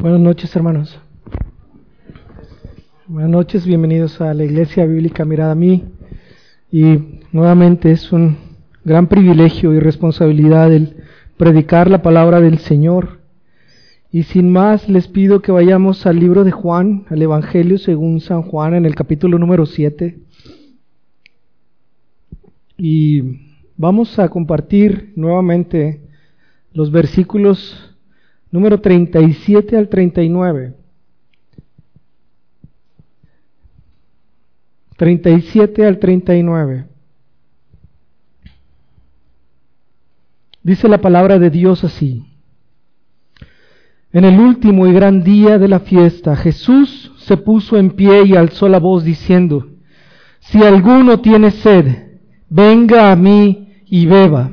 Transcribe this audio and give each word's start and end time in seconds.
Buenas 0.00 0.20
noches, 0.20 0.56
hermanos. 0.56 0.98
Buenas 3.06 3.30
noches, 3.30 3.66
bienvenidos 3.66 4.18
a 4.22 4.32
la 4.32 4.44
Iglesia 4.44 4.86
Bíblica 4.86 5.26
Mirada 5.26 5.52
a 5.52 5.54
mí. 5.54 5.84
Y 6.72 7.20
nuevamente 7.32 7.90
es 7.90 8.10
un 8.10 8.38
gran 8.82 9.08
privilegio 9.08 9.74
y 9.74 9.78
responsabilidad 9.78 10.72
el 10.72 10.96
predicar 11.36 11.90
la 11.90 12.00
palabra 12.00 12.40
del 12.40 12.60
Señor. 12.60 13.20
Y 14.10 14.22
sin 14.22 14.50
más, 14.50 14.88
les 14.88 15.06
pido 15.06 15.42
que 15.42 15.52
vayamos 15.52 16.06
al 16.06 16.18
libro 16.18 16.44
de 16.44 16.50
Juan, 16.50 17.04
al 17.10 17.20
Evangelio 17.20 17.76
según 17.76 18.22
San 18.22 18.40
Juan, 18.40 18.72
en 18.72 18.86
el 18.86 18.94
capítulo 18.94 19.38
número 19.38 19.66
7. 19.66 20.18
Y 22.78 23.22
vamos 23.76 24.18
a 24.18 24.30
compartir 24.30 25.12
nuevamente 25.14 26.00
los 26.72 26.90
versículos 26.90 27.89
número 28.50 28.80
37 28.80 29.76
al 29.76 29.88
39. 29.88 30.74
37 34.96 35.86
al 35.86 35.98
39. 35.98 36.86
Dice 40.62 40.88
la 40.88 40.98
palabra 40.98 41.38
de 41.38 41.48
Dios 41.50 41.84
así. 41.84 42.26
En 44.12 44.24
el 44.24 44.38
último 44.38 44.86
y 44.86 44.92
gran 44.92 45.22
día 45.22 45.58
de 45.58 45.68
la 45.68 45.80
fiesta, 45.80 46.36
Jesús 46.36 47.12
se 47.18 47.36
puso 47.36 47.78
en 47.78 47.92
pie 47.92 48.24
y 48.26 48.34
alzó 48.34 48.68
la 48.68 48.78
voz 48.78 49.04
diciendo, 49.04 49.68
Si 50.40 50.62
alguno 50.62 51.20
tiene 51.20 51.50
sed, 51.52 52.18
venga 52.48 53.12
a 53.12 53.16
mí 53.16 53.72
y 53.86 54.04
beba. 54.06 54.50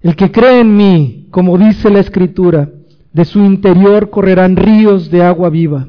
El 0.00 0.16
que 0.16 0.32
cree 0.32 0.60
en 0.60 0.76
mí, 0.76 1.28
como 1.30 1.58
dice 1.58 1.90
la 1.90 2.00
Escritura, 2.00 2.70
de 3.16 3.24
su 3.24 3.38
interior 3.38 4.10
correrán 4.10 4.56
ríos 4.56 5.10
de 5.10 5.22
agua 5.22 5.48
viva. 5.48 5.88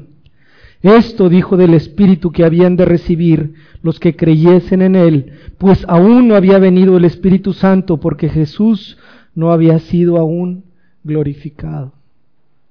Esto 0.80 1.28
dijo 1.28 1.58
del 1.58 1.74
Espíritu 1.74 2.32
que 2.32 2.42
habían 2.42 2.74
de 2.74 2.86
recibir 2.86 3.52
los 3.82 4.00
que 4.00 4.16
creyesen 4.16 4.80
en 4.80 4.96
Él, 4.96 5.32
pues 5.58 5.84
aún 5.88 6.26
no 6.26 6.36
había 6.36 6.58
venido 6.58 6.96
el 6.96 7.04
Espíritu 7.04 7.52
Santo 7.52 7.98
porque 7.98 8.30
Jesús 8.30 8.96
no 9.34 9.52
había 9.52 9.78
sido 9.78 10.16
aún 10.16 10.64
glorificado. 11.04 11.92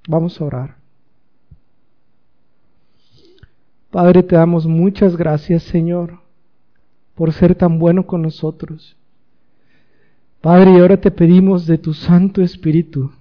Vamos 0.08 0.40
a 0.40 0.44
orar. 0.46 0.76
Padre, 3.92 4.24
te 4.24 4.34
damos 4.34 4.66
muchas 4.66 5.16
gracias, 5.16 5.62
Señor, 5.62 6.18
por 7.14 7.32
ser 7.32 7.54
tan 7.54 7.78
bueno 7.78 8.06
con 8.06 8.22
nosotros. 8.22 8.96
Padre, 10.40 10.80
ahora 10.80 10.96
te 10.96 11.12
pedimos 11.12 11.64
de 11.64 11.78
tu 11.78 11.94
Santo 11.94 12.42
Espíritu 12.42 13.12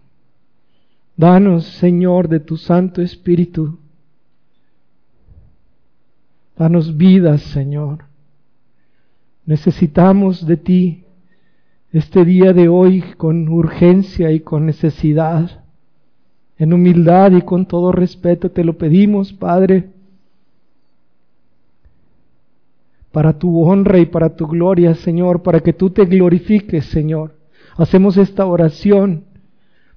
Danos, 1.18 1.66
Señor, 1.66 2.28
de 2.28 2.40
tu 2.40 2.58
Santo 2.58 3.02
Espíritu. 3.02 3.80
Danos 6.56 6.96
vidas, 6.96 7.42
Señor. 7.42 8.06
Necesitamos 9.44 10.46
de 10.46 10.58
ti 10.58 11.04
este 11.92 12.24
día 12.24 12.54
de 12.54 12.70
hoy 12.70 13.02
con 13.18 13.50
urgencia 13.50 14.32
y 14.32 14.42
con 14.42 14.68
necesidad. 14.68 15.64
En 16.60 16.72
humildad 16.72 17.32
y 17.32 17.42
con 17.42 17.66
todo 17.66 17.92
respeto 17.92 18.52
te 18.52 18.64
lo 18.64 18.78
pedimos, 18.78 19.34
Padre, 19.34 19.90
para 23.12 23.40
tu 23.40 23.64
honra 23.64 23.98
y 23.98 24.06
para 24.06 24.36
tu 24.36 24.46
gloria, 24.46 24.94
Señor, 24.94 25.42
para 25.42 25.62
que 25.62 25.74
tú 25.74 25.90
te 25.90 26.06
glorifiques, 26.06 26.86
Señor. 26.86 27.36
Hacemos 27.76 28.18
esta 28.18 28.46
oración 28.46 29.27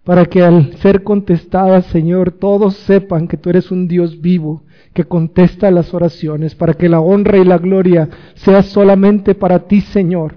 para 0.05 0.27
que 0.27 0.43
al 0.43 0.77
ser 0.79 1.03
contestada, 1.03 1.83
Señor, 1.83 2.33
todos 2.33 2.75
sepan 2.77 3.29
que 3.29 3.37
tú 3.37 3.51
eres 3.51 3.71
un 3.71 3.87
Dios 3.87 4.21
vivo, 4.21 4.63
que 4.95 5.05
contesta 5.05 5.71
las 5.71 5.93
oraciones, 5.95 6.55
para 6.55 6.75
que 6.75 6.89
la 6.89 7.01
honra 7.01 7.39
y 7.39 7.45
la 7.45 7.59
gloria 7.59 8.09
sea 8.35 8.63
solamente 8.63 9.35
para 9.35 9.61
ti, 9.61 9.81
Señor. 9.83 10.37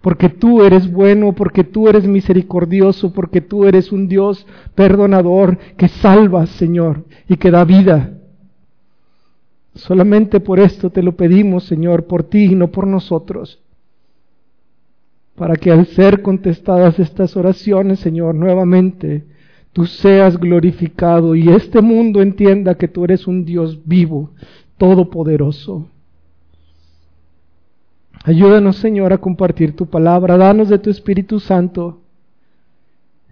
Porque 0.00 0.30
tú 0.30 0.62
eres 0.62 0.90
bueno, 0.90 1.34
porque 1.34 1.62
tú 1.62 1.86
eres 1.88 2.06
misericordioso, 2.06 3.12
porque 3.12 3.42
tú 3.42 3.66
eres 3.66 3.92
un 3.92 4.08
Dios 4.08 4.46
perdonador 4.74 5.58
que 5.76 5.88
salva, 5.88 6.46
Señor, 6.46 7.04
y 7.28 7.36
que 7.36 7.50
da 7.50 7.64
vida. 7.64 8.14
Solamente 9.74 10.40
por 10.40 10.58
esto 10.58 10.88
te 10.90 11.02
lo 11.02 11.12
pedimos, 11.12 11.64
Señor, 11.64 12.06
por 12.06 12.24
ti 12.24 12.44
y 12.44 12.54
no 12.54 12.68
por 12.68 12.86
nosotros 12.86 13.60
para 15.36 15.56
que 15.56 15.70
al 15.70 15.86
ser 15.86 16.22
contestadas 16.22 16.98
estas 16.98 17.36
oraciones, 17.36 18.00
Señor, 18.00 18.34
nuevamente 18.34 19.24
tú 19.72 19.86
seas 19.86 20.36
glorificado 20.36 21.34
y 21.34 21.48
este 21.48 21.80
mundo 21.80 22.22
entienda 22.22 22.74
que 22.74 22.88
tú 22.88 23.04
eres 23.04 23.26
un 23.26 23.44
Dios 23.44 23.80
vivo, 23.84 24.30
todopoderoso. 24.76 25.88
Ayúdanos, 28.24 28.76
Señor, 28.76 29.12
a 29.12 29.18
compartir 29.18 29.74
tu 29.74 29.86
palabra, 29.86 30.36
danos 30.36 30.68
de 30.68 30.78
tu 30.78 30.90
Espíritu 30.90 31.40
Santo 31.40 32.00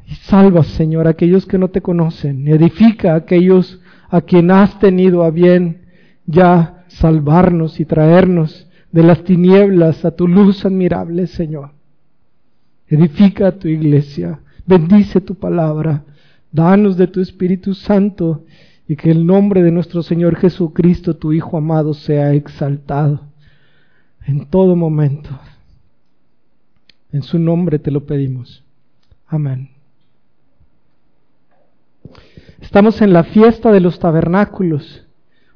y 0.07 0.15
salva, 0.15 0.63
Señor, 0.63 1.07
a 1.07 1.11
aquellos 1.11 1.45
que 1.45 1.59
no 1.59 1.69
te 1.69 1.83
conocen, 1.83 2.49
edifica 2.49 3.13
a 3.13 3.17
aquellos 3.17 3.81
a 4.09 4.23
quien 4.23 4.51
has 4.51 4.79
tenido 4.79 5.25
a 5.25 5.31
bien 5.31 5.83
ya 6.25 6.85
salvarnos 6.89 7.81
y 7.81 7.85
traernos 7.85 8.67
de 8.91 9.03
las 9.03 9.23
tinieblas 9.25 10.07
a 10.07 10.13
tu 10.13 10.27
luz 10.27 10.65
admirable, 10.65 11.27
Señor. 11.27 11.78
Edifica 12.89 13.53
tu 13.53 13.69
iglesia, 13.69 14.41
bendice 14.67 15.21
tu 15.21 15.35
palabra, 15.35 16.05
danos 16.51 16.97
de 16.97 17.07
tu 17.07 17.21
Espíritu 17.21 17.75
Santo 17.75 18.45
y 18.89 18.97
que 18.97 19.11
el 19.11 19.27
nombre 19.27 19.63
de 19.63 19.71
nuestro 19.71 20.03
Señor 20.03 20.37
Jesucristo, 20.37 21.15
tu 21.15 21.33
Hijo 21.33 21.59
amado, 21.59 21.93
sea 21.93 22.33
exaltado 22.33 23.21
en 24.27 24.47
todo 24.47 24.75
momento. 24.75 25.31
En 27.13 27.23
su 27.23 27.39
nombre 27.39 27.79
te 27.79 27.91
lo 27.91 28.05
pedimos. 28.07 28.65
Amén. 29.27 29.71
Estamos 32.61 33.01
en 33.03 33.13
la 33.13 33.25
fiesta 33.25 33.71
de 33.71 33.81
los 33.81 33.99
tabernáculos, 33.99 35.07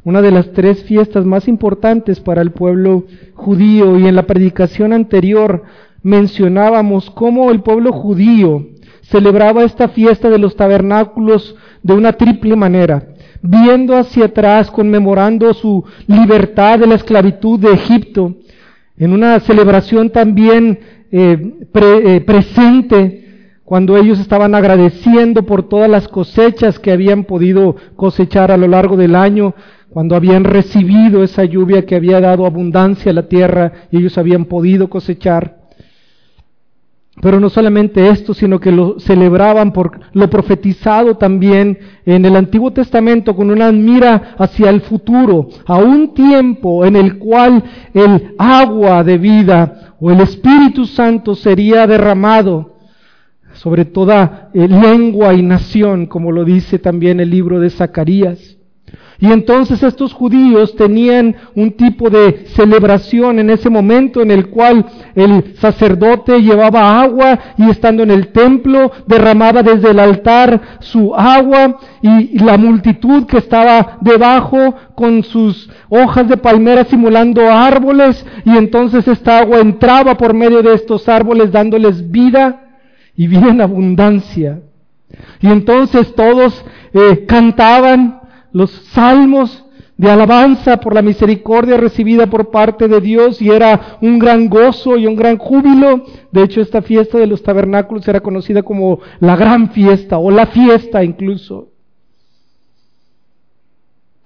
una 0.04 0.20
de 0.22 0.31
las 0.31 0.53
tres 0.53 0.84
fiestas 0.84 1.25
más 1.25 1.49
importantes 1.49 2.20
para 2.20 2.43
el 2.43 2.53
pueblo 2.53 3.04
judío 3.34 3.99
y 3.99 4.06
en 4.06 4.16
la 4.16 4.26
predicación 4.26 4.93
anterior 4.93 5.64
mencionábamos 6.02 7.10
cómo 7.10 7.50
el 7.50 7.62
pueblo 7.62 7.92
judío 7.92 8.66
celebraba 9.02 9.64
esta 9.64 9.88
fiesta 9.88 10.30
de 10.30 10.38
los 10.38 10.56
tabernáculos 10.56 11.54
de 11.82 11.94
una 11.94 12.12
triple 12.12 12.56
manera, 12.56 13.08
viendo 13.42 13.96
hacia 13.96 14.26
atrás, 14.26 14.70
conmemorando 14.70 15.52
su 15.54 15.84
libertad 16.06 16.78
de 16.78 16.86
la 16.86 16.94
esclavitud 16.94 17.58
de 17.58 17.72
Egipto, 17.72 18.36
en 18.96 19.12
una 19.12 19.40
celebración 19.40 20.10
también 20.10 20.78
eh, 21.10 21.54
eh, 21.74 22.20
presente, 22.24 23.19
cuando 23.64 23.96
ellos 23.96 24.19
estaban 24.19 24.54
agradeciendo 24.54 25.44
por 25.44 25.69
todas 25.69 25.88
las 25.88 26.06
cosechas 26.06 26.78
que 26.78 26.92
habían 26.92 27.24
podido 27.24 27.76
cosechar 27.96 28.50
a 28.50 28.56
lo 28.56 28.69
largo 28.69 28.96
del 28.96 29.14
año, 29.14 29.54
cuando 29.88 30.16
habían 30.16 30.44
recibido 30.44 31.22
esa 31.22 31.44
lluvia 31.44 31.84
que 31.84 31.96
había 31.96 32.20
dado 32.20 32.46
abundancia 32.46 33.12
a 33.12 33.14
la 33.14 33.28
tierra 33.28 33.72
y 33.90 33.98
ellos 33.98 34.16
habían 34.19 34.46
podido 34.46 34.88
cosechar. 34.88 35.61
Pero 37.20 37.38
no 37.38 37.50
solamente 37.50 38.08
esto, 38.08 38.32
sino 38.32 38.58
que 38.58 38.72
lo 38.72 38.98
celebraban 38.98 39.72
por 39.72 40.00
lo 40.12 40.30
profetizado 40.30 41.16
también 41.16 41.78
en 42.06 42.24
el 42.24 42.36
Antiguo 42.36 42.72
Testamento 42.72 43.36
con 43.36 43.50
una 43.50 43.70
mira 43.70 44.34
hacia 44.38 44.70
el 44.70 44.80
futuro, 44.80 45.48
a 45.66 45.76
un 45.76 46.14
tiempo 46.14 46.86
en 46.86 46.96
el 46.96 47.18
cual 47.18 47.62
el 47.92 48.34
agua 48.38 49.04
de 49.04 49.18
vida 49.18 49.94
o 50.00 50.10
el 50.10 50.20
Espíritu 50.20 50.86
Santo 50.86 51.34
sería 51.34 51.86
derramado 51.86 52.76
sobre 53.52 53.84
toda 53.84 54.50
eh, 54.54 54.66
lengua 54.66 55.34
y 55.34 55.42
nación, 55.42 56.06
como 56.06 56.32
lo 56.32 56.44
dice 56.44 56.78
también 56.78 57.20
el 57.20 57.30
libro 57.30 57.60
de 57.60 57.68
Zacarías. 57.68 58.56
Y 59.22 59.30
entonces 59.30 59.80
estos 59.84 60.12
judíos 60.12 60.74
tenían 60.74 61.36
un 61.54 61.70
tipo 61.76 62.10
de 62.10 62.44
celebración 62.56 63.38
en 63.38 63.50
ese 63.50 63.70
momento 63.70 64.20
en 64.20 64.32
el 64.32 64.48
cual 64.48 64.84
el 65.14 65.54
sacerdote 65.60 66.42
llevaba 66.42 67.00
agua 67.00 67.38
y 67.56 67.70
estando 67.70 68.02
en 68.02 68.10
el 68.10 68.32
templo 68.32 68.90
derramaba 69.06 69.62
desde 69.62 69.92
el 69.92 70.00
altar 70.00 70.60
su 70.80 71.14
agua 71.14 71.78
y 72.02 72.36
la 72.40 72.58
multitud 72.58 73.24
que 73.26 73.38
estaba 73.38 73.98
debajo 74.00 74.74
con 74.96 75.22
sus 75.22 75.70
hojas 75.88 76.28
de 76.28 76.36
palmera 76.36 76.82
simulando 76.82 77.48
árboles 77.48 78.26
y 78.44 78.56
entonces 78.56 79.06
esta 79.06 79.38
agua 79.38 79.60
entraba 79.60 80.16
por 80.16 80.34
medio 80.34 80.64
de 80.64 80.75
estos 80.75 81.08
árboles 81.08 81.52
dándoles 81.52 82.10
vida 82.10 82.72
y 83.16 83.28
vida 83.28 83.50
en 83.50 83.60
abundancia. 83.60 84.62
Y 85.40 85.46
entonces 85.46 86.12
todos 86.16 86.64
eh, 86.92 87.25
cantaban 87.28 88.21
los 88.52 88.70
salmos 88.93 89.64
de 89.96 90.10
alabanza 90.10 90.78
por 90.78 90.94
la 90.94 91.02
misericordia 91.02 91.76
recibida 91.76 92.26
por 92.26 92.50
parte 92.50 92.88
de 92.88 93.00
Dios 93.00 93.40
y 93.40 93.50
era 93.50 93.99
un 94.00 94.19
gran 94.19 94.49
gozo 94.49 94.96
y 94.96 95.06
un 95.06 95.14
gran 95.14 95.38
júbilo. 95.38 96.04
De 96.32 96.43
hecho, 96.43 96.60
esta 96.60 96.82
fiesta 96.82 97.19
de 97.19 97.26
los 97.26 97.43
tabernáculos 97.43 98.08
era 98.08 98.20
conocida 98.20 98.62
como 98.62 99.00
la 99.20 99.37
gran 99.37 99.70
fiesta 99.70 100.19
o 100.19 100.31
la 100.31 100.46
fiesta 100.46 101.04
incluso. 101.04 101.69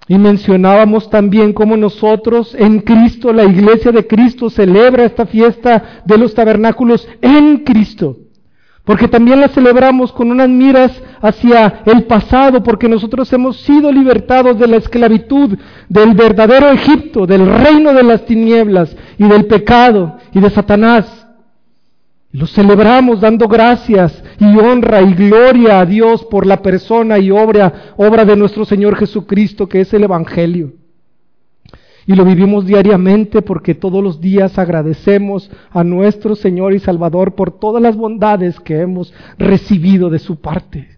Y 0.07 0.17
mencionábamos 0.17 1.09
también 1.09 1.51
cómo 1.51 1.75
nosotros 1.75 2.55
en 2.57 2.79
Cristo, 2.79 3.33
la 3.33 3.43
iglesia 3.43 3.91
de 3.91 4.07
Cristo, 4.07 4.49
celebra 4.49 5.03
esta 5.03 5.25
fiesta 5.25 6.01
de 6.05 6.17
los 6.17 6.33
tabernáculos 6.33 7.07
en 7.21 7.57
Cristo. 7.57 8.17
Porque 8.87 9.09
también 9.09 9.41
la 9.41 9.49
celebramos 9.49 10.13
con 10.13 10.31
unas 10.31 10.47
miras 10.47 10.93
hacia 11.21 11.81
el 11.85 12.05
pasado, 12.05 12.63
porque 12.63 12.87
nosotros 12.87 13.31
hemos 13.33 13.59
sido 13.59 13.91
libertados 13.91 14.57
de 14.57 14.65
la 14.65 14.77
esclavitud, 14.77 15.59
del 15.89 16.13
verdadero 16.13 16.69
Egipto, 16.69 17.27
del 17.27 17.45
reino 17.45 17.93
de 17.93 18.03
las 18.03 18.25
tinieblas 18.25 18.95
y 19.17 19.27
del 19.27 19.45
pecado 19.45 20.15
y 20.31 20.39
de 20.39 20.49
Satanás. 20.49 21.27
Lo 22.31 22.47
celebramos 22.47 23.19
dando 23.19 23.49
gracias 23.49 24.23
y 24.39 24.57
honra 24.57 25.01
y 25.01 25.13
gloria 25.15 25.81
a 25.81 25.85
Dios 25.85 26.23
por 26.23 26.45
la 26.45 26.61
persona 26.61 27.19
y 27.19 27.29
obra, 27.29 27.91
obra 27.97 28.23
de 28.23 28.37
nuestro 28.37 28.63
Señor 28.63 28.95
Jesucristo, 28.95 29.67
que 29.67 29.81
es 29.81 29.93
el 29.93 30.05
Evangelio. 30.05 30.71
Y 32.07 32.15
lo 32.15 32.23
vivimos 32.23 32.65
diariamente 32.65 33.41
porque 33.41 33.75
todos 33.75 34.01
los 34.01 34.21
días 34.21 34.57
agradecemos 34.57 35.51
a 35.71 35.83
nuestro 35.83 36.35
Señor 36.35 36.73
y 36.73 36.79
Salvador 36.79 37.35
por 37.35 37.51
todas 37.51 37.83
las 37.83 37.97
bondades 37.97 38.59
que 38.61 38.79
hemos 38.79 39.13
recibido 39.37 40.09
de 40.09 40.19
su 40.19 40.37
parte. 40.37 40.97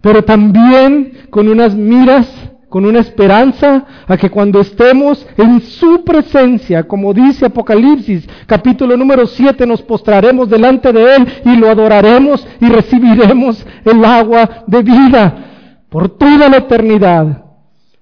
Pero 0.00 0.24
también 0.24 1.12
con 1.28 1.48
unas 1.48 1.74
miras 1.74 2.26
con 2.68 2.84
una 2.84 2.98
esperanza 2.98 3.86
a 4.06 4.16
que 4.16 4.28
cuando 4.28 4.60
estemos 4.60 5.26
en 5.36 5.60
su 5.60 6.04
presencia, 6.04 6.82
como 6.82 7.14
dice 7.14 7.46
Apocalipsis 7.46 8.28
capítulo 8.46 8.96
número 8.96 9.26
7, 9.26 9.66
nos 9.66 9.82
postraremos 9.82 10.50
delante 10.50 10.92
de 10.92 11.16
Él 11.16 11.28
y 11.44 11.56
lo 11.56 11.70
adoraremos 11.70 12.46
y 12.60 12.66
recibiremos 12.66 13.64
el 13.84 14.04
agua 14.04 14.64
de 14.66 14.82
vida 14.82 15.44
por 15.88 16.08
toda 16.08 16.48
la 16.48 16.56
eternidad. 16.58 17.45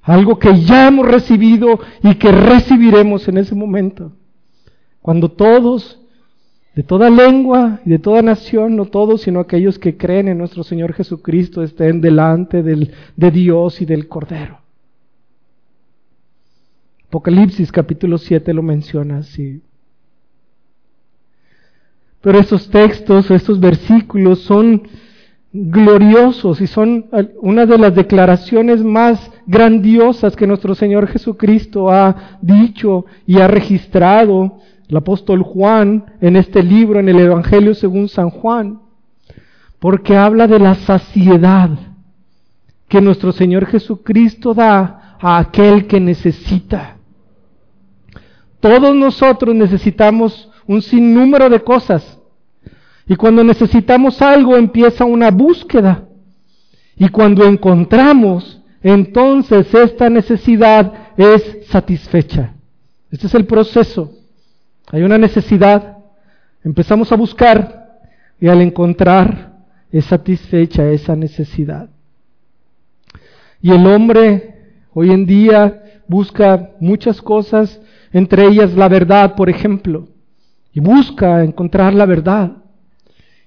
Algo 0.05 0.39
que 0.39 0.61
ya 0.61 0.89
hemos 0.89 1.07
recibido 1.07 1.81
y 2.03 2.15
que 2.17 2.31
recibiremos 2.31 3.27
en 3.27 3.39
ese 3.39 3.55
momento. 3.55 4.13
Cuando 5.01 5.31
todos, 5.31 5.99
de 6.75 6.83
toda 6.83 7.09
lengua 7.09 7.81
y 7.87 7.91
de 7.91 7.99
toda 7.99 8.21
nación, 8.21 8.77
no 8.77 8.85
todos, 8.85 9.23
sino 9.23 9.41
aquellos 9.41 9.79
que 9.79 9.97
creen 9.97 10.29
en 10.29 10.37
nuestro 10.37 10.63
Señor 10.63 10.93
Jesucristo, 10.93 11.63
estén 11.63 12.03
delante 12.03 12.63
del, 12.63 12.93
de 13.17 13.31
Dios 13.31 13.81
y 13.81 13.87
del 13.87 14.07
Cordero. 14.07 14.59
Apocalipsis 17.09 17.73
capítulo 17.73 18.19
7 18.19 18.53
lo 18.53 18.63
menciona 18.63 19.19
así. 19.19 19.63
Pero 22.21 22.39
estos 22.39 22.69
textos, 22.69 23.31
estos 23.31 23.59
versículos 23.59 24.41
son 24.41 24.83
gloriosos 25.57 26.61
y 26.61 26.67
son 26.67 27.07
una 27.41 27.65
de 27.65 27.79
las 27.79 27.95
declaraciones 27.95 28.83
más 28.83 29.31
grandiosas 29.47 30.35
que 30.35 30.49
nuestro 30.49 30.75
Señor 30.75 31.07
Jesucristo 31.07 31.93
ha 31.93 32.39
dicho 32.43 33.07
y 33.25 33.39
ha 33.39 33.47
registrado 33.47 34.59
el 34.89 34.97
apóstol 34.97 35.43
Juan 35.43 36.07
en 36.21 36.35
este 36.35 36.61
libro, 36.61 36.99
en 36.99 37.09
el 37.09 37.21
Evangelio 37.21 37.73
según 37.77 38.09
San 38.09 38.31
Juan, 38.31 38.81
porque 39.79 40.17
habla 40.17 40.49
de 40.49 40.59
la 40.59 40.75
saciedad 40.75 41.71
que 42.89 43.01
nuestro 43.01 43.31
Señor 43.31 43.67
Jesucristo 43.67 44.55
da 44.55 45.17
a 45.21 45.39
aquel 45.39 45.87
que 45.87 46.01
necesita. 46.01 46.97
Todos 48.59 48.93
nosotros 48.93 49.55
necesitamos 49.55 50.51
un 50.67 50.83
sinnúmero 50.83 51.49
de 51.49 51.61
cosas. 51.61 52.19
Y 53.07 53.17
cuando 53.17 53.45
necesitamos 53.45 54.21
algo 54.23 54.57
empieza 54.57 55.05
una 55.05 55.31
búsqueda. 55.31 56.05
Y 56.97 57.09
cuando 57.09 57.45
encontramos, 57.45 58.61
entonces 58.83 59.73
esta 59.75 60.09
necesidad 60.09 60.93
es 61.17 61.67
satisfecha. 61.69 62.55
Este 63.11 63.27
es 63.27 63.35
el 63.35 63.47
proceso. 63.47 64.13
Hay 64.91 65.03
una 65.03 65.19
necesidad, 65.19 65.99
empezamos 66.63 67.11
a 67.13 67.17
buscar 67.17 68.01
y 68.41 68.49
al 68.49 68.61
encontrar 68.61 69.53
es 69.91 70.05
satisfecha 70.07 70.89
esa 70.91 71.17
necesidad. 71.17 71.89
Y 73.61 73.71
el 73.71 73.87
hombre 73.87 74.55
hoy 74.93 75.11
en 75.11 75.27
día 75.27 75.83
busca 76.07 76.71
muchas 76.81 77.23
cosas 77.23 77.81
entre 78.15 78.47
ellas 78.47 78.75
la 78.75 78.89
verdad, 78.89 79.35
por 79.35 79.51
ejemplo, 79.51 80.07
y 80.73 80.79
busca 80.79 81.43
encontrar 81.43 81.93
la 81.93 82.07
verdad. 82.07 82.53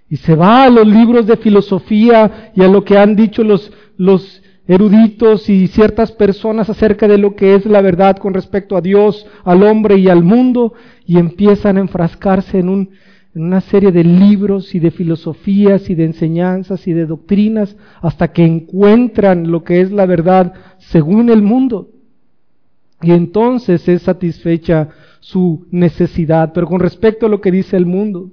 Y 0.09 0.17
se 0.17 0.35
va 0.35 0.63
a 0.63 0.69
los 0.69 0.87
libros 0.87 1.27
de 1.27 1.37
filosofía 1.37 2.51
y 2.55 2.63
a 2.63 2.67
lo 2.67 2.83
que 2.83 2.97
han 2.97 3.15
dicho 3.15 3.43
los, 3.43 4.41
eruditos 4.69 5.49
y 5.49 5.67
ciertas 5.67 6.11
personas 6.11 6.69
acerca 6.69 7.07
de 7.07 7.17
lo 7.17 7.37
que 7.37 7.55
es 7.55 7.65
la 7.65 7.79
verdad 7.79 8.17
con 8.17 8.33
respecto 8.33 8.75
a 8.75 8.81
Dios, 8.81 9.25
al 9.45 9.63
hombre 9.63 9.97
y 9.97 10.09
al 10.09 10.23
mundo, 10.23 10.73
y 11.05 11.17
empiezan 11.17 11.77
a 11.77 11.79
enfrascarse 11.79 12.59
en, 12.59 12.89
en 13.33 13.43
una 13.43 13.61
serie 13.61 13.93
de 13.93 14.03
libros 14.03 14.75
y 14.75 14.79
de 14.79 14.91
filosofías 14.91 15.89
y 15.89 15.95
de 15.95 16.03
enseñanzas 16.03 16.85
y 16.85 16.91
de 16.91 17.05
doctrinas 17.05 17.77
hasta 18.01 18.33
que 18.33 18.43
encuentran 18.43 19.49
lo 19.51 19.63
que 19.63 19.79
es 19.79 19.91
la 19.91 20.05
verdad 20.05 20.53
según 20.79 21.29
el 21.29 21.41
mundo 21.41 21.91
y 23.01 23.11
entonces 23.11 23.87
es 23.87 24.03
satisfecha 24.03 24.89
su 25.19 25.67
necesidad. 25.71 26.51
Pero 26.53 26.67
con 26.67 26.79
respecto 26.79 27.25
a 27.25 27.29
lo 27.29 27.41
que 27.41 27.51
dice 27.51 27.77
el 27.77 27.85
mundo, 27.85 28.31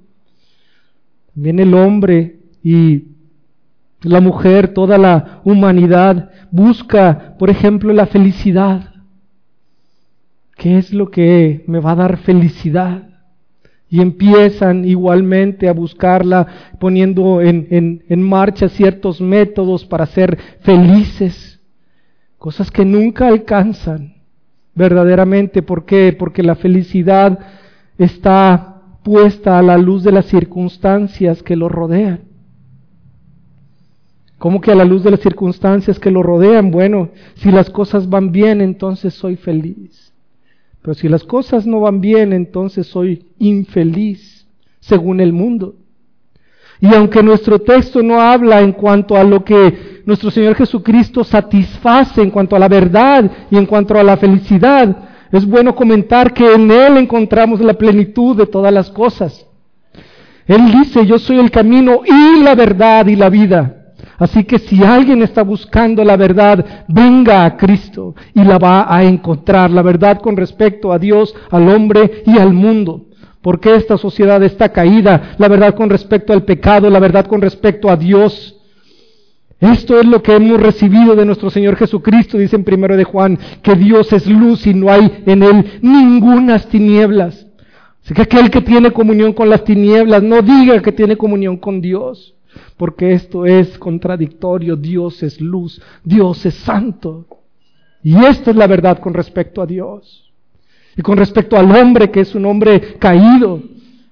también 1.35 1.59
el 1.59 1.73
hombre 1.73 2.37
y 2.63 3.09
la 4.01 4.21
mujer, 4.21 4.69
toda 4.69 4.97
la 4.97 5.41
humanidad 5.43 6.31
busca, 6.49 7.35
por 7.37 7.49
ejemplo, 7.49 7.91
la 7.91 8.05
felicidad. 8.05 8.93
¿Qué 10.55 10.77
es 10.77 10.93
lo 10.93 11.11
que 11.11 11.65
me 11.67 11.79
va 11.79 11.91
a 11.91 11.95
dar 11.95 12.17
felicidad? 12.17 13.09
Y 13.89 13.99
empiezan 13.99 14.85
igualmente 14.85 15.67
a 15.67 15.73
buscarla 15.73 16.47
poniendo 16.79 17.41
en, 17.41 17.67
en, 17.69 18.03
en 18.07 18.21
marcha 18.21 18.69
ciertos 18.69 19.19
métodos 19.19 19.83
para 19.83 20.05
ser 20.05 20.37
felices, 20.61 21.59
cosas 22.37 22.71
que 22.71 22.85
nunca 22.85 23.27
alcanzan 23.27 24.15
verdaderamente. 24.73 25.61
¿Por 25.61 25.85
qué? 25.85 26.15
Porque 26.17 26.43
la 26.43 26.55
felicidad 26.55 27.37
está 27.97 28.74
puesta 29.05 29.59
a 29.59 29.61
la 29.61 29.77
luz 29.77 30.03
de 30.03 30.11
las 30.11 30.25
circunstancias 30.25 31.43
que 31.43 31.55
lo 31.55 31.69
rodean. 31.69 32.21
¿Cómo 34.39 34.59
que 34.59 34.71
a 34.71 34.75
la 34.75 34.83
luz 34.83 35.03
de 35.03 35.11
las 35.11 35.19
circunstancias 35.19 35.99
que 35.99 36.09
lo 36.09 36.23
rodean? 36.23 36.71
Bueno, 36.71 37.09
si 37.35 37.51
las 37.51 37.69
cosas 37.69 38.09
van 38.09 38.31
bien, 38.31 38.61
entonces 38.61 39.13
soy 39.13 39.35
feliz. 39.35 40.11
Pero 40.81 40.95
si 40.95 41.07
las 41.07 41.23
cosas 41.23 41.67
no 41.67 41.81
van 41.81 42.01
bien, 42.01 42.33
entonces 42.33 42.87
soy 42.87 43.27
infeliz, 43.37 44.47
según 44.79 45.21
el 45.21 45.33
mundo. 45.33 45.75
Y 46.81 46.87
aunque 46.95 47.21
nuestro 47.21 47.59
texto 47.59 48.01
no 48.01 48.19
habla 48.19 48.61
en 48.61 48.71
cuanto 48.71 49.15
a 49.15 49.23
lo 49.23 49.45
que 49.45 50.01
nuestro 50.07 50.31
Señor 50.31 50.55
Jesucristo 50.55 51.23
satisface 51.23 52.23
en 52.23 52.31
cuanto 52.31 52.55
a 52.55 52.59
la 52.59 52.67
verdad 52.67 53.29
y 53.51 53.57
en 53.57 53.67
cuanto 53.67 53.95
a 53.95 54.03
la 54.03 54.17
felicidad, 54.17 55.14
es 55.31 55.45
bueno 55.45 55.75
comentar 55.75 56.33
que 56.33 56.53
en 56.53 56.69
Él 56.71 56.97
encontramos 56.97 57.59
la 57.61 57.73
plenitud 57.73 58.35
de 58.35 58.47
todas 58.47 58.73
las 58.73 58.89
cosas. 58.89 59.45
Él 60.47 60.71
dice, 60.71 61.05
yo 61.05 61.17
soy 61.17 61.39
el 61.39 61.49
camino 61.49 62.01
y 62.05 62.43
la 62.43 62.55
verdad 62.55 63.07
y 63.07 63.15
la 63.15 63.29
vida. 63.29 63.85
Así 64.17 64.43
que 64.45 64.59
si 64.59 64.83
alguien 64.83 65.21
está 65.23 65.43
buscando 65.43 66.03
la 66.03 66.15
verdad, 66.15 66.85
venga 66.87 67.43
a 67.43 67.57
Cristo 67.57 68.15
y 68.33 68.43
la 68.43 68.57
va 68.57 68.85
a 68.87 69.03
encontrar, 69.03 69.71
la 69.71 69.81
verdad 69.81 70.21
con 70.21 70.37
respecto 70.37 70.93
a 70.93 70.99
Dios, 70.99 71.35
al 71.51 71.67
hombre 71.67 72.23
y 72.25 72.37
al 72.37 72.53
mundo. 72.53 73.07
Porque 73.41 73.75
esta 73.75 73.97
sociedad 73.97 74.41
está 74.43 74.69
caída, 74.69 75.35
la 75.37 75.47
verdad 75.47 75.75
con 75.75 75.89
respecto 75.89 76.33
al 76.33 76.43
pecado, 76.43 76.89
la 76.89 76.99
verdad 76.99 77.25
con 77.25 77.41
respecto 77.41 77.89
a 77.89 77.97
Dios. 77.97 78.54
Esto 79.59 79.99
es 79.99 80.05
lo 80.05 80.21
que 80.21 80.35
hemos 80.35 80.59
recibido 80.59 81.15
de 81.15 81.25
nuestro 81.25 81.49
Señor 81.49 81.77
Jesucristo, 81.77 82.37
dice 82.37 82.55
en 82.55 82.63
primero 82.63 82.97
de 82.97 83.05
Juan, 83.05 83.39
que 83.61 83.75
Dios 83.75 84.11
es 84.11 84.27
luz 84.27 84.67
y 84.67 84.73
no 84.73 84.91
hay 84.91 85.23
en 85.25 85.43
él 85.43 85.79
ningunas 85.81 86.67
tinieblas. 86.67 87.47
Así 88.03 88.13
que 88.13 88.21
aquel 88.21 88.51
que 88.51 88.61
tiene 88.61 88.91
comunión 88.91 89.33
con 89.33 89.49
las 89.49 89.63
tinieblas 89.63 90.21
no 90.21 90.41
diga 90.41 90.81
que 90.81 90.91
tiene 90.91 91.17
comunión 91.17 91.57
con 91.57 91.81
Dios, 91.81 92.35
porque 92.77 93.13
esto 93.13 93.45
es 93.45 93.79
contradictorio. 93.79 94.75
Dios 94.75 95.23
es 95.23 95.41
luz, 95.41 95.81
Dios 96.03 96.45
es 96.45 96.53
santo. 96.55 97.25
Y 98.03 98.15
esta 98.23 98.51
es 98.51 98.57
la 98.57 98.67
verdad 98.67 98.99
con 98.99 99.13
respecto 99.13 99.61
a 99.61 99.65
Dios. 99.65 100.31
Y 100.97 101.01
con 101.01 101.17
respecto 101.17 101.57
al 101.57 101.71
hombre, 101.75 102.11
que 102.11 102.19
es 102.19 102.35
un 102.35 102.45
hombre 102.45 102.97
caído, 102.99 103.61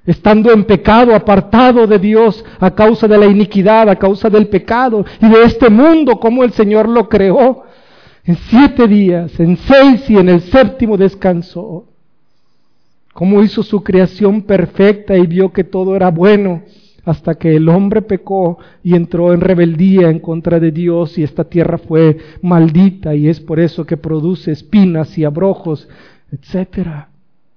estando 0.05 0.51
en 0.51 0.65
pecado, 0.65 1.15
apartado 1.15 1.87
de 1.87 1.97
Dios 1.97 2.43
a 2.59 2.71
causa 2.71 3.07
de 3.07 3.17
la 3.17 3.25
iniquidad, 3.25 3.89
a 3.89 3.95
causa 3.95 4.29
del 4.29 4.47
pecado 4.47 5.05
y 5.21 5.29
de 5.29 5.43
este 5.43 5.69
mundo, 5.69 6.19
como 6.19 6.43
el 6.43 6.51
Señor 6.51 6.89
lo 6.89 7.07
creó, 7.07 7.63
en 8.25 8.37
siete 8.49 8.87
días, 8.87 9.39
en 9.39 9.57
seis 9.57 10.09
y 10.09 10.17
en 10.17 10.29
el 10.29 10.41
séptimo 10.41 10.97
descansó. 10.97 11.85
Cómo 13.13 13.43
hizo 13.43 13.63
su 13.63 13.83
creación 13.83 14.41
perfecta 14.41 15.15
y 15.15 15.27
vio 15.27 15.53
que 15.53 15.63
todo 15.63 15.95
era 15.95 16.09
bueno. 16.09 16.63
hasta 17.05 17.35
que 17.35 17.57
el 17.57 17.67
hombre 17.67 18.01
pecó 18.01 18.59
y 18.81 18.95
entró 18.95 19.33
en 19.33 19.41
rebeldía 19.41 20.09
en 20.09 20.19
contra 20.19 20.59
de 20.59 20.71
Dios 20.71 21.17
y 21.17 21.23
esta 21.23 21.43
tierra 21.43 21.77
fue 21.77 22.17
maldita 22.41 23.13
y 23.13 23.27
es 23.27 23.41
por 23.41 23.59
eso 23.59 23.85
que 23.85 23.97
produce 23.97 24.51
espinas 24.51 25.17
y 25.17 25.25
abrojos, 25.25 25.89
etcétera. 26.31 27.09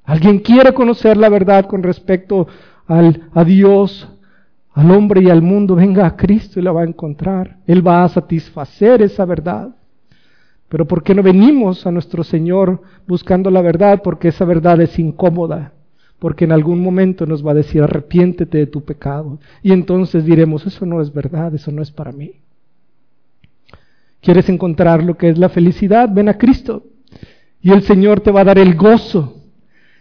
¿Alguien 0.06 0.38
quiere 0.38 0.72
conocer 0.72 1.18
la 1.18 1.28
verdad 1.28 1.66
con 1.66 1.82
respecto 1.82 2.48
al, 2.86 3.28
a 3.34 3.44
Dios, 3.44 4.08
al 4.72 4.90
hombre 4.90 5.20
y 5.20 5.28
al 5.28 5.42
mundo? 5.42 5.74
Venga 5.74 6.06
a 6.06 6.16
Cristo 6.16 6.58
y 6.58 6.62
la 6.62 6.72
va 6.72 6.80
a 6.80 6.86
encontrar. 6.86 7.58
Él 7.66 7.86
va 7.86 8.04
a 8.04 8.08
satisfacer 8.08 9.02
esa 9.02 9.26
verdad. 9.26 9.76
Pero 10.70 10.86
¿por 10.86 11.02
qué 11.02 11.14
no 11.14 11.22
venimos 11.22 11.86
a 11.86 11.92
nuestro 11.92 12.24
Señor 12.24 12.80
buscando 13.06 13.50
la 13.50 13.60
verdad? 13.60 14.00
Porque 14.02 14.28
esa 14.28 14.46
verdad 14.46 14.80
es 14.80 14.98
incómoda 14.98 15.72
porque 16.18 16.44
en 16.44 16.52
algún 16.52 16.80
momento 16.80 17.26
nos 17.26 17.46
va 17.46 17.50
a 17.50 17.54
decir 17.54 17.82
arrepiéntete 17.82 18.58
de 18.58 18.66
tu 18.66 18.82
pecado. 18.82 19.38
Y 19.62 19.72
entonces 19.72 20.24
diremos, 20.24 20.66
eso 20.66 20.86
no 20.86 21.00
es 21.00 21.12
verdad, 21.12 21.54
eso 21.54 21.70
no 21.70 21.82
es 21.82 21.90
para 21.90 22.12
mí. 22.12 22.32
¿Quieres 24.20 24.48
encontrar 24.48 25.02
lo 25.04 25.16
que 25.16 25.28
es 25.28 25.38
la 25.38 25.48
felicidad? 25.48 26.08
Ven 26.12 26.28
a 26.28 26.38
Cristo. 26.38 26.84
Y 27.60 27.70
el 27.70 27.82
Señor 27.82 28.20
te 28.20 28.30
va 28.30 28.40
a 28.40 28.44
dar 28.44 28.58
el 28.58 28.74
gozo, 28.74 29.35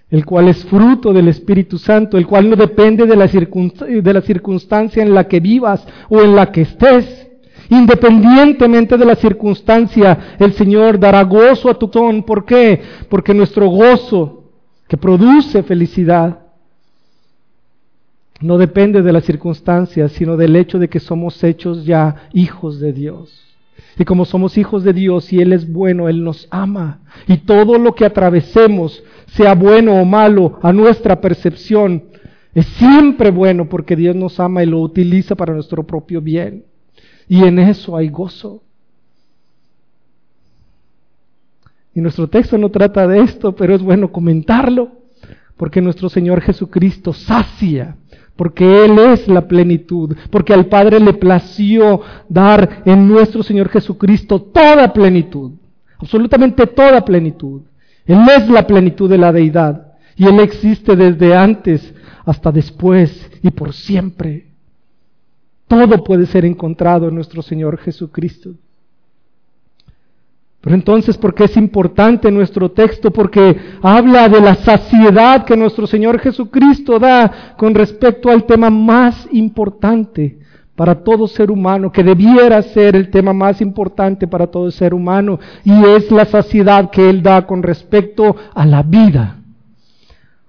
el 0.09 0.25
cual 0.25 0.47
es 0.47 0.63
fruto 0.65 1.13
del 1.13 1.27
Espíritu 1.27 1.77
Santo, 1.77 2.17
el 2.17 2.27
cual 2.27 2.49
no 2.49 2.55
depende 2.55 3.05
de 3.05 3.15
la, 3.15 3.27
de 3.27 4.13
la 4.13 4.21
circunstancia 4.21 5.01
en 5.01 5.13
la 5.13 5.27
que 5.27 5.39
vivas 5.39 5.85
o 6.09 6.21
en 6.21 6.35
la 6.35 6.51
que 6.51 6.61
estés. 6.61 7.27
Independientemente 7.69 8.97
de 8.97 9.05
la 9.05 9.15
circunstancia, 9.15 10.35
el 10.39 10.53
Señor 10.53 10.99
dará 10.99 11.23
gozo 11.23 11.69
a 11.69 11.79
tu 11.79 11.87
ton. 11.87 12.23
¿Por 12.23 12.45
qué? 12.45 12.81
Porque 13.09 13.33
nuestro 13.33 13.67
gozo 13.67 14.43
que 14.87 14.97
produce 14.97 15.63
felicidad, 15.63 16.39
no 18.41 18.57
depende 18.57 19.01
de 19.01 19.13
las 19.13 19.23
circunstancias, 19.23 20.11
sino 20.11 20.37
del 20.37 20.55
hecho 20.55 20.77
de 20.77 20.89
que 20.89 20.99
somos 20.99 21.43
hechos 21.43 21.85
ya 21.85 22.27
hijos 22.33 22.79
de 22.79 22.93
Dios. 22.93 23.41
Y 23.97 24.03
como 24.03 24.25
somos 24.25 24.57
hijos 24.57 24.83
de 24.83 24.93
Dios 24.93 25.31
y 25.31 25.39
Él 25.39 25.53
es 25.53 25.71
bueno, 25.71 26.09
Él 26.09 26.23
nos 26.23 26.47
ama. 26.51 26.99
Y 27.27 27.37
todo 27.37 27.77
lo 27.77 27.95
que 27.95 28.05
atravesemos, 28.05 29.03
sea 29.35 29.53
bueno 29.53 29.99
o 29.99 30.05
malo 30.05 30.59
a 30.61 30.71
nuestra 30.71 31.19
percepción, 31.19 32.03
es 32.53 32.65
siempre 32.67 33.31
bueno 33.31 33.67
porque 33.67 33.95
Dios 33.95 34.15
nos 34.15 34.39
ama 34.39 34.63
y 34.63 34.65
lo 34.65 34.79
utiliza 34.79 35.35
para 35.35 35.53
nuestro 35.53 35.83
propio 35.83 36.21
bien. 36.21 36.63
Y 37.27 37.43
en 37.43 37.59
eso 37.59 37.97
hay 37.97 38.07
gozo. 38.07 38.61
Y 41.93 42.01
nuestro 42.01 42.27
texto 42.27 42.57
no 42.57 42.69
trata 42.71 43.07
de 43.07 43.21
esto, 43.21 43.55
pero 43.55 43.75
es 43.75 43.81
bueno 43.81 44.11
comentarlo, 44.11 44.91
porque 45.57 45.81
nuestro 45.81 46.09
Señor 46.09 46.41
Jesucristo 46.41 47.13
sacia, 47.13 47.97
porque 48.35 48.85
Él 48.85 48.99
es 48.99 49.27
la 49.27 49.47
plenitud, 49.47 50.15
porque 50.29 50.53
al 50.53 50.65
Padre 50.67 50.99
le 50.99 51.13
plació 51.13 52.01
dar 52.27 52.83
en 52.85 53.07
nuestro 53.07 53.43
Señor 53.43 53.69
Jesucristo 53.69 54.41
toda 54.41 54.91
plenitud, 54.91 55.53
absolutamente 55.97 56.67
toda 56.67 57.03
plenitud. 57.03 57.61
Él 58.05 58.19
es 58.37 58.47
la 58.49 58.67
plenitud 58.67 59.09
de 59.09 59.17
la 59.17 59.31
deidad 59.31 59.93
y 60.15 60.25
Él 60.25 60.39
existe 60.39 60.95
desde 60.95 61.35
antes 61.35 61.93
hasta 62.25 62.51
después 62.51 63.29
y 63.41 63.49
por 63.51 63.73
siempre. 63.73 64.47
Todo 65.67 66.03
puede 66.03 66.25
ser 66.25 66.45
encontrado 66.45 67.07
en 67.07 67.15
nuestro 67.15 67.41
Señor 67.41 67.77
Jesucristo. 67.77 68.51
Pero 70.61 70.75
entonces, 70.75 71.17
¿por 71.17 71.35
qué 71.35 71.43
es 71.43 71.57
importante 71.57 72.31
nuestro 72.31 72.71
texto? 72.71 73.11
Porque 73.11 73.55
habla 73.83 74.27
de 74.27 74.41
la 74.41 74.55
saciedad 74.55 75.45
que 75.45 75.55
nuestro 75.55 75.85
Señor 75.85 76.19
Jesucristo 76.19 76.97
da 76.97 77.55
con 77.55 77.75
respecto 77.75 78.29
al 78.29 78.45
tema 78.45 78.71
más 78.71 79.27
importante 79.31 80.39
para 80.75 81.03
todo 81.03 81.27
ser 81.27 81.51
humano, 81.51 81.91
que 81.91 82.03
debiera 82.03 82.61
ser 82.61 82.95
el 82.95 83.09
tema 83.09 83.33
más 83.33 83.61
importante 83.61 84.27
para 84.27 84.47
todo 84.47 84.69
ser 84.71 84.93
humano, 84.93 85.39
y 85.63 85.71
es 85.85 86.11
la 86.11 86.25
saciedad 86.25 86.89
que 86.89 87.09
Él 87.09 87.23
da 87.23 87.47
con 87.47 87.63
respecto 87.63 88.35
a 88.53 88.65
la 88.65 88.83
vida. 88.83 89.37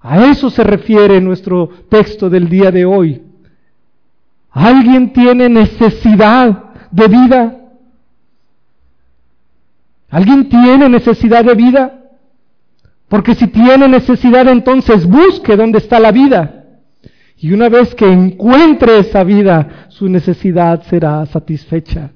A 0.01 0.25
eso 0.25 0.49
se 0.49 0.63
refiere 0.63 1.19
nuestro 1.21 1.69
texto 1.89 2.29
del 2.29 2.49
día 2.49 2.71
de 2.71 2.85
hoy. 2.85 3.21
¿Alguien 4.51 5.13
tiene 5.13 5.49
necesidad 5.49 6.63
de 6.91 7.07
vida? 7.07 7.55
¿Alguien 10.09 10.49
tiene 10.49 10.89
necesidad 10.89 11.43
de 11.43 11.55
vida? 11.55 11.93
Porque 13.07 13.35
si 13.35 13.47
tiene 13.47 13.87
necesidad, 13.87 14.47
entonces 14.47 15.05
busque 15.05 15.55
dónde 15.55 15.77
está 15.77 15.99
la 15.99 16.11
vida. 16.11 16.57
Y 17.39 17.53
una 17.53 17.69
vez 17.69 17.93
que 17.93 18.11
encuentre 18.11 18.99
esa 18.99 19.23
vida, 19.23 19.86
su 19.97 20.07
necesidad 20.07 20.83
será 20.83 21.25
satisfecha. 21.25 22.11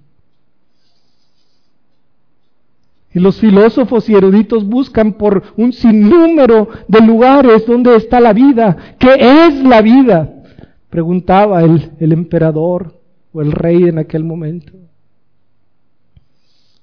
Y 3.14 3.20
los 3.20 3.40
filósofos 3.40 4.08
y 4.10 4.16
eruditos 4.16 4.66
buscan 4.66 5.14
por 5.14 5.44
un 5.58 5.74
sinnúmero 5.74 6.70
de 6.88 7.02
lugares 7.02 7.66
donde 7.66 7.96
está 7.96 8.20
la 8.20 8.34
vida. 8.34 8.96
¿Qué 8.98 9.48
es 9.48 9.64
la 9.64 9.82
vida? 9.82 10.32
Preguntaba 10.90 11.62
el, 11.64 11.92
el 12.00 12.14
emperador 12.14 13.02
o 13.34 13.42
el 13.42 13.52
rey 13.52 13.84
en 13.84 13.98
aquel 13.98 14.24
momento 14.24 14.74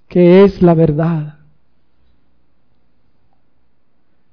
que 0.09 0.43
es 0.45 0.62
la 0.62 0.75
verdad. 0.75 1.38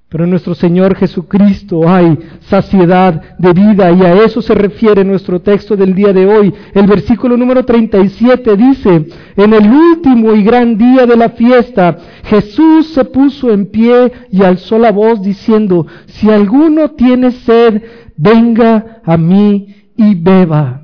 Pero 0.08 0.24
nuestro 0.24 0.54
Señor 0.54 0.94
Jesucristo 0.94 1.88
hay 1.88 2.16
saciedad 2.42 3.36
de 3.38 3.52
vida 3.52 3.90
y 3.90 4.02
a 4.02 4.22
eso 4.22 4.40
se 4.40 4.54
refiere 4.54 5.04
nuestro 5.04 5.40
texto 5.40 5.76
del 5.76 5.96
día 5.96 6.12
de 6.12 6.26
hoy. 6.26 6.54
El 6.74 6.86
versículo 6.86 7.36
número 7.36 7.64
37 7.64 8.56
dice, 8.56 9.08
en 9.36 9.52
el 9.52 9.68
último 9.68 10.32
y 10.32 10.44
gran 10.44 10.78
día 10.78 11.06
de 11.06 11.16
la 11.16 11.30
fiesta, 11.30 11.98
Jesús 12.22 12.94
se 12.94 13.04
puso 13.04 13.50
en 13.50 13.66
pie 13.66 14.12
y 14.30 14.44
alzó 14.44 14.78
la 14.78 14.92
voz 14.92 15.22
diciendo, 15.22 15.88
si 16.06 16.30
alguno 16.30 16.92
tiene 16.92 17.32
sed, 17.32 17.82
venga 18.16 19.00
a 19.04 19.16
mí 19.16 19.74
y 19.96 20.14
beba. 20.14 20.82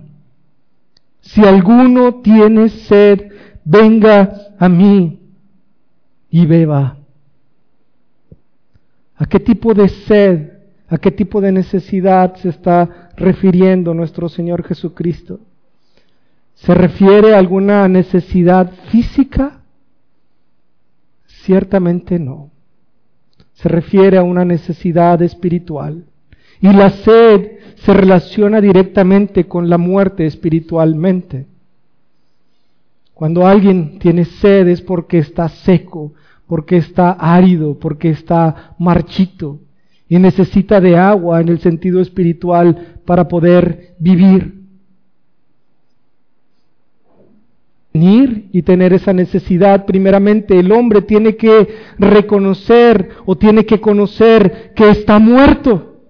Si 1.21 1.45
alguno 1.45 2.14
tiene 2.17 2.69
sed, 2.69 3.31
venga 3.64 4.33
a 4.59 4.69
mí 4.69 5.21
y 6.29 6.45
beba. 6.45 6.97
¿A 9.23 9.26
qué 9.26 9.38
tipo 9.38 9.73
de 9.73 9.88
sed, 9.88 10.50
a 10.88 10.99
qué 10.99 11.12
tipo 11.12 11.41
de 11.41 11.52
necesidad 11.52 12.35
se 12.35 12.49
está 12.49 13.11
refiriendo 13.17 13.95
nuestro 13.95 14.29
Señor 14.29 14.64
Jesucristo? 14.64 15.38
¿Se 16.55 16.75
refiere 16.75 17.33
a 17.33 17.38
alguna 17.38 17.87
necesidad 17.87 18.73
física? 18.91 19.61
Ciertamente 21.25 22.19
no. 22.19 22.50
Se 23.52 23.69
refiere 23.69 24.19
a 24.19 24.25
una 24.25 24.45
necesidad 24.45 25.23
espiritual. 25.23 26.05
Y 26.61 26.73
la 26.73 26.91
sed 26.91 27.59
se 27.76 27.95
relaciona 27.95 28.61
directamente 28.61 29.47
con 29.47 29.71
la 29.71 29.79
muerte 29.79 30.26
espiritualmente. 30.26 31.47
Cuando 33.14 33.47
alguien 33.47 34.00
tiene 34.00 34.25
sed 34.25 34.67
es 34.67 34.83
porque 34.83 35.19
está 35.19 35.49
seco, 35.49 36.12
porque 36.52 36.76
está 36.76 37.12
árido, 37.12 37.78
porque 37.78 38.11
está 38.11 38.75
marchito 38.78 39.61
y 40.06 40.18
necesita 40.18 40.82
de 40.82 40.99
agua 40.99 41.40
en 41.40 41.49
el 41.49 41.61
sentido 41.61 41.99
espiritual 41.99 42.99
para 43.06 43.26
poder 43.26 43.94
vivir. 43.99 44.61
Venir 47.94 48.50
y 48.52 48.61
tener 48.61 48.92
esa 48.92 49.14
necesidad, 49.14 49.87
primeramente 49.87 50.59
el 50.59 50.71
hombre 50.73 51.00
tiene 51.00 51.37
que 51.37 51.75
reconocer 51.99 53.09
o 53.25 53.35
tiene 53.35 53.64
que 53.64 53.80
conocer 53.80 54.75
que 54.76 54.90
está 54.90 55.18
muerto. 55.18 56.02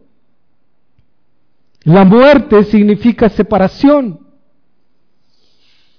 La 1.84 2.04
muerte 2.04 2.64
significa 2.64 3.28
separación. 3.28 4.18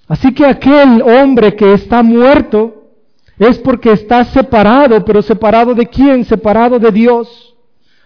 Así 0.06 0.34
que 0.34 0.46
aquel 0.46 1.02
hombre 1.02 1.56
que 1.56 1.72
está 1.72 2.04
muerto 2.04 2.82
es 3.38 3.58
porque 3.60 3.92
está 3.92 4.24
separado, 4.26 5.04
pero 5.04 5.22
separado 5.22 5.74
de 5.74 5.86
quién? 5.88 6.24
Separado 6.26 6.80
de 6.80 6.92
Dios. 6.92 7.56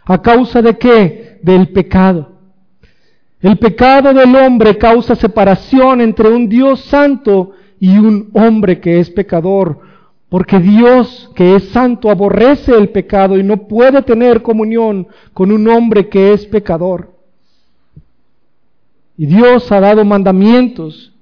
¿A 0.05 0.21
causa 0.21 0.61
de 0.61 0.77
qué? 0.77 1.39
Del 1.41 1.69
pecado. 1.69 2.31
El 3.41 3.57
pecado 3.57 4.13
del 4.13 4.35
hombre 4.35 4.77
causa 4.77 5.15
separación 5.15 6.01
entre 6.01 6.29
un 6.29 6.49
Dios 6.49 6.81
santo 6.85 7.51
y 7.79 7.97
un 7.97 8.29
hombre 8.33 8.79
que 8.79 8.99
es 8.99 9.09
pecador, 9.11 9.79
porque 10.29 10.59
Dios 10.59 11.29
que 11.35 11.55
es 11.55 11.69
santo 11.69 12.09
aborrece 12.09 12.73
el 12.73 12.89
pecado 12.89 13.37
y 13.37 13.43
no 13.43 13.67
puede 13.67 14.01
tener 14.01 14.41
comunión 14.41 15.07
con 15.33 15.51
un 15.51 15.67
hombre 15.67 16.09
que 16.09 16.33
es 16.33 16.45
pecador. 16.47 17.13
Y 19.17 19.25
Dios 19.25 19.71
ha 19.71 19.79
dado 19.79 20.03
mandamientos 20.03 21.13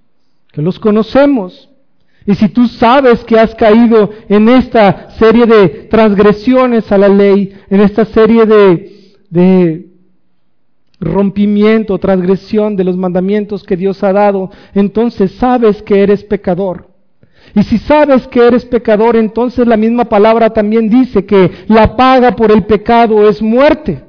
que 0.52 0.62
los 0.62 0.80
conocemos. 0.80 1.70
Y 2.28 2.34
si 2.36 2.50
tú 2.50 2.68
sabes 2.68 3.24
que 3.24 3.40
has 3.40 3.54
caído 3.54 4.10
en 4.28 4.50
esta 4.50 5.12
serie 5.12 5.46
de 5.46 5.68
transgresiones 5.90 6.92
a 6.92 6.98
la 6.98 7.08
ley, 7.08 7.54
en 7.70 7.82
esta 7.82 8.06
serie 8.06 8.46
de, 8.46 9.16
de 9.30 9.86
rompimiento, 11.00 12.00
transgresión 12.00 12.76
de 12.76 12.84
los 12.84 12.98
mandamientos 12.98 13.64
que 13.64 13.78
Dios 13.78 14.04
ha 14.04 14.12
dado, 14.12 14.50
entonces 14.74 15.34
sabes 15.34 15.84
que 15.84 16.02
eres 16.02 16.24
pecador. 16.24 16.88
Y 17.54 17.64
si 17.64 17.78
sabes 17.78 18.28
que 18.28 18.46
eres 18.46 18.66
pecador, 18.66 19.16
entonces 19.16 19.68
la 19.68 19.78
misma 19.78 20.06
palabra 20.06 20.50
también 20.50 20.90
dice 20.90 21.26
que 21.26 21.52
la 21.68 21.96
paga 21.96 22.36
por 22.36 22.52
el 22.52 22.66
pecado 22.66 23.30
es 23.30 23.42
muerte. 23.42 24.04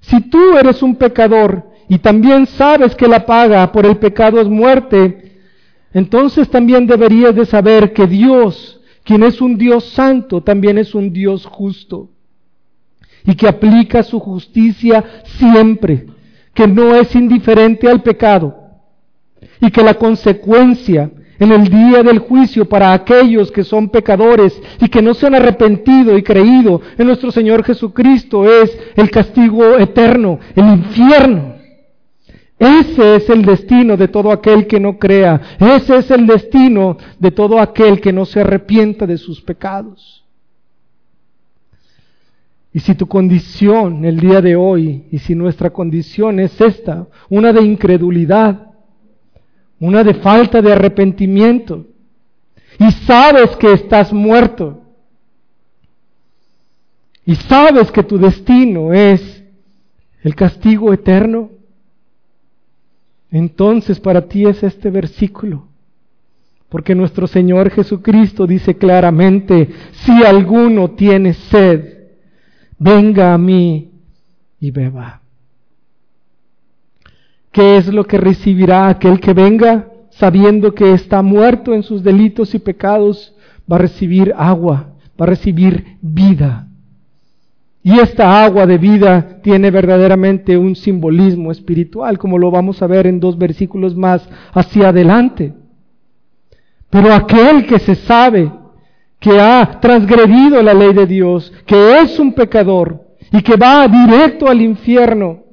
Si 0.00 0.20
tú 0.28 0.56
eres 0.58 0.82
un 0.82 0.94
pecador 0.94 1.64
y 1.88 1.98
también 1.98 2.46
sabes 2.46 2.94
que 2.94 3.08
la 3.08 3.24
paga 3.24 3.72
por 3.72 3.86
el 3.86 3.96
pecado 3.96 4.40
es 4.40 4.46
muerte, 4.46 5.25
entonces 5.96 6.50
también 6.50 6.86
deberías 6.86 7.34
de 7.34 7.46
saber 7.46 7.94
que 7.94 8.06
Dios, 8.06 8.78
quien 9.02 9.22
es 9.22 9.40
un 9.40 9.56
Dios 9.56 9.82
santo, 9.92 10.42
también 10.42 10.76
es 10.76 10.94
un 10.94 11.10
Dios 11.10 11.46
justo 11.46 12.10
y 13.24 13.34
que 13.34 13.48
aplica 13.48 14.02
su 14.02 14.20
justicia 14.20 15.02
siempre, 15.24 16.06
que 16.52 16.66
no 16.66 16.94
es 16.94 17.14
indiferente 17.14 17.88
al 17.88 18.02
pecado 18.02 18.54
y 19.58 19.70
que 19.70 19.82
la 19.82 19.94
consecuencia 19.94 21.10
en 21.38 21.50
el 21.50 21.66
día 21.66 22.02
del 22.02 22.18
juicio 22.18 22.68
para 22.68 22.92
aquellos 22.92 23.50
que 23.50 23.64
son 23.64 23.88
pecadores 23.88 24.52
y 24.78 24.90
que 24.90 25.00
no 25.00 25.14
se 25.14 25.28
han 25.28 25.34
arrepentido 25.34 26.18
y 26.18 26.22
creído 26.22 26.82
en 26.98 27.06
nuestro 27.06 27.30
Señor 27.30 27.64
Jesucristo 27.64 28.44
es 28.44 28.78
el 28.96 29.10
castigo 29.10 29.78
eterno, 29.78 30.40
el 30.54 30.66
infierno. 30.66 31.55
Ese 32.58 33.16
es 33.16 33.28
el 33.28 33.44
destino 33.44 33.96
de 33.96 34.08
todo 34.08 34.30
aquel 34.30 34.66
que 34.66 34.80
no 34.80 34.98
crea. 34.98 35.40
Ese 35.58 35.98
es 35.98 36.10
el 36.10 36.26
destino 36.26 36.96
de 37.18 37.30
todo 37.30 37.60
aquel 37.60 38.00
que 38.00 38.12
no 38.12 38.24
se 38.24 38.40
arrepienta 38.40 39.06
de 39.06 39.18
sus 39.18 39.42
pecados. 39.42 40.24
Y 42.72 42.80
si 42.80 42.94
tu 42.94 43.06
condición 43.06 44.04
el 44.04 44.20
día 44.20 44.40
de 44.40 44.56
hoy, 44.56 45.04
y 45.10 45.18
si 45.18 45.34
nuestra 45.34 45.70
condición 45.70 46.40
es 46.40 46.60
esta, 46.60 47.06
una 47.28 47.52
de 47.52 47.62
incredulidad, 47.62 48.70
una 49.80 50.04
de 50.04 50.14
falta 50.14 50.60
de 50.60 50.72
arrepentimiento, 50.72 51.86
y 52.78 52.90
sabes 52.90 53.56
que 53.56 53.72
estás 53.72 54.12
muerto, 54.12 54.82
y 57.24 57.34
sabes 57.34 57.90
que 57.90 58.02
tu 58.02 58.18
destino 58.18 58.92
es 58.92 59.42
el 60.22 60.34
castigo 60.34 60.92
eterno, 60.92 61.55
entonces 63.30 64.00
para 64.00 64.22
ti 64.22 64.46
es 64.46 64.62
este 64.62 64.90
versículo. 64.90 65.68
Porque 66.68 66.94
nuestro 66.94 67.26
Señor 67.26 67.70
Jesucristo 67.70 68.46
dice 68.46 68.76
claramente, 68.76 69.68
si 69.92 70.24
alguno 70.24 70.90
tiene 70.90 71.32
sed, 71.32 71.96
venga 72.78 73.32
a 73.32 73.38
mí 73.38 73.90
y 74.60 74.70
beba. 74.70 75.20
¿Qué 77.52 77.76
es 77.78 77.86
lo 77.86 78.04
que 78.04 78.18
recibirá 78.18 78.88
aquel 78.88 79.20
que 79.20 79.32
venga 79.32 79.88
sabiendo 80.10 80.74
que 80.74 80.92
está 80.92 81.22
muerto 81.22 81.72
en 81.72 81.82
sus 81.82 82.02
delitos 82.02 82.54
y 82.54 82.58
pecados? 82.58 83.34
Va 83.70 83.76
a 83.76 83.80
recibir 83.80 84.34
agua, 84.36 84.92
va 85.18 85.24
a 85.24 85.28
recibir 85.28 85.96
vida. 86.02 86.65
Y 87.86 88.00
esta 88.00 88.44
agua 88.44 88.66
de 88.66 88.78
vida 88.78 89.38
tiene 89.44 89.70
verdaderamente 89.70 90.58
un 90.58 90.74
simbolismo 90.74 91.52
espiritual, 91.52 92.18
como 92.18 92.36
lo 92.36 92.50
vamos 92.50 92.82
a 92.82 92.88
ver 92.88 93.06
en 93.06 93.20
dos 93.20 93.38
versículos 93.38 93.94
más 93.94 94.28
hacia 94.52 94.88
adelante. 94.88 95.54
Pero 96.90 97.14
aquel 97.14 97.64
que 97.64 97.78
se 97.78 97.94
sabe 97.94 98.50
que 99.20 99.40
ha 99.40 99.78
transgredido 99.80 100.60
la 100.62 100.74
ley 100.74 100.94
de 100.94 101.06
Dios, 101.06 101.52
que 101.64 102.00
es 102.00 102.18
un 102.18 102.32
pecador 102.32 103.06
y 103.30 103.40
que 103.40 103.54
va 103.54 103.86
directo 103.86 104.48
al 104.48 104.62
infierno, 104.62 105.44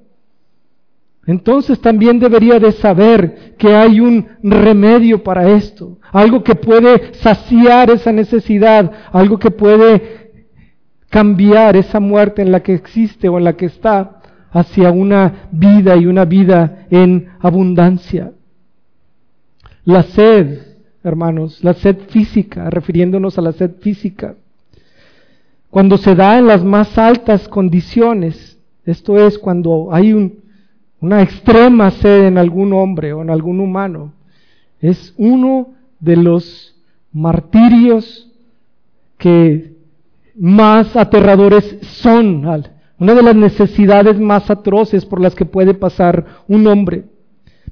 entonces 1.28 1.80
también 1.80 2.18
debería 2.18 2.60
de 2.60 2.72
saber 2.72 3.54
que 3.60 3.76
hay 3.76 4.00
un 4.00 4.28
remedio 4.42 5.24
para 5.24 5.52
esto, 5.52 6.00
algo 6.12 6.44
que 6.44 6.56
puede 6.56 7.14
saciar 7.14 7.92
esa 7.92 8.12
necesidad, 8.12 8.92
algo 9.12 9.38
que 9.38 9.52
puede 9.52 10.13
cambiar 11.14 11.76
esa 11.76 12.00
muerte 12.00 12.42
en 12.42 12.52
la 12.52 12.64
que 12.64 12.74
existe 12.74 13.30
o 13.30 13.38
en 13.38 13.44
la 13.44 13.54
que 13.54 13.68
está 13.68 14.20
hacia 14.50 14.90
una 14.90 15.48
vida 15.52 15.96
y 15.96 16.08
una 16.08 16.26
vida 16.26 16.88
en 16.90 17.30
abundancia. 17.40 18.32
La 19.86 20.02
sed 20.02 20.74
hermanos, 21.04 21.64
la 21.64 21.76
sed 21.76 21.98
física, 22.10 22.68
refiriéndonos 22.72 23.38
a 23.38 23.44
la 23.44 23.52
sed 23.52 23.76
física. 23.80 24.34
Cuando 25.70 25.98
se 25.98 26.16
da 26.16 26.40
en 26.40 26.48
las 26.48 26.64
más 26.64 26.98
altas 26.98 27.48
condiciones, 27.48 28.58
esto 28.84 29.24
es 29.24 29.38
cuando 29.38 29.90
hay 29.94 30.34
una 31.00 31.22
extrema 31.22 31.92
sed 31.92 32.24
en 32.26 32.40
algún 32.40 32.74
hombre 32.74 33.14
o 33.14 33.22
en 33.22 33.30
algún 33.30 33.60
humano, 33.60 34.14
es 34.82 35.14
uno 35.18 35.76
de 36.00 36.16
los 36.16 36.76
martirios 37.12 38.32
que 39.20 39.73
más 40.36 40.96
aterradores 40.96 41.78
son, 41.82 42.46
una 43.00 43.14
de 43.14 43.24
las 43.24 43.36
necesidades 43.36 44.20
más 44.20 44.50
atroces 44.50 45.06
por 45.06 45.20
las 45.22 45.36
que 45.36 45.46
puede 45.46 45.74
pasar 45.74 46.26
un 46.48 46.68
hombre. 46.68 47.06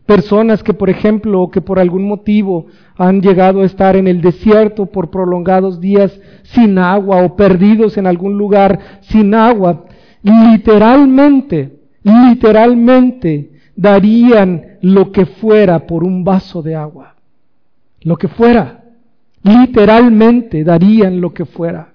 Personas 0.05 0.63
que, 0.63 0.73
por 0.73 0.89
ejemplo, 0.89 1.49
que 1.51 1.61
por 1.61 1.79
algún 1.79 2.07
motivo 2.07 2.67
han 2.97 3.21
llegado 3.21 3.61
a 3.61 3.65
estar 3.65 3.95
en 3.95 4.07
el 4.07 4.21
desierto 4.21 4.87
por 4.87 5.09
prolongados 5.09 5.79
días 5.79 6.19
sin 6.43 6.77
agua 6.77 7.23
o 7.23 7.35
perdidos 7.35 7.97
en 7.97 8.07
algún 8.07 8.37
lugar 8.37 8.79
sin 9.01 9.33
agua, 9.33 9.85
literalmente, 10.23 11.79
literalmente 12.03 13.51
darían 13.75 14.77
lo 14.81 15.11
que 15.11 15.25
fuera 15.25 15.85
por 15.85 16.03
un 16.03 16.23
vaso 16.23 16.61
de 16.61 16.75
agua. 16.75 17.15
Lo 18.01 18.17
que 18.17 18.27
fuera. 18.27 18.83
Literalmente 19.43 20.63
darían 20.63 21.21
lo 21.21 21.33
que 21.33 21.45
fuera. 21.45 21.90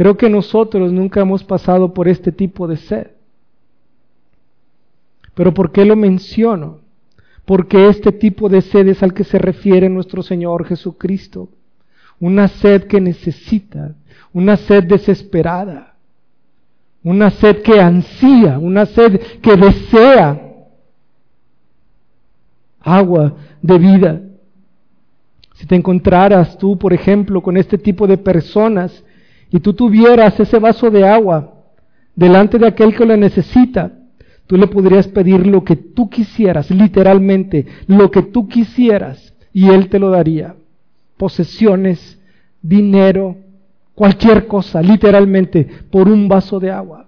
Creo 0.00 0.16
que 0.16 0.30
nosotros 0.30 0.94
nunca 0.94 1.20
hemos 1.20 1.44
pasado 1.44 1.92
por 1.92 2.08
este 2.08 2.32
tipo 2.32 2.66
de 2.66 2.78
sed. 2.78 3.08
Pero 5.34 5.52
¿por 5.52 5.72
qué 5.72 5.84
lo 5.84 5.94
menciono? 5.94 6.80
porque 7.50 7.88
este 7.88 8.12
tipo 8.12 8.48
de 8.48 8.60
sed 8.60 8.86
es 8.86 9.02
al 9.02 9.12
que 9.12 9.24
se 9.24 9.36
refiere 9.36 9.88
nuestro 9.88 10.22
Señor 10.22 10.66
Jesucristo. 10.66 11.48
Una 12.20 12.46
sed 12.46 12.84
que 12.84 13.00
necesita, 13.00 13.96
una 14.32 14.56
sed 14.56 14.84
desesperada, 14.84 15.96
una 17.02 17.28
sed 17.30 17.62
que 17.62 17.80
ansía, 17.80 18.56
una 18.56 18.86
sed 18.86 19.20
que 19.42 19.56
desea 19.56 20.40
agua 22.78 23.34
de 23.60 23.78
vida. 23.78 24.22
Si 25.54 25.66
te 25.66 25.74
encontraras 25.74 26.56
tú, 26.56 26.78
por 26.78 26.92
ejemplo, 26.92 27.42
con 27.42 27.56
este 27.56 27.78
tipo 27.78 28.06
de 28.06 28.16
personas 28.16 29.02
y 29.50 29.60
tú 29.60 29.72
tuvieras 29.74 30.38
ese 30.38 30.58
vaso 30.58 30.90
de 30.90 31.06
agua 31.06 31.54
delante 32.14 32.58
de 32.58 32.66
aquel 32.66 32.94
que 32.94 33.04
lo 33.04 33.16
necesita, 33.16 33.92
Tú 34.50 34.56
le 34.56 34.66
podrías 34.66 35.06
pedir 35.06 35.46
lo 35.46 35.62
que 35.62 35.76
tú 35.76 36.10
quisieras, 36.10 36.72
literalmente, 36.72 37.66
lo 37.86 38.10
que 38.10 38.22
tú 38.22 38.48
quisieras, 38.48 39.32
y 39.52 39.68
Él 39.68 39.88
te 39.88 40.00
lo 40.00 40.10
daría. 40.10 40.56
Posesiones, 41.16 42.18
dinero, 42.60 43.36
cualquier 43.94 44.48
cosa, 44.48 44.82
literalmente, 44.82 45.68
por 45.88 46.08
un 46.08 46.26
vaso 46.26 46.58
de 46.58 46.72
agua. 46.72 47.06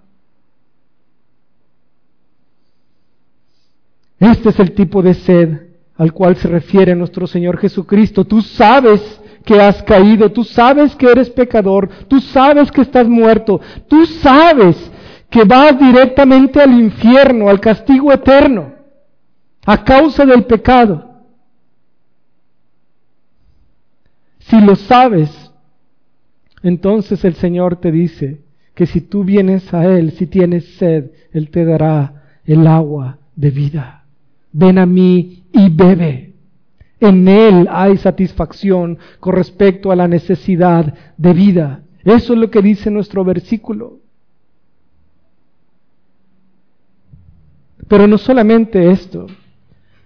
Este 4.21 4.47
es 4.47 4.59
el 4.61 4.71
tipo 4.71 5.01
de 5.01 5.13
sed 5.13 5.59
al 5.97 6.13
cual 6.13 6.37
se 6.37 6.47
refiere 6.47 6.95
nuestro 6.95 7.27
Señor 7.27 7.57
Jesucristo. 7.57 8.23
Tú 8.23 8.41
sabes 8.41 9.19
que 9.43 9.59
has 9.59 9.81
caído, 9.83 10.31
tú 10.31 10.43
sabes 10.43 10.95
que 10.95 11.07
eres 11.07 11.29
pecador, 11.29 11.89
tú 12.07 12.19
sabes 12.19 12.71
que 12.71 12.81
estás 12.81 13.07
muerto, 13.07 13.59
tú 13.87 14.05
sabes 14.05 14.91
que 15.29 15.43
vas 15.43 15.77
directamente 15.79 16.61
al 16.61 16.79
infierno, 16.79 17.49
al 17.49 17.59
castigo 17.59 18.13
eterno, 18.13 18.73
a 19.65 19.83
causa 19.83 20.25
del 20.25 20.45
pecado. 20.45 21.11
Si 24.39 24.59
lo 24.61 24.75
sabes, 24.75 25.51
entonces 26.61 27.23
el 27.25 27.35
Señor 27.35 27.77
te 27.77 27.91
dice 27.91 28.41
que 28.75 28.85
si 28.85 29.01
tú 29.01 29.23
vienes 29.23 29.73
a 29.73 29.85
Él, 29.85 30.11
si 30.11 30.27
tienes 30.27 30.75
sed, 30.75 31.11
Él 31.31 31.49
te 31.49 31.65
dará 31.65 32.23
el 32.45 32.67
agua 32.67 33.19
de 33.35 33.51
vida. 33.51 34.05
Ven 34.51 34.77
a 34.77 34.85
mí 34.85 35.45
y 35.51 35.69
bebe. 35.69 36.32
En 37.03 37.27
Él 37.27 37.67
hay 37.69 37.97
satisfacción 37.97 38.97
con 39.19 39.35
respecto 39.35 39.91
a 39.91 39.95
la 39.97 40.07
necesidad 40.07 40.93
de 41.17 41.33
vida. 41.33 41.81
Eso 42.05 42.31
es 42.31 42.39
lo 42.39 42.49
que 42.49 42.61
dice 42.61 42.89
nuestro 42.89 43.25
versículo. 43.25 43.99
Pero 47.89 48.07
no 48.07 48.17
solamente 48.17 48.89
esto, 48.89 49.27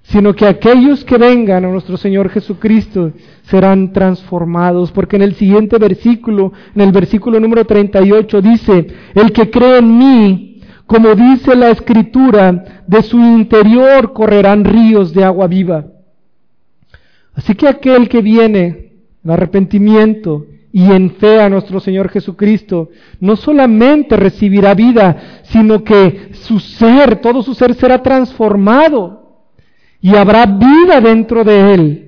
sino 0.01 0.33
que 0.33 0.47
aquellos 0.47 1.05
que 1.05 1.19
vengan 1.19 1.65
a 1.65 1.69
nuestro 1.69 1.97
Señor 1.97 2.29
Jesucristo 2.29 3.11
serán 3.43 3.93
transformados, 3.93 4.91
porque 4.91 5.17
en 5.17 5.21
el 5.21 5.35
siguiente 5.35 5.77
versículo, 5.77 6.51
en 6.73 6.81
el 6.81 6.91
versículo 6.91 7.39
número 7.39 7.63
38 7.63 8.41
dice, 8.41 8.87
el 9.13 9.31
que 9.31 9.51
cree 9.51 9.77
en 9.77 9.97
mí, 9.99 10.43
Como 10.87 11.13
dice 11.13 11.53
la 11.55 11.69
escritura, 11.69 12.83
de 12.87 13.03
su 13.03 13.19
interior 13.19 14.13
correrán 14.13 14.63
ríos 14.63 15.13
de 15.13 15.25
agua 15.25 15.45
viva. 15.45 15.85
Así 17.37 17.53
que 17.53 17.67
aquel 17.67 18.09
que 18.09 18.21
viene 18.21 18.93
en 19.23 19.31
arrepentimiento 19.31 20.47
y 20.73 20.91
en 20.91 21.11
fe 21.11 21.39
a 21.39 21.49
nuestro 21.49 21.79
Señor 21.79 22.09
Jesucristo, 22.09 22.89
no 23.19 23.35
solamente 23.35 24.17
recibirá 24.17 24.73
vida, 24.73 25.41
sino 25.43 25.83
que 25.83 26.31
su 26.33 26.59
ser, 26.59 27.17
todo 27.21 27.43
su 27.43 27.53
ser 27.53 27.75
será 27.75 28.01
transformado 28.01 29.45
y 30.01 30.15
habrá 30.15 30.47
vida 30.47 30.99
dentro 30.99 31.43
de 31.43 31.73
él. 31.75 32.06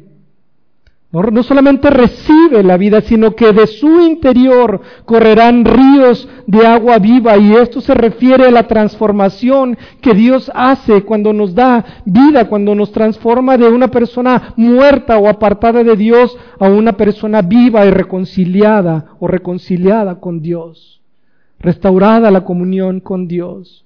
No, 1.11 1.41
solamente 1.41 1.89
recibe 1.89 2.61
la 2.61 2.77
vida, 2.77 3.01
sino 3.01 3.35
que 3.35 3.51
de 3.51 3.65
su 3.65 3.99
interior 3.99 4.79
correrán 5.05 5.65
ríos 5.65 6.29
de 6.45 6.67
agua 6.67 6.99
viva. 6.99 7.35
Y 7.35 7.55
esto 7.55 7.81
se 7.81 7.95
refiere 7.95 8.45
a 8.45 8.51
la 8.51 8.67
transformación 8.67 9.75
que 10.01 10.13
Dios 10.13 10.51
hace 10.53 11.01
cuando 11.01 11.33
nos 11.33 11.55
da 11.55 11.83
vida, 12.05 12.47
cuando 12.47 12.75
nos 12.75 12.91
transforma 12.91 13.57
de 13.57 13.67
una 13.67 13.87
persona 13.87 14.53
muerta 14.55 15.17
o 15.17 15.27
apartada 15.27 15.83
de 15.83 15.95
Dios 15.95 16.37
a 16.59 16.69
una 16.69 16.93
persona 16.93 17.41
viva 17.41 17.87
y 17.87 17.89
reconciliada 17.89 19.15
o 19.19 19.27
reconciliada 19.27 20.19
con 20.19 20.43
Dios. 20.43 21.01
Restaurada 21.59 22.29
la 22.29 22.41
comunión 22.41 22.99
con 22.99 23.27
Dios. 23.27 23.83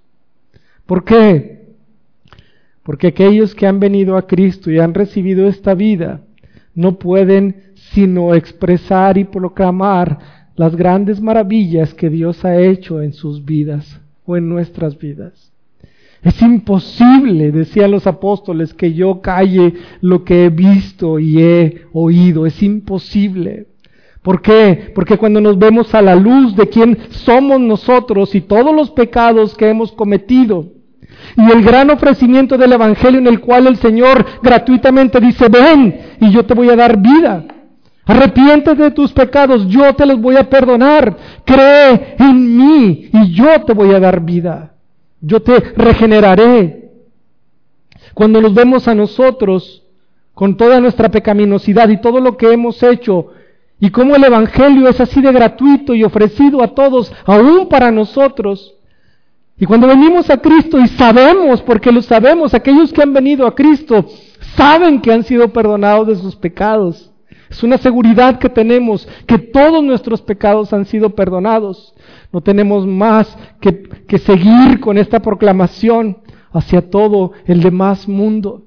¿Por 0.85 1.05
qué? 1.05 1.69
Porque 2.83 3.07
aquellos 3.07 3.55
que 3.55 3.65
han 3.65 3.79
venido 3.79 4.17
a 4.17 4.27
Cristo 4.27 4.69
y 4.69 4.79
han 4.79 4.93
recibido 4.93 5.47
esta 5.47 5.73
vida, 5.73 6.19
no 6.75 6.97
pueden 6.97 7.73
sino 7.75 8.33
expresar 8.33 9.17
y 9.17 9.23
proclamar 9.23 10.19
las 10.55 10.75
grandes 10.75 11.21
maravillas 11.21 11.93
que 11.93 12.09
Dios 12.09 12.43
ha 12.45 12.59
hecho 12.59 13.01
en 13.01 13.13
sus 13.13 13.43
vidas 13.43 13.99
o 14.25 14.37
en 14.37 14.49
nuestras 14.49 14.97
vidas. 14.97 15.51
Es 16.23 16.41
imposible, 16.41 17.51
decían 17.51 17.91
los 17.91 18.07
apóstoles, 18.07 18.73
que 18.73 18.93
yo 18.93 19.19
calle 19.21 19.73
lo 19.99 20.23
que 20.23 20.45
he 20.45 20.49
visto 20.49 21.19
y 21.19 21.41
he 21.41 21.81
oído. 21.91 22.45
Es 22.45 22.63
imposible. 22.63 23.67
¿Por 24.21 24.41
qué? 24.41 24.93
Porque 24.95 25.17
cuando 25.17 25.41
nos 25.41 25.59
vemos 25.59 25.93
a 25.93 26.01
la 26.01 26.15
luz 26.15 26.55
de 26.55 26.69
quién 26.69 26.97
somos 27.09 27.59
nosotros 27.59 28.33
y 28.35 28.41
todos 28.41 28.73
los 28.73 28.89
pecados 28.91 29.53
que 29.55 29.67
hemos 29.67 29.91
cometido, 29.91 30.67
y 31.35 31.51
el 31.51 31.63
gran 31.63 31.89
ofrecimiento 31.89 32.57
del 32.57 32.73
Evangelio 32.73 33.19
en 33.19 33.27
el 33.27 33.39
cual 33.39 33.67
el 33.67 33.77
Señor 33.77 34.25
gratuitamente 34.41 35.19
dice, 35.19 35.47
ven 35.49 36.15
y 36.19 36.31
yo 36.31 36.45
te 36.45 36.53
voy 36.53 36.69
a 36.69 36.75
dar 36.75 36.97
vida. 36.97 37.45
Arrepiéntete 38.05 38.83
de 38.83 38.91
tus 38.91 39.13
pecados, 39.13 39.67
yo 39.67 39.93
te 39.95 40.05
los 40.05 40.19
voy 40.19 40.35
a 40.35 40.49
perdonar. 40.49 41.15
Cree 41.45 42.15
en 42.19 42.57
mí 42.57 43.09
y 43.11 43.31
yo 43.31 43.63
te 43.65 43.73
voy 43.73 43.93
a 43.93 43.99
dar 43.99 44.19
vida. 44.19 44.73
Yo 45.21 45.41
te 45.41 45.57
regeneraré. 45.77 46.91
Cuando 48.13 48.41
nos 48.41 48.53
vemos 48.53 48.87
a 48.87 48.93
nosotros 48.93 49.83
con 50.33 50.57
toda 50.57 50.79
nuestra 50.79 51.09
pecaminosidad 51.09 51.89
y 51.89 52.01
todo 52.01 52.19
lo 52.19 52.35
que 52.37 52.51
hemos 52.51 52.81
hecho, 52.83 53.29
y 53.79 53.89
como 53.89 54.15
el 54.15 54.23
Evangelio 54.23 54.87
es 54.89 54.99
así 54.99 55.21
de 55.21 55.31
gratuito 55.31 55.93
y 55.93 56.03
ofrecido 56.03 56.61
a 56.61 56.69
todos, 56.69 57.11
aún 57.25 57.69
para 57.69 57.91
nosotros, 57.91 58.75
y 59.57 59.65
cuando 59.65 59.87
venimos 59.87 60.29
a 60.29 60.37
Cristo 60.37 60.79
y 60.79 60.87
sabemos, 60.87 61.61
porque 61.61 61.91
lo 61.91 62.01
sabemos, 62.01 62.53
aquellos 62.53 62.91
que 62.91 63.01
han 63.01 63.13
venido 63.13 63.45
a 63.45 63.53
Cristo 63.53 64.05
saben 64.55 64.99
que 64.99 65.11
han 65.11 65.23
sido 65.23 65.49
perdonados 65.49 66.07
de 66.07 66.15
sus 66.15 66.35
pecados. 66.35 67.11
Es 67.49 67.61
una 67.61 67.77
seguridad 67.77 68.39
que 68.39 68.49
tenemos, 68.49 69.07
que 69.27 69.37
todos 69.37 69.83
nuestros 69.83 70.21
pecados 70.23 70.73
han 70.73 70.85
sido 70.85 71.11
perdonados. 71.11 71.93
No 72.31 72.41
tenemos 72.41 72.87
más 72.87 73.37
que, 73.61 73.83
que 74.07 74.17
seguir 74.17 74.79
con 74.79 74.97
esta 74.97 75.19
proclamación 75.21 76.17
hacia 76.51 76.89
todo 76.89 77.33
el 77.45 77.61
demás 77.61 78.07
mundo. 78.07 78.63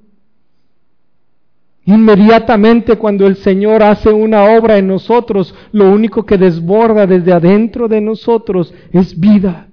Inmediatamente 1.85 2.97
cuando 2.97 3.27
el 3.27 3.37
Señor 3.37 3.83
hace 3.83 4.13
una 4.13 4.45
obra 4.57 4.79
en 4.79 4.87
nosotros, 4.87 5.53
lo 5.73 5.91
único 5.91 6.25
que 6.25 6.39
desborda 6.39 7.07
desde 7.07 7.33
adentro 7.33 7.89
de 7.89 8.01
nosotros 8.01 8.73
es 8.93 9.19
vida. 9.19 9.67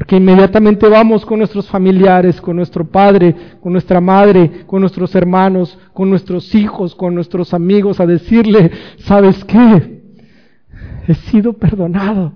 Porque 0.00 0.16
inmediatamente 0.16 0.88
vamos 0.88 1.26
con 1.26 1.40
nuestros 1.40 1.68
familiares, 1.68 2.40
con 2.40 2.56
nuestro 2.56 2.86
padre, 2.86 3.36
con 3.60 3.72
nuestra 3.72 4.00
madre, 4.00 4.64
con 4.66 4.80
nuestros 4.80 5.14
hermanos, 5.14 5.78
con 5.92 6.08
nuestros 6.08 6.54
hijos, 6.54 6.94
con 6.94 7.14
nuestros 7.14 7.52
amigos 7.52 8.00
a 8.00 8.06
decirle, 8.06 8.70
¿sabes 9.00 9.44
qué? 9.44 10.00
He 11.06 11.12
sido 11.12 11.52
perdonado 11.52 12.32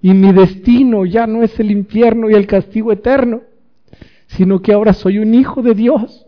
y 0.00 0.14
mi 0.14 0.32
destino 0.32 1.04
ya 1.04 1.26
no 1.26 1.42
es 1.42 1.60
el 1.60 1.72
infierno 1.72 2.30
y 2.30 2.32
el 2.32 2.46
castigo 2.46 2.90
eterno, 2.90 3.42
sino 4.28 4.62
que 4.62 4.72
ahora 4.72 4.94
soy 4.94 5.18
un 5.18 5.34
hijo 5.34 5.60
de 5.60 5.74
Dios 5.74 6.26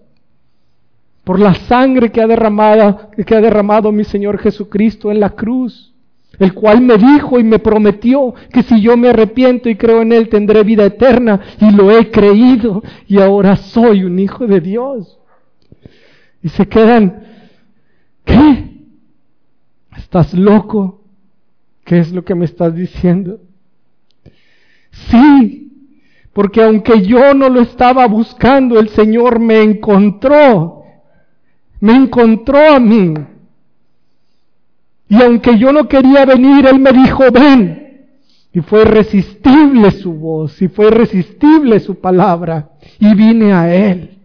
por 1.25 1.41
la 1.41 1.55
sangre 1.55 2.13
que 2.13 2.21
ha 2.21 2.27
derramado, 2.27 3.09
que 3.27 3.35
ha 3.35 3.41
derramado 3.41 3.93
mi 3.93 4.05
Señor 4.05 4.37
Jesucristo 4.37 5.11
en 5.11 5.21
la 5.21 5.31
cruz 5.31 5.95
el 6.41 6.55
cual 6.55 6.81
me 6.81 6.97
dijo 6.97 7.39
y 7.39 7.45
me 7.45 7.59
prometió 7.59 8.35
que 8.51 8.63
si 8.63 8.81
yo 8.81 8.97
me 8.97 9.11
arrepiento 9.11 9.69
y 9.69 9.77
creo 9.77 10.01
en 10.01 10.11
Él 10.11 10.31
tendré 10.31 10.65
vida 10.65 10.87
eterna, 10.87 11.39
y 11.61 11.71
lo 11.71 11.91
he 11.91 12.11
creído, 12.11 12.83
y 13.07 13.21
ahora 13.21 13.57
soy 13.57 14.05
un 14.05 14.19
hijo 14.19 14.47
de 14.47 14.61
Dios. 14.61 15.19
Y 16.43 16.49
se 16.49 16.67
quedan, 16.67 17.25
¿qué? 18.25 18.71
¿Estás 19.99 20.33
loco? 20.33 21.03
¿Qué 21.85 21.99
es 21.99 22.11
lo 22.11 22.25
que 22.25 22.35
me 22.35 22.47
estás 22.47 22.75
diciendo? 22.75 23.41
Sí, 24.93 25.71
porque 26.33 26.63
aunque 26.63 27.03
yo 27.03 27.35
no 27.35 27.51
lo 27.51 27.61
estaba 27.61 28.07
buscando, 28.07 28.81
el 28.81 28.89
Señor 28.89 29.41
me 29.41 29.63
encontró, 29.63 30.85
me 31.81 31.95
encontró 31.95 32.73
a 32.73 32.81
mí 32.81 33.13
y 35.11 35.21
aunque 35.21 35.59
yo 35.59 35.73
no 35.73 35.89
quería 35.89 36.25
venir, 36.25 36.67
Él 36.67 36.79
me 36.79 36.93
dijo, 36.93 37.25
ven. 37.33 38.07
Y 38.53 38.61
fue 38.61 38.83
irresistible 38.83 39.91
su 39.91 40.13
voz, 40.13 40.63
y 40.63 40.69
fue 40.69 40.87
irresistible 40.87 41.81
su 41.81 41.97
palabra. 41.97 42.71
Y 43.01 43.13
vine 43.17 43.53
a 43.53 43.75
Él. 43.75 44.19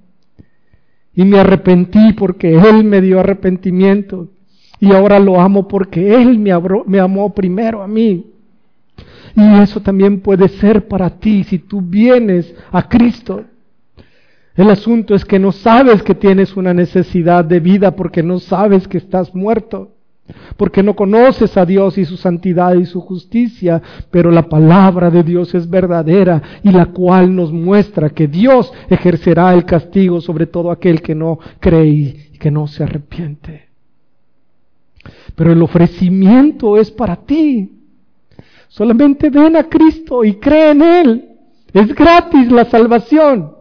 Y 1.16 1.26
me 1.26 1.40
arrepentí 1.40 2.14
porque 2.14 2.54
Él 2.54 2.84
me 2.84 3.02
dio 3.02 3.20
arrepentimiento. 3.20 4.30
Y 4.80 4.94
ahora 4.94 5.20
lo 5.20 5.42
amo 5.42 5.68
porque 5.68 6.14
Él 6.14 6.38
me, 6.38 6.52
me 6.86 7.00
amó 7.00 7.34
primero 7.34 7.82
a 7.82 7.88
mí. 7.88 8.28
Y 9.36 9.62
eso 9.62 9.82
también 9.82 10.20
puede 10.20 10.48
ser 10.50 10.88
para 10.88 11.10
ti 11.10 11.44
si 11.46 11.58
tú 11.58 11.82
vienes 11.82 12.54
a 12.72 12.88
Cristo. 12.88 13.44
El 14.56 14.70
asunto 14.70 15.16
es 15.16 15.26
que 15.26 15.40
no 15.40 15.52
sabes 15.52 16.04
que 16.04 16.14
tienes 16.14 16.56
una 16.56 16.76
necesidad 16.76 17.44
de 17.44 17.60
vida 17.60 17.96
porque 17.96 18.22
no 18.22 18.38
sabes 18.40 18.88
que 18.88 19.00
estás 19.00 19.34
muerto 19.34 19.95
porque 20.58 20.82
no 20.82 20.96
conoces 20.96 21.56
a 21.58 21.66
Dios 21.66 21.98
y 21.98 22.06
su 22.06 22.18
santidad 22.18 22.74
y 22.76 22.86
su 22.86 23.02
justicia, 23.02 23.82
pero 24.10 24.32
la 24.32 24.50
palabra 24.50 25.12
de 25.12 25.24
Dios 25.24 25.54
es 25.54 25.70
verdadera 25.70 26.42
y 26.64 26.72
la 26.72 26.88
cual 26.88 27.36
nos 27.36 27.52
muestra 27.52 28.10
que 28.10 28.28
Dios 28.28 28.72
ejercerá 28.90 29.54
el 29.54 29.66
castigo 29.66 30.22
sobre 30.22 30.48
todo 30.48 30.72
aquel 30.72 31.02
que 31.02 31.14
no 31.14 31.40
cree 31.60 31.88
y 31.88 32.38
que 32.40 32.50
no 32.52 32.68
se 32.68 32.84
arrepiente. 32.84 33.66
Pero 35.36 35.52
el 35.52 35.62
ofrecimiento 35.62 36.78
es 36.78 36.90
para 36.90 37.18
ti. 37.18 37.72
Solamente 38.68 39.30
ven 39.30 39.56
a 39.56 39.64
Cristo 39.64 40.24
y 40.24 40.36
cree 40.36 40.72
en 40.72 40.82
Él. 40.82 41.30
Es 41.72 41.94
gratis 41.94 42.52
la 42.52 42.66
salvación. 42.66 43.54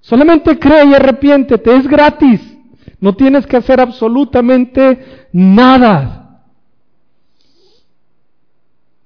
Solamente 0.00 0.58
cree 0.58 0.86
y 0.86 0.94
arrepiéntete, 0.94 1.76
es 1.76 1.86
gratis. 1.86 2.51
No 3.02 3.16
tienes 3.16 3.48
que 3.48 3.56
hacer 3.56 3.80
absolutamente 3.80 5.26
nada. 5.32 6.44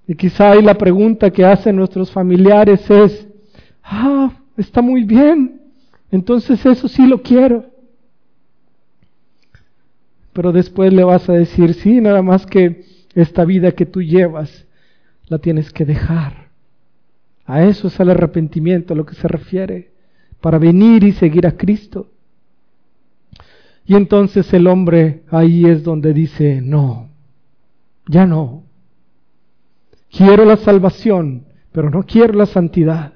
Y 0.06 0.14
quizá 0.14 0.50
ahí 0.50 0.60
la 0.60 0.74
pregunta 0.74 1.30
que 1.30 1.46
hacen 1.46 1.76
nuestros 1.76 2.10
familiares 2.10 2.90
es, 2.90 3.26
ah, 3.82 4.30
está 4.58 4.82
muy 4.82 5.04
bien, 5.04 5.62
entonces 6.10 6.64
eso 6.66 6.88
sí 6.88 7.06
lo 7.06 7.22
quiero. 7.22 7.64
Pero 10.34 10.52
después 10.52 10.92
le 10.92 11.02
vas 11.02 11.30
a 11.30 11.32
decir, 11.32 11.72
sí, 11.72 12.02
nada 12.02 12.20
más 12.20 12.44
que 12.44 12.84
esta 13.14 13.46
vida 13.46 13.72
que 13.72 13.86
tú 13.86 14.02
llevas, 14.02 14.66
la 15.28 15.38
tienes 15.38 15.72
que 15.72 15.86
dejar. 15.86 16.50
A 17.46 17.64
eso 17.64 17.88
es 17.88 17.98
el 17.98 18.10
arrepentimiento 18.10 18.92
a 18.92 18.96
lo 18.98 19.06
que 19.06 19.14
se 19.14 19.26
refiere, 19.26 19.90
para 20.42 20.58
venir 20.58 21.02
y 21.02 21.12
seguir 21.12 21.46
a 21.46 21.52
Cristo. 21.52 22.10
Y 23.86 23.94
entonces 23.94 24.52
el 24.52 24.66
hombre 24.66 25.22
ahí 25.30 25.64
es 25.64 25.84
donde 25.84 26.12
dice, 26.12 26.60
no, 26.60 27.08
ya 28.08 28.26
no. 28.26 28.64
Quiero 30.10 30.44
la 30.44 30.56
salvación, 30.56 31.44
pero 31.72 31.88
no 31.90 32.02
quiero 32.04 32.32
la 32.34 32.46
santidad. 32.46 33.12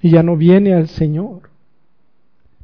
Y 0.00 0.10
ya 0.10 0.22
no 0.22 0.36
viene 0.36 0.74
al 0.74 0.88
Señor. 0.88 1.50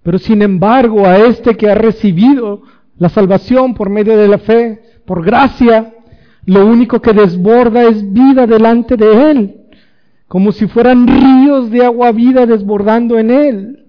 Pero 0.03 0.19
sin 0.19 0.43
embargo, 0.43 1.07
a 1.07 1.19
este 1.19 1.57
que 1.57 1.71
ha 1.71 1.75
recibido 1.75 2.63
la 2.99 3.09
salvación 3.09 3.75
por 3.75 3.89
medio 3.89 4.17
de 4.17 4.29
la 4.29 4.39
fe, 4.39 4.83
por 5.07 5.25
gracia, 5.25 5.95
lo 6.45 6.67
único 6.67 7.01
que 7.01 7.13
desborda 7.13 7.85
es 7.85 8.13
vida 8.13 8.47
delante 8.47 8.97
de 8.97 9.31
Él. 9.31 9.55
como 10.29 10.53
si 10.53 10.67
fueran 10.67 11.07
ríos 11.07 11.71
de 11.71 11.85
agua 11.87 12.13
vida 12.13 12.45
desbordando 12.45 13.19
en 13.19 13.31
él. 13.31 13.88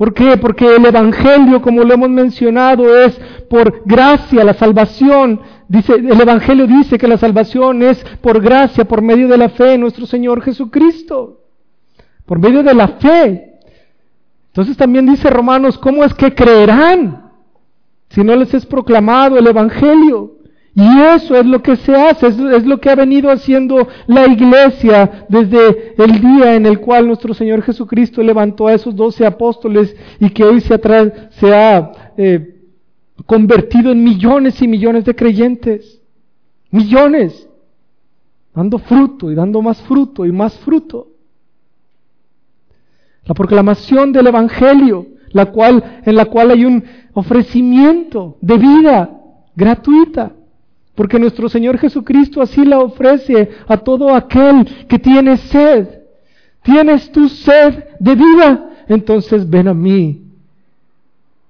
¿Por 0.00 0.14
qué? 0.14 0.38
Porque 0.38 0.76
el 0.76 0.86
Evangelio, 0.86 1.60
como 1.60 1.84
lo 1.84 1.92
hemos 1.92 2.08
mencionado, 2.08 2.98
es 3.04 3.20
por 3.50 3.82
gracia, 3.84 4.42
la 4.44 4.54
salvación. 4.54 5.42
Dice, 5.68 5.92
el 5.92 6.18
Evangelio 6.18 6.66
dice 6.66 6.96
que 6.96 7.06
la 7.06 7.18
salvación 7.18 7.82
es 7.82 8.02
por 8.22 8.40
gracia, 8.40 8.86
por 8.86 9.02
medio 9.02 9.28
de 9.28 9.36
la 9.36 9.50
fe 9.50 9.74
en 9.74 9.82
nuestro 9.82 10.06
Señor 10.06 10.40
Jesucristo. 10.40 11.42
Por 12.24 12.38
medio 12.38 12.62
de 12.62 12.72
la 12.72 12.88
fe. 12.88 13.58
Entonces 14.46 14.74
también 14.74 15.04
dice 15.04 15.28
Romanos, 15.28 15.76
¿cómo 15.76 16.02
es 16.02 16.14
que 16.14 16.34
creerán 16.34 17.32
si 18.08 18.24
no 18.24 18.34
les 18.36 18.54
es 18.54 18.64
proclamado 18.64 19.36
el 19.36 19.46
Evangelio? 19.48 20.38
Y 20.74 21.00
eso 21.00 21.36
es 21.36 21.44
lo 21.46 21.62
que 21.62 21.76
se 21.76 21.94
hace, 21.94 22.28
es, 22.28 22.38
lo 22.38 22.80
que 22.80 22.90
ha 22.90 22.94
venido 22.94 23.30
haciendo 23.30 23.88
la 24.06 24.26
iglesia 24.26 25.26
desde 25.28 25.94
el 26.02 26.20
día 26.20 26.54
en 26.54 26.64
el 26.64 26.78
cual 26.78 27.08
nuestro 27.08 27.34
Señor 27.34 27.62
Jesucristo 27.62 28.22
levantó 28.22 28.68
a 28.68 28.74
esos 28.74 28.94
doce 28.94 29.26
apóstoles 29.26 29.96
y 30.20 30.30
que 30.30 30.44
hoy 30.44 30.60
se, 30.60 30.80
se 31.30 31.54
ha 31.54 32.12
eh, 32.16 32.60
convertido 33.26 33.90
en 33.90 34.04
millones 34.04 34.62
y 34.62 34.68
millones 34.68 35.04
de 35.04 35.14
creyentes. 35.16 36.00
Millones. 36.70 37.48
Dando 38.54 38.78
fruto 38.78 39.30
y 39.30 39.34
dando 39.34 39.60
más 39.62 39.82
fruto 39.82 40.24
y 40.24 40.30
más 40.30 40.56
fruto. 40.60 41.08
La 43.24 43.34
proclamación 43.34 44.12
del 44.12 44.28
Evangelio, 44.28 45.06
la 45.32 45.46
cual, 45.46 46.00
en 46.04 46.14
la 46.14 46.26
cual 46.26 46.52
hay 46.52 46.64
un 46.64 46.84
ofrecimiento 47.12 48.36
de 48.40 48.56
vida 48.56 49.10
gratuita 49.56 50.32
porque 50.94 51.18
nuestro 51.18 51.48
Señor 51.48 51.78
Jesucristo 51.78 52.42
así 52.42 52.64
la 52.64 52.78
ofrece 52.80 53.50
a 53.66 53.76
todo 53.78 54.14
aquel 54.14 54.86
que 54.86 54.98
tiene 54.98 55.36
sed. 55.36 56.00
¿Tienes 56.62 57.10
tu 57.10 57.28
sed 57.28 57.84
de 57.98 58.14
vida? 58.14 58.70
Entonces 58.88 59.48
ven 59.48 59.68
a 59.68 59.74
mí 59.74 60.22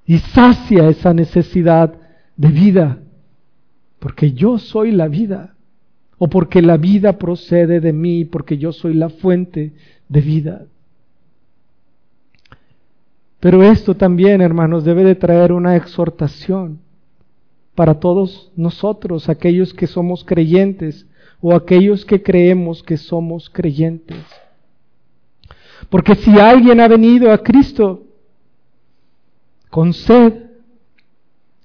y 0.06 0.18
sacia 0.18 0.88
esa 0.88 1.14
necesidad 1.14 1.94
de 2.36 2.48
vida, 2.48 2.98
porque 3.98 4.32
yo 4.32 4.58
soy 4.58 4.92
la 4.92 5.08
vida, 5.08 5.54
o 6.18 6.28
porque 6.28 6.62
la 6.62 6.76
vida 6.76 7.18
procede 7.18 7.80
de 7.80 7.92
mí, 7.92 8.24
porque 8.24 8.58
yo 8.58 8.72
soy 8.72 8.94
la 8.94 9.08
fuente 9.08 9.72
de 10.08 10.20
vida. 10.20 10.66
Pero 13.40 13.62
esto 13.62 13.94
también, 13.94 14.40
hermanos, 14.40 14.84
debe 14.84 15.02
de 15.02 15.14
traer 15.14 15.52
una 15.52 15.76
exhortación 15.76 16.78
para 17.80 17.94
todos 17.94 18.52
nosotros, 18.56 19.30
aquellos 19.30 19.72
que 19.72 19.86
somos 19.86 20.22
creyentes 20.22 21.06
o 21.40 21.54
aquellos 21.54 22.04
que 22.04 22.22
creemos 22.22 22.82
que 22.82 22.98
somos 22.98 23.48
creyentes. 23.48 24.22
Porque 25.88 26.14
si 26.14 26.38
alguien 26.38 26.78
ha 26.80 26.88
venido 26.88 27.32
a 27.32 27.38
Cristo 27.38 28.02
con 29.70 29.94
sed 29.94 30.50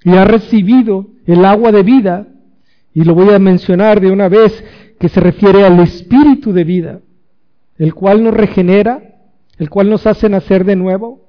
y 0.05 0.11
ha 0.11 0.23
recibido 0.23 1.05
el 1.25 1.43
agua 1.43 1.73
de 1.73 1.83
vida, 1.83 2.27
y 2.93 3.03
lo 3.03 3.13
voy 3.13 3.33
a 3.33 3.39
mencionar 3.39 3.99
de 3.99 4.09
una 4.09 4.29
vez, 4.29 4.63
que 4.97 5.09
se 5.09 5.19
refiere 5.19 5.65
al 5.65 5.77
espíritu 5.81 6.53
de 6.53 6.63
vida, 6.63 7.01
el 7.77 7.93
cual 7.93 8.23
nos 8.23 8.33
regenera, 8.33 9.17
el 9.57 9.69
cual 9.69 9.89
nos 9.89 10.07
hace 10.07 10.29
nacer 10.29 10.63
de 10.63 10.77
nuevo, 10.77 11.24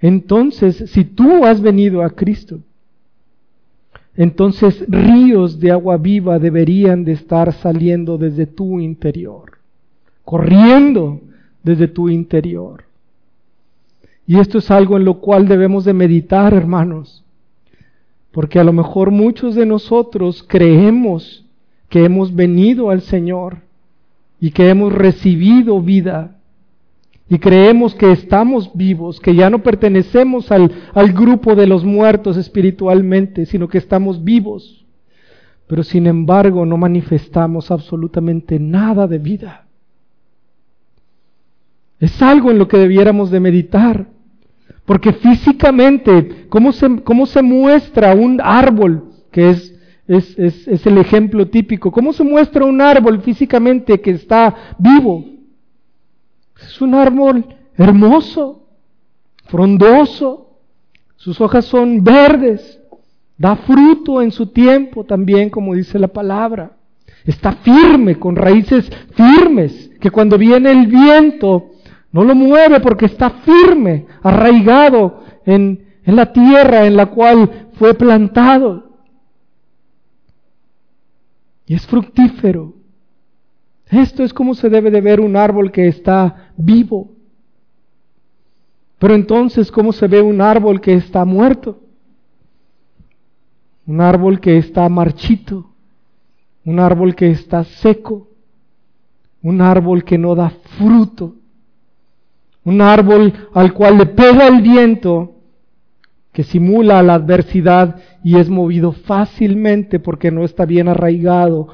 entonces, 0.00 0.90
si 0.90 1.04
tú 1.04 1.44
has 1.44 1.60
venido 1.60 2.02
a 2.02 2.10
Cristo, 2.10 2.60
entonces 4.16 4.84
ríos 4.88 5.60
de 5.60 5.70
agua 5.70 5.96
viva 5.96 6.38
deberían 6.38 7.04
de 7.04 7.12
estar 7.12 7.52
saliendo 7.52 8.18
desde 8.18 8.46
tu 8.46 8.80
interior, 8.80 9.58
corriendo 10.24 11.20
desde 11.62 11.88
tu 11.88 12.08
interior. 12.08 12.84
Y 14.26 14.38
esto 14.38 14.58
es 14.58 14.70
algo 14.70 14.96
en 14.96 15.04
lo 15.04 15.20
cual 15.20 15.46
debemos 15.46 15.84
de 15.84 15.92
meditar, 15.92 16.52
hermanos, 16.52 17.24
porque 18.32 18.58
a 18.58 18.64
lo 18.64 18.72
mejor 18.72 19.10
muchos 19.10 19.54
de 19.54 19.66
nosotros 19.66 20.44
creemos 20.46 21.44
que 21.88 22.04
hemos 22.04 22.34
venido 22.34 22.90
al 22.90 23.02
Señor 23.02 23.58
y 24.40 24.50
que 24.50 24.68
hemos 24.68 24.92
recibido 24.92 25.80
vida 25.80 26.35
y 27.28 27.38
creemos 27.38 27.94
que 27.94 28.12
estamos 28.12 28.70
vivos, 28.74 29.18
que 29.18 29.34
ya 29.34 29.50
no 29.50 29.62
pertenecemos 29.62 30.52
al, 30.52 30.70
al, 30.94 31.12
grupo 31.12 31.56
de 31.56 31.66
los 31.66 31.84
muertos 31.84 32.36
espiritualmente, 32.36 33.46
sino 33.46 33.66
que 33.68 33.78
estamos 33.78 34.22
vivos. 34.22 34.84
Pero 35.66 35.82
sin 35.82 36.06
embargo 36.06 36.64
no 36.64 36.76
manifestamos 36.76 37.72
absolutamente 37.72 38.60
nada 38.60 39.08
de 39.08 39.18
vida. 39.18 39.66
Es 41.98 42.22
algo 42.22 42.52
en 42.52 42.58
lo 42.58 42.68
que 42.68 42.78
debiéramos 42.78 43.32
de 43.32 43.40
meditar. 43.40 44.06
Porque 44.84 45.12
físicamente, 45.12 46.46
¿cómo 46.48 46.70
se, 46.70 47.02
cómo 47.02 47.26
se 47.26 47.42
muestra 47.42 48.14
un 48.14 48.40
árbol, 48.40 49.10
que 49.32 49.50
es, 49.50 49.74
es, 50.06 50.38
es, 50.38 50.68
es 50.68 50.86
el 50.86 50.98
ejemplo 50.98 51.48
típico? 51.48 51.90
¿Cómo 51.90 52.12
se 52.12 52.22
muestra 52.22 52.64
un 52.64 52.80
árbol 52.80 53.20
físicamente 53.22 54.00
que 54.00 54.12
está 54.12 54.54
vivo? 54.78 55.35
Es 56.60 56.80
un 56.80 56.94
árbol 56.94 57.44
hermoso, 57.76 58.66
frondoso, 59.44 60.58
sus 61.16 61.40
hojas 61.40 61.64
son 61.64 62.02
verdes, 62.02 62.80
da 63.36 63.56
fruto 63.56 64.22
en 64.22 64.30
su 64.30 64.46
tiempo 64.46 65.04
también, 65.04 65.50
como 65.50 65.74
dice 65.74 65.98
la 65.98 66.08
palabra. 66.08 66.76
Está 67.24 67.52
firme, 67.52 68.18
con 68.18 68.36
raíces 68.36 68.90
firmes, 69.14 69.90
que 70.00 70.10
cuando 70.10 70.38
viene 70.38 70.70
el 70.70 70.86
viento 70.86 71.70
no 72.12 72.24
lo 72.24 72.34
mueve 72.34 72.80
porque 72.80 73.06
está 73.06 73.30
firme, 73.30 74.06
arraigado 74.22 75.24
en, 75.44 75.98
en 76.04 76.16
la 76.16 76.32
tierra 76.32 76.86
en 76.86 76.96
la 76.96 77.06
cual 77.06 77.68
fue 77.74 77.94
plantado. 77.94 79.00
Y 81.66 81.74
es 81.74 81.86
fructífero. 81.86 82.75
Esto 83.90 84.24
es 84.24 84.32
como 84.32 84.54
se 84.54 84.68
debe 84.68 84.90
de 84.90 85.00
ver 85.00 85.20
un 85.20 85.36
árbol 85.36 85.70
que 85.70 85.86
está 85.86 86.50
vivo. 86.56 87.12
Pero 88.98 89.14
entonces, 89.14 89.70
¿cómo 89.70 89.92
se 89.92 90.08
ve 90.08 90.20
un 90.20 90.40
árbol 90.40 90.80
que 90.80 90.94
está 90.94 91.24
muerto? 91.24 91.80
Un 93.86 94.00
árbol 94.00 94.40
que 94.40 94.56
está 94.56 94.88
marchito, 94.88 95.70
un 96.64 96.80
árbol 96.80 97.14
que 97.14 97.30
está 97.30 97.62
seco, 97.62 98.28
un 99.42 99.60
árbol 99.60 100.02
que 100.02 100.18
no 100.18 100.34
da 100.34 100.50
fruto, 100.76 101.36
un 102.64 102.80
árbol 102.80 103.32
al 103.54 103.72
cual 103.72 103.98
le 103.98 104.06
pega 104.06 104.48
el 104.48 104.60
viento, 104.60 105.34
que 106.32 106.42
simula 106.42 107.02
la 107.02 107.14
adversidad 107.14 107.96
y 108.24 108.36
es 108.36 108.50
movido 108.50 108.90
fácilmente 108.90 110.00
porque 110.00 110.32
no 110.32 110.44
está 110.44 110.66
bien 110.66 110.88
arraigado 110.88 111.68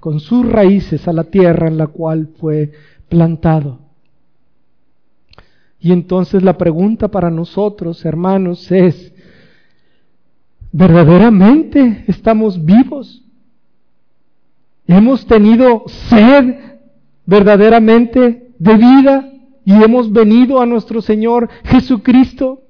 con 0.00 0.20
sus 0.20 0.46
raíces 0.46 1.06
a 1.08 1.12
la 1.12 1.24
tierra 1.24 1.68
en 1.68 1.78
la 1.78 1.86
cual 1.86 2.30
fue 2.38 2.72
plantado. 3.08 3.78
Y 5.80 5.92
entonces 5.92 6.42
la 6.42 6.56
pregunta 6.56 7.08
para 7.08 7.30
nosotros, 7.30 8.04
hermanos, 8.04 8.70
es, 8.70 9.12
¿verdaderamente 10.70 12.04
estamos 12.06 12.64
vivos? 12.64 13.24
¿Hemos 14.86 15.26
tenido 15.26 15.84
sed 15.86 16.56
verdaderamente 17.26 18.50
de 18.58 18.74
vida 18.76 19.28
y 19.64 19.72
hemos 19.72 20.12
venido 20.12 20.60
a 20.60 20.66
nuestro 20.66 21.02
Señor 21.02 21.48
Jesucristo? 21.64 22.62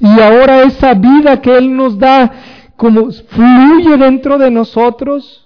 Y 0.00 0.20
ahora 0.20 0.62
esa 0.62 0.94
vida 0.94 1.40
que 1.40 1.56
Él 1.56 1.76
nos 1.76 1.98
da, 1.98 2.32
como 2.76 3.10
fluye 3.10 3.96
dentro 3.98 4.38
de 4.38 4.50
nosotros, 4.50 5.45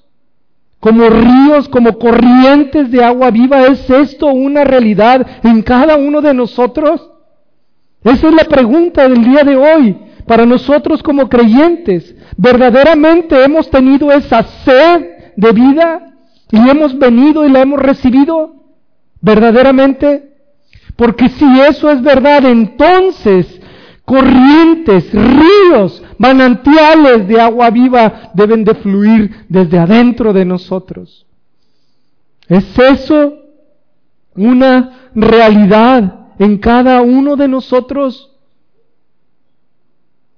como 0.80 1.08
ríos, 1.10 1.68
como 1.68 1.98
corrientes 1.98 2.90
de 2.90 3.04
agua 3.04 3.30
viva. 3.30 3.66
¿Es 3.66 3.88
esto 3.88 4.26
una 4.26 4.64
realidad 4.64 5.26
en 5.44 5.62
cada 5.62 5.96
uno 5.96 6.20
de 6.22 6.34
nosotros? 6.34 7.10
Esa 8.02 8.28
es 8.28 8.34
la 8.34 8.44
pregunta 8.44 9.06
del 9.06 9.22
día 9.22 9.44
de 9.44 9.56
hoy 9.56 9.96
para 10.26 10.46
nosotros 10.46 11.02
como 11.02 11.28
creyentes. 11.28 12.14
¿Verdaderamente 12.36 13.44
hemos 13.44 13.68
tenido 13.70 14.10
esa 14.10 14.42
sed 14.42 15.06
de 15.36 15.52
vida 15.52 16.14
y 16.50 16.56
hemos 16.68 16.98
venido 16.98 17.46
y 17.46 17.50
la 17.50 17.60
hemos 17.60 17.78
recibido? 17.78 18.54
¿Verdaderamente? 19.20 20.30
Porque 20.96 21.28
si 21.28 21.60
eso 21.60 21.90
es 21.90 22.02
verdad, 22.02 22.46
entonces 22.46 23.60
corrientes, 24.11 25.09
ríos, 25.12 26.03
manantiales 26.18 27.29
de 27.29 27.40
agua 27.40 27.70
viva 27.70 28.33
deben 28.35 28.64
de 28.64 28.75
fluir 28.75 29.46
desde 29.49 29.79
adentro 29.79 30.33
de 30.33 30.44
nosotros. 30.44 31.29
¿Es 32.49 32.77
eso 32.77 33.35
una 34.35 35.11
realidad 35.14 36.27
en 36.40 36.59
cada 36.59 37.03
uno 37.03 37.37
de 37.37 37.46
nosotros? 37.46 38.33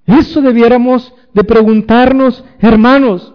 Eso 0.04 0.42
debiéramos 0.42 1.10
de 1.32 1.42
preguntarnos, 1.42 2.44
hermanos, 2.58 3.32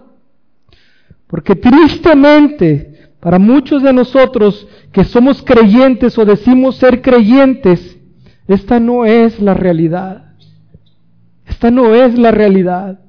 porque 1.26 1.56
tristemente 1.56 3.10
para 3.20 3.40
muchos 3.40 3.82
de 3.82 3.92
nosotros 3.92 4.68
que 4.92 5.04
somos 5.04 5.42
creyentes 5.42 6.16
o 6.16 6.26
decimos 6.26 6.76
ser 6.76 7.02
creyentes, 7.02 7.98
esta 8.48 8.80
no 8.80 9.04
es 9.04 9.40
la 9.40 9.56
realidad. 9.56 10.27
Esta 11.48 11.72
no 11.72 11.96
es 11.96 12.18
la 12.18 12.32
realidad. 12.32 13.00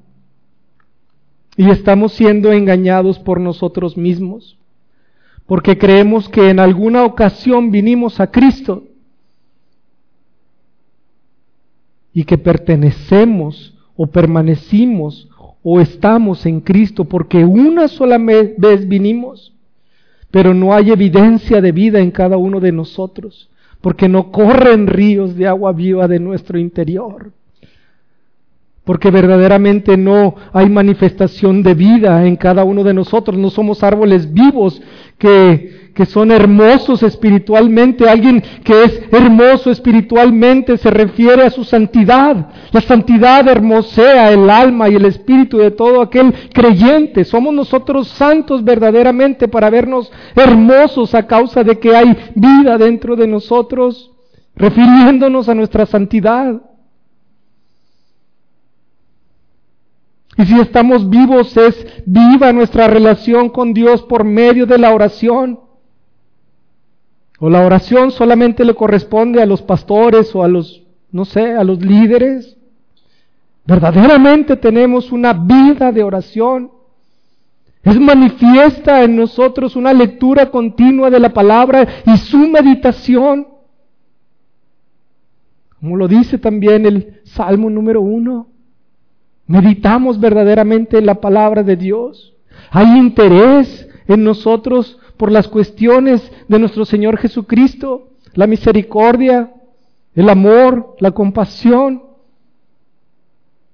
Y 1.55 1.69
estamos 1.69 2.13
siendo 2.13 2.51
engañados 2.51 3.19
por 3.19 3.39
nosotros 3.39 3.97
mismos, 3.97 4.57
porque 5.45 5.77
creemos 5.77 6.29
que 6.29 6.49
en 6.49 6.59
alguna 6.59 7.03
ocasión 7.03 7.69
vinimos 7.69 8.19
a 8.19 8.31
Cristo 8.31 8.83
y 12.13 12.23
que 12.23 12.37
pertenecemos 12.37 13.75
o 13.97 14.07
permanecimos 14.07 15.27
o 15.61 15.81
estamos 15.81 16.45
en 16.45 16.61
Cristo 16.61 17.03
porque 17.03 17.43
una 17.43 17.89
sola 17.89 18.17
vez 18.17 18.87
vinimos, 18.87 19.53
pero 20.31 20.53
no 20.53 20.73
hay 20.73 20.91
evidencia 20.91 21.59
de 21.59 21.71
vida 21.73 21.99
en 21.99 22.11
cada 22.11 22.37
uno 22.37 22.61
de 22.61 22.71
nosotros, 22.71 23.49
porque 23.81 24.07
no 24.07 24.31
corren 24.31 24.87
ríos 24.87 25.35
de 25.35 25.47
agua 25.47 25.73
viva 25.73 26.07
de 26.07 26.19
nuestro 26.19 26.57
interior, 26.57 27.33
porque 28.89 29.11
verdaderamente 29.11 29.97
no 29.97 30.33
hay 30.51 30.67
manifestación 30.67 31.61
de 31.61 31.75
vida 31.75 32.25
en 32.25 32.35
cada 32.35 32.63
uno 32.63 32.83
de 32.83 32.95
nosotros, 32.95 33.37
no 33.37 33.51
somos 33.51 33.83
árboles 33.83 34.33
vivos 34.33 34.81
que 35.19 35.91
que 35.93 36.07
son 36.07 36.31
hermosos 36.31 37.03
espiritualmente. 37.03 38.09
Alguien 38.09 38.41
que 38.63 38.83
es 38.83 39.01
hermoso 39.11 39.69
espiritualmente 39.69 40.77
se 40.77 40.89
refiere 40.89 41.43
a 41.43 41.51
su 41.51 41.63
santidad. 41.63 42.47
La 42.71 42.81
santidad 42.81 43.47
hermosea 43.47 44.31
el 44.31 44.49
alma 44.49 44.89
y 44.89 44.95
el 44.95 45.05
espíritu 45.05 45.59
de 45.59 45.69
todo 45.69 46.01
aquel 46.01 46.33
creyente. 46.51 47.25
Somos 47.25 47.53
nosotros 47.53 48.07
santos 48.07 48.63
verdaderamente 48.63 49.47
para 49.47 49.69
vernos 49.69 50.11
hermosos 50.35 51.13
a 51.13 51.27
causa 51.27 51.63
de 51.63 51.77
que 51.77 51.95
hay 51.95 52.17
vida 52.33 52.79
dentro 52.79 53.15
de 53.15 53.27
nosotros, 53.27 54.11
refiriéndonos 54.55 55.47
a 55.47 55.53
nuestra 55.53 55.85
santidad. 55.85 56.59
Y 60.39 60.45
si 60.45 60.57
estamos 60.57 61.09
vivos 61.09 61.55
es 61.57 61.85
viva 62.05 62.53
nuestra 62.53 62.87
relación 62.87 63.49
con 63.49 63.73
Dios 63.73 64.03
por 64.03 64.23
medio 64.23 64.65
de 64.65 64.77
la 64.77 64.93
oración. 64.93 65.59
O 67.39 67.49
la 67.49 67.65
oración 67.65 68.11
solamente 68.11 68.63
le 68.63 68.73
corresponde 68.73 69.41
a 69.41 69.45
los 69.45 69.61
pastores 69.61 70.33
o 70.33 70.41
a 70.41 70.47
los, 70.47 70.81
no 71.11 71.25
sé, 71.25 71.51
a 71.51 71.65
los 71.65 71.81
líderes. 71.81 72.57
Verdaderamente 73.65 74.55
tenemos 74.55 75.11
una 75.11 75.33
vida 75.33 75.91
de 75.91 76.03
oración. 76.03 76.71
Es 77.83 77.99
manifiesta 77.99 79.03
en 79.03 79.17
nosotros 79.17 79.75
una 79.75 79.91
lectura 79.91 80.49
continua 80.49 81.09
de 81.09 81.19
la 81.19 81.33
palabra 81.33 81.85
y 82.05 82.15
su 82.15 82.37
meditación. 82.37 83.45
Como 85.81 85.97
lo 85.97 86.07
dice 86.07 86.37
también 86.37 86.85
el 86.85 87.19
Salmo 87.25 87.69
número 87.69 87.99
uno. 87.99 88.47
Meditamos 89.49 90.19
verdaderamente 90.19 90.99
en 90.99 91.07
la 91.07 91.15
palabra 91.15 91.63
de 91.63 91.75
Dios. 91.75 92.35
Hay 92.69 92.85
interés 92.99 93.89
en 94.07 94.23
nosotros 94.23 94.99
por 95.17 95.31
las 95.31 95.47
cuestiones 95.47 96.31
de 96.47 96.59
nuestro 96.59 96.85
Señor 96.85 97.17
Jesucristo, 97.17 98.09
la 98.35 98.45
misericordia, 98.45 99.51
el 100.13 100.29
amor, 100.29 100.95
la 100.99 101.09
compasión, 101.09 102.03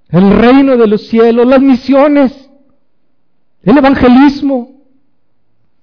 el 0.07 0.31
reino 0.37 0.77
de 0.77 0.87
los 0.87 1.07
cielos, 1.07 1.45
las 1.45 1.59
misiones, 1.61 2.49
el 3.61 3.77
evangelismo, 3.77 4.79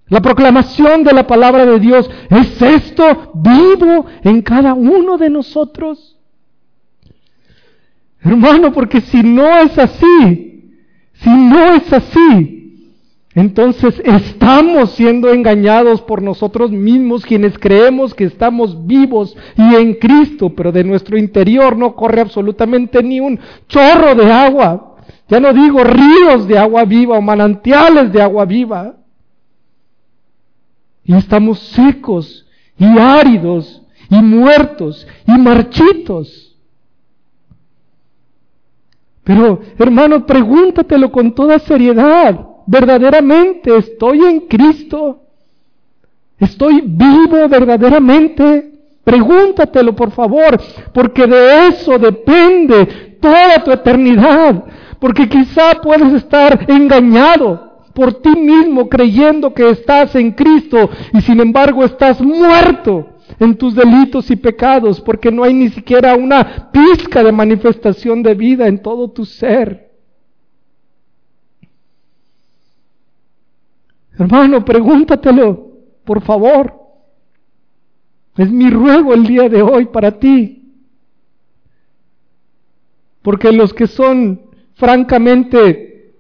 la 0.07 0.23
proclamación 0.23 1.05
de 1.05 1.13
la 1.13 1.27
palabra 1.27 1.67
de 1.67 1.79
Dios. 1.79 2.11
¿Es 2.31 2.63
esto 2.63 3.31
vivo 3.35 4.07
en 4.23 4.41
cada 4.41 4.73
uno 4.73 5.19
de 5.19 5.29
nosotros? 5.29 6.17
Hermano, 8.25 8.73
porque 8.73 9.01
si 9.01 9.23
no 9.23 9.59
es 9.59 9.77
así, 9.79 10.73
si 11.15 11.31
no 11.31 11.75
es 11.75 11.93
así, 11.93 12.63
entonces 13.35 14.01
estamos 14.05 14.93
siendo 14.93 15.33
engañados 15.33 16.03
por 16.03 16.21
nosotros 16.21 16.71
mismos 16.71 17.25
quienes 17.25 17.59
creemos 17.59 18.15
que 18.15 18.25
estamos 18.25 18.87
vivos 18.87 19.37
y 19.57 19.75
en 19.75 19.95
Cristo, 19.95 20.51
pero 20.51 20.71
de 20.71 20.85
nuestro 20.85 21.17
interior 21.17 21.77
no 21.77 21.95
corre 21.95 22.21
absolutamente 22.21 23.03
ni 23.03 23.21
un 23.21 23.41
chorro 23.69 24.15
de 24.15 24.31
agua. 24.31 24.97
Ya 25.29 25.41
no 25.41 25.53
digo 25.55 25.83
ríos 25.83 26.47
de 26.47 26.59
agua 26.59 26.85
viva 26.85 27.17
o 27.17 27.23
manantiales 27.23 28.13
de 28.13 28.21
agua 28.21 28.45
viva. 28.45 28.97
Y 31.05 31.15
estamos 31.15 31.59
secos 31.59 32.47
y 32.79 32.85
áridos 32.99 33.83
y 34.11 34.17
muertos 34.17 35.07
y 35.27 35.33
marchitos. 35.33 36.52
Pero 39.25 39.61
hermano, 39.79 40.27
pregúntatelo 40.27 41.11
con 41.13 41.35
toda 41.35 41.59
seriedad 41.61 42.53
verdaderamente 42.67 43.77
estoy 43.77 44.25
en 44.25 44.41
Cristo? 44.41 45.21
¿Estoy 46.39 46.83
vivo 46.85 47.49
verdaderamente? 47.49 48.71
Pregúntatelo, 49.05 49.95
por 49.95 50.13
favor, 50.13 50.61
porque 50.93 51.27
de 51.27 51.69
eso 51.69 51.99
depende 51.99 53.19
toda 53.21 53.63
tu 53.65 53.73
eternidad. 53.73 54.65
Porque 54.99 55.29
quizá 55.29 55.81
puedes 55.83 56.13
estar 56.15 56.65
engañado 56.69 57.73
por 57.93 58.15
ti 58.15 58.31
mismo 58.31 58.89
creyendo 58.89 59.53
que 59.53 59.71
estás 59.71 60.15
en 60.15 60.33
Cristo 60.33 60.89
y 61.13 61.21
sin 61.21 61.41
embargo 61.41 61.85
estás 61.85 62.21
muerto 62.21 63.12
en 63.39 63.57
tus 63.57 63.75
delitos 63.75 64.31
y 64.31 64.37
pecados 64.37 65.01
porque 65.01 65.31
no 65.31 65.45
hay 65.45 65.55
ni 65.55 65.69
siquiera 65.71 66.15
una 66.15 66.71
pizca 66.71 67.23
de 67.23 67.33
manifestación 67.33 68.23
de 68.23 68.35
vida 68.35 68.67
en 68.67 68.81
todo 68.83 69.11
tu 69.11 69.25
ser. 69.25 69.91
Hermano, 74.19 74.65
pregúntatelo, 74.65 75.71
por 76.05 76.23
favor. 76.23 76.81
Es 78.37 78.51
mi 78.51 78.71
ruego 78.71 79.15
el 79.15 79.27
día 79.27 79.49
de 79.49 79.63
hoy 79.63 79.87
para 79.87 80.19
ti. 80.19 80.73
Porque 83.23 83.53
los 83.53 83.73
que 83.73 83.87
son 83.87 84.41
francamente 84.75 86.15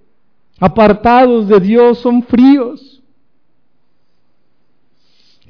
apartados 0.58 1.48
de 1.48 1.60
Dios 1.60 1.98
son 1.98 2.22
fríos. 2.22 2.91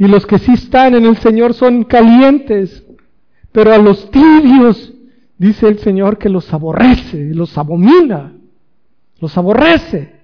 Y 0.03 0.09
los 0.09 0.27
que 0.27 0.41
sí 0.41 0.51
están 0.55 0.97
en 0.97 1.07
el 1.07 1.17
Señor 1.19 1.55
son 1.55 1.85
calientes. 1.85 2.85
Pero 3.53 3.73
a 3.73 3.79
los 3.79 4.11
tibios, 4.11 4.93
dice 5.39 5.69
el 5.69 5.79
Señor, 5.79 6.19
que 6.19 6.29
los 6.29 6.53
aborrece, 6.53 7.33
los 7.33 7.57
abomina, 7.57 8.33
los 9.21 9.39
aborrece 9.39 10.17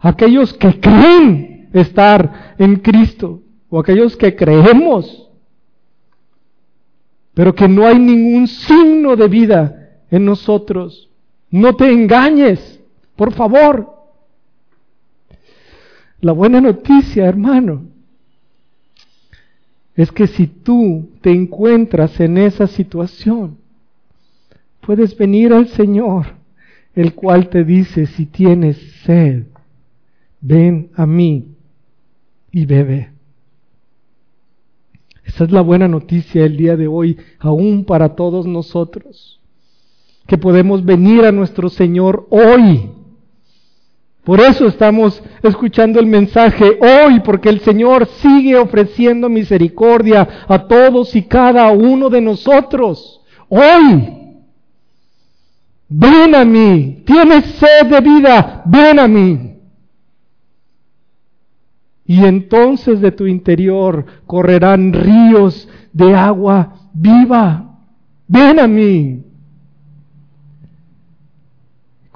aquellos 0.00 0.52
que 0.54 0.80
creen 0.80 1.68
estar 1.74 2.56
en 2.58 2.80
Cristo 2.80 3.40
o 3.68 3.78
aquellos 3.78 4.16
que 4.16 4.34
creemos, 4.34 5.30
pero 7.34 7.54
que 7.54 7.68
no 7.68 7.86
hay 7.86 8.00
ningún 8.00 8.48
signo 8.48 9.14
de 9.14 9.28
vida 9.28 9.90
en 10.10 10.24
nosotros. 10.24 11.08
No 11.52 11.76
te 11.76 11.88
engañes, 11.88 12.80
por 13.14 13.32
favor. 13.32 13.94
La 16.20 16.32
buena 16.32 16.60
noticia, 16.60 17.26
hermano, 17.26 17.94
es 19.96 20.12
que 20.12 20.26
si 20.26 20.46
tú 20.46 21.08
te 21.22 21.30
encuentras 21.30 22.20
en 22.20 22.36
esa 22.36 22.66
situación, 22.66 23.56
puedes 24.82 25.16
venir 25.16 25.54
al 25.54 25.68
Señor, 25.68 26.26
el 26.94 27.14
cual 27.14 27.48
te 27.48 27.64
dice 27.64 28.06
si 28.06 28.26
tienes 28.26 28.76
sed, 29.04 29.44
ven 30.40 30.90
a 30.94 31.06
mí 31.06 31.48
y 32.52 32.66
bebe. 32.66 33.10
Esa 35.24 35.44
es 35.44 35.50
la 35.50 35.62
buena 35.62 35.88
noticia 35.88 36.44
el 36.44 36.56
día 36.56 36.76
de 36.76 36.86
hoy, 36.86 37.16
aún 37.38 37.84
para 37.84 38.14
todos 38.14 38.46
nosotros, 38.46 39.40
que 40.26 40.38
podemos 40.38 40.84
venir 40.84 41.24
a 41.24 41.32
nuestro 41.32 41.68
Señor 41.68 42.26
hoy. 42.30 42.90
Por 44.26 44.40
eso 44.40 44.66
estamos 44.66 45.22
escuchando 45.40 46.00
el 46.00 46.06
mensaje 46.06 46.80
hoy, 46.80 47.20
porque 47.20 47.48
el 47.48 47.60
Señor 47.60 48.06
sigue 48.06 48.56
ofreciendo 48.56 49.28
misericordia 49.28 50.26
a 50.48 50.66
todos 50.66 51.14
y 51.14 51.22
cada 51.22 51.70
uno 51.70 52.10
de 52.10 52.20
nosotros. 52.20 53.20
Hoy. 53.48 54.42
Ven 55.88 56.34
a 56.34 56.44
mí. 56.44 57.04
Tienes 57.06 57.44
sed 57.44 57.86
de 57.86 58.00
vida. 58.00 58.62
Ven 58.64 58.98
a 58.98 59.06
mí. 59.06 59.60
Y 62.04 62.24
entonces 62.24 63.00
de 63.00 63.12
tu 63.12 63.28
interior 63.28 64.06
correrán 64.26 64.92
ríos 64.92 65.68
de 65.92 66.16
agua 66.16 66.74
viva. 66.92 67.78
Ven 68.26 68.58
a 68.58 68.66
mí. 68.66 69.25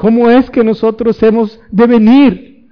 ¿Cómo 0.01 0.31
es 0.31 0.49
que 0.49 0.65
nosotros 0.65 1.23
hemos 1.23 1.61
de 1.71 1.87
venir 1.87 2.69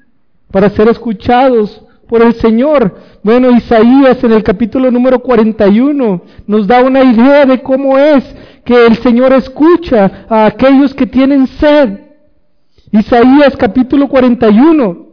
para 0.51 0.71
ser 0.71 0.89
escuchados 0.89 1.83
por 2.07 2.23
el 2.23 2.33
Señor. 2.33 2.99
Bueno, 3.23 3.51
Isaías 3.51 4.25
en 4.25 4.33
el 4.33 4.43
capítulo 4.43 4.91
número 4.91 5.19
41 5.19 6.23
nos 6.47 6.67
da 6.67 6.83
una 6.83 7.05
idea 7.05 7.45
de 7.45 7.61
cómo 7.63 7.99
es 7.99 8.25
que 8.65 8.87
el 8.87 8.97
Señor 8.97 9.35
escucha 9.35 10.25
a 10.31 10.47
aquellos 10.47 10.95
que 10.95 11.07
tienen 11.07 11.47
sed. 11.47 12.01
Isaías 12.93 13.55
capítulo 13.59 14.09
41, 14.09 15.07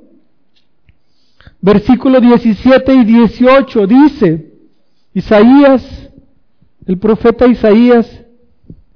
versículo 1.60 2.22
17 2.22 2.94
y 2.94 3.04
18 3.04 3.88
dice, 3.88 4.54
Isaías, 5.14 6.10
el 6.88 6.98
profeta 6.98 7.46
Isaías, 7.46 8.25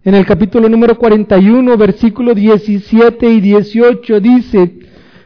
en 0.04 0.16
el 0.16 0.26
capítulo 0.26 0.70
número 0.70 0.98
41, 0.98 1.78
versículo 1.78 2.34
17 2.34 3.30
y 3.30 3.42
18 3.42 4.20
dice, 4.20 4.80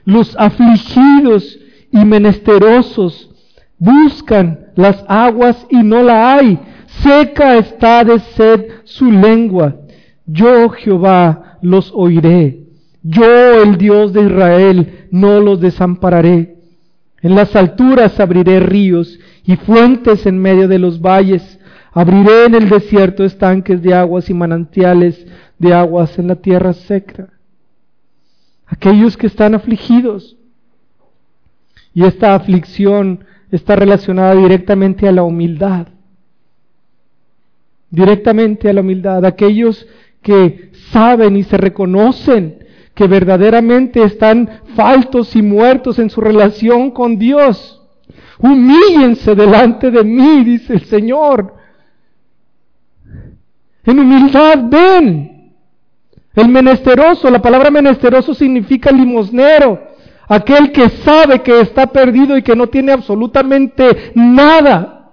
los 0.06 0.36
afligidos 0.38 1.60
y 1.92 2.04
menesterosos 2.04 3.30
buscan 3.78 4.68
las 4.76 5.04
aguas 5.08 5.66
y 5.70 5.78
no 5.84 6.02
la 6.02 6.36
hay, 6.36 6.60
seca 7.02 7.58
está 7.58 8.04
de 8.04 8.20
sed 8.20 8.66
su 8.84 9.12
lengua. 9.12 9.76
Yo 10.26 10.70
Jehová 10.70 11.58
los 11.62 11.92
oiré, 11.94 12.64
yo 13.04 13.62
el 13.62 13.78
Dios 13.78 14.14
de 14.14 14.24
Israel 14.24 15.08
no 15.12 15.40
los 15.40 15.60
desampararé. 15.60 16.56
En 17.22 17.36
las 17.36 17.56
alturas 17.56 18.20
abriré 18.20 18.60
ríos 18.60 19.20
y 19.46 19.56
fuentes 19.56 20.26
en 20.26 20.40
medio 20.40 20.68
de 20.68 20.80
los 20.80 21.00
valles. 21.00 21.60
Abriré 21.94 22.46
en 22.46 22.56
el 22.56 22.70
desierto 22.70 23.24
estanques 23.24 23.82
de 23.82 23.94
aguas 23.94 24.30
y 24.30 24.34
manantiales 24.34 25.26
de 25.60 25.74
aguas 25.74 26.18
en 26.18 26.28
la 26.28 26.36
tierra 26.36 26.74
seca. 26.74 27.30
Aquellos 28.66 29.16
que 29.16 29.28
están 29.28 29.54
afligidos. 29.54 30.36
Y 31.94 32.04
esta 32.04 32.34
aflicción 32.34 33.24
está 33.52 33.76
relacionada 33.76 34.34
directamente 34.34 35.08
a 35.08 35.12
la 35.12 35.22
humildad. 35.22 35.88
Directamente 37.92 38.70
a 38.70 38.74
la 38.74 38.82
humildad. 38.82 39.24
Aquellos 39.24 39.88
que 40.24 40.72
saben 40.92 41.38
y 41.38 41.44
se 41.44 41.58
reconocen 41.58 42.66
que 42.96 43.06
verdaderamente 43.06 44.02
están 44.02 44.62
faltos 44.76 45.36
y 45.36 45.44
muertos 45.44 46.00
en 46.00 46.10
su 46.10 46.22
relación 46.22 46.90
con 46.90 47.20
Dios. 47.20 47.82
Humíllense 48.40 49.36
delante 49.36 49.92
de 49.92 50.04
mí, 50.04 50.44
dice 50.44 50.74
el 50.74 50.86
Señor. 50.86 51.63
En 53.86 54.00
humildad 54.00 54.60
ven. 54.64 55.54
El 56.36 56.48
menesteroso, 56.50 57.30
la 57.30 57.42
palabra 57.42 57.70
menesteroso 57.70 58.34
significa 58.34 58.92
limosnero. 58.92 59.92
Aquel 60.28 60.72
que 60.72 60.90
sabe 60.90 61.42
que 61.42 61.62
está 61.62 61.88
perdido 61.88 62.38
y 62.38 62.42
que 62.42 62.56
no 62.56 62.68
tiene 62.68 62.92
absolutamente 62.92 64.14
nada. 64.16 65.12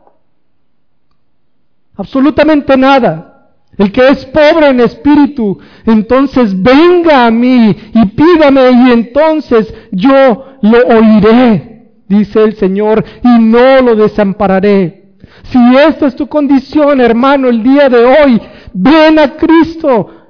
Absolutamente 1.96 2.76
nada. 2.76 3.30
El 3.76 3.92
que 3.92 4.08
es 4.08 4.26
pobre 4.26 4.68
en 4.68 4.80
espíritu, 4.80 5.58
entonces 5.86 6.60
venga 6.60 7.26
a 7.26 7.30
mí 7.30 7.74
y 7.94 8.06
pídame 8.06 8.70
y 8.70 8.90
entonces 8.92 9.72
yo 9.90 10.44
lo 10.60 10.78
oiré, 10.86 11.92
dice 12.06 12.42
el 12.42 12.56
Señor, 12.56 13.04
y 13.22 13.38
no 13.38 13.80
lo 13.80 13.96
desampararé. 13.96 15.14
Si 15.44 15.58
esta 15.76 16.06
es 16.06 16.16
tu 16.16 16.26
condición, 16.26 17.00
hermano, 17.00 17.48
el 17.48 17.62
día 17.62 17.88
de 17.88 18.04
hoy, 18.04 18.40
ven 18.72 19.18
a 19.18 19.36
Cristo 19.36 20.20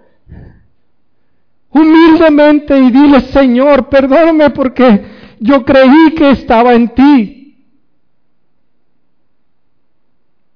humildemente 1.70 2.78
y 2.78 2.91
dile, 2.91 3.20
Señor, 3.20 3.88
perdóname 3.88 4.51
porque 4.51 5.05
yo 5.38 5.64
creí 5.64 6.14
que 6.16 6.30
estaba 6.30 6.74
en 6.74 6.88
ti. 6.91 7.36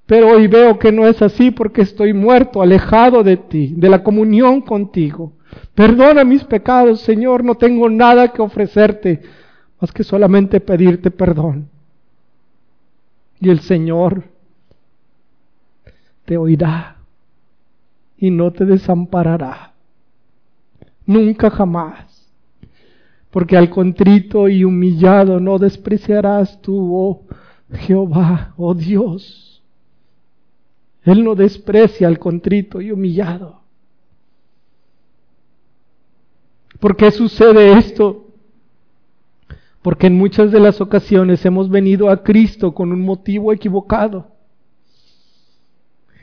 Pero 0.05 0.29
hoy 0.29 0.47
veo 0.47 0.77
que 0.77 0.91
no 0.91 1.07
es 1.07 1.21
así 1.21 1.49
porque 1.49 1.81
estoy 1.81 2.13
muerto, 2.13 2.61
alejado 2.61 3.23
de 3.23 3.37
ti, 3.37 3.73
de 3.75 3.89
la 3.89 4.03
comunión 4.03 4.61
contigo. 4.61 5.33
Perdona 5.73 6.23
mis 6.23 6.43
pecados, 6.43 7.01
Señor, 7.01 7.43
no 7.43 7.55
tengo 7.55 7.89
nada 7.89 8.27
que 8.27 8.41
ofrecerte 8.41 9.21
más 9.79 9.91
que 9.91 10.03
solamente 10.03 10.59
pedirte 10.59 11.09
perdón. 11.11 11.69
Y 13.39 13.49
el 13.49 13.61
Señor 13.61 14.23
te 16.25 16.37
oirá 16.37 16.94
y 18.17 18.31
no 18.31 18.51
te 18.51 18.65
desamparará. 18.65 19.73
Nunca 21.05 21.49
jamás. 21.49 22.31
Porque 23.29 23.57
al 23.57 23.69
contrito 23.69 24.47
y 24.47 24.63
humillado 24.63 25.39
no 25.39 25.57
despreciarás 25.59 26.61
tú, 26.61 26.95
oh 26.95 27.21
Jehová, 27.71 28.53
oh 28.57 28.73
Dios. 28.73 29.61
Él 31.03 31.23
no 31.23 31.35
desprecia 31.35 32.07
al 32.07 32.17
contrito 32.17 32.81
y 32.81 32.91
humillado. 32.91 33.61
¿Por 36.79 36.95
qué 36.95 37.11
sucede 37.11 37.77
esto? 37.77 38.25
Porque 39.81 40.07
en 40.07 40.17
muchas 40.17 40.51
de 40.51 40.59
las 40.59 40.81
ocasiones 40.81 41.45
hemos 41.45 41.69
venido 41.69 42.09
a 42.09 42.23
Cristo 42.23 42.73
con 42.73 42.91
un 42.91 43.01
motivo 43.01 43.53
equivocado. 43.53 44.34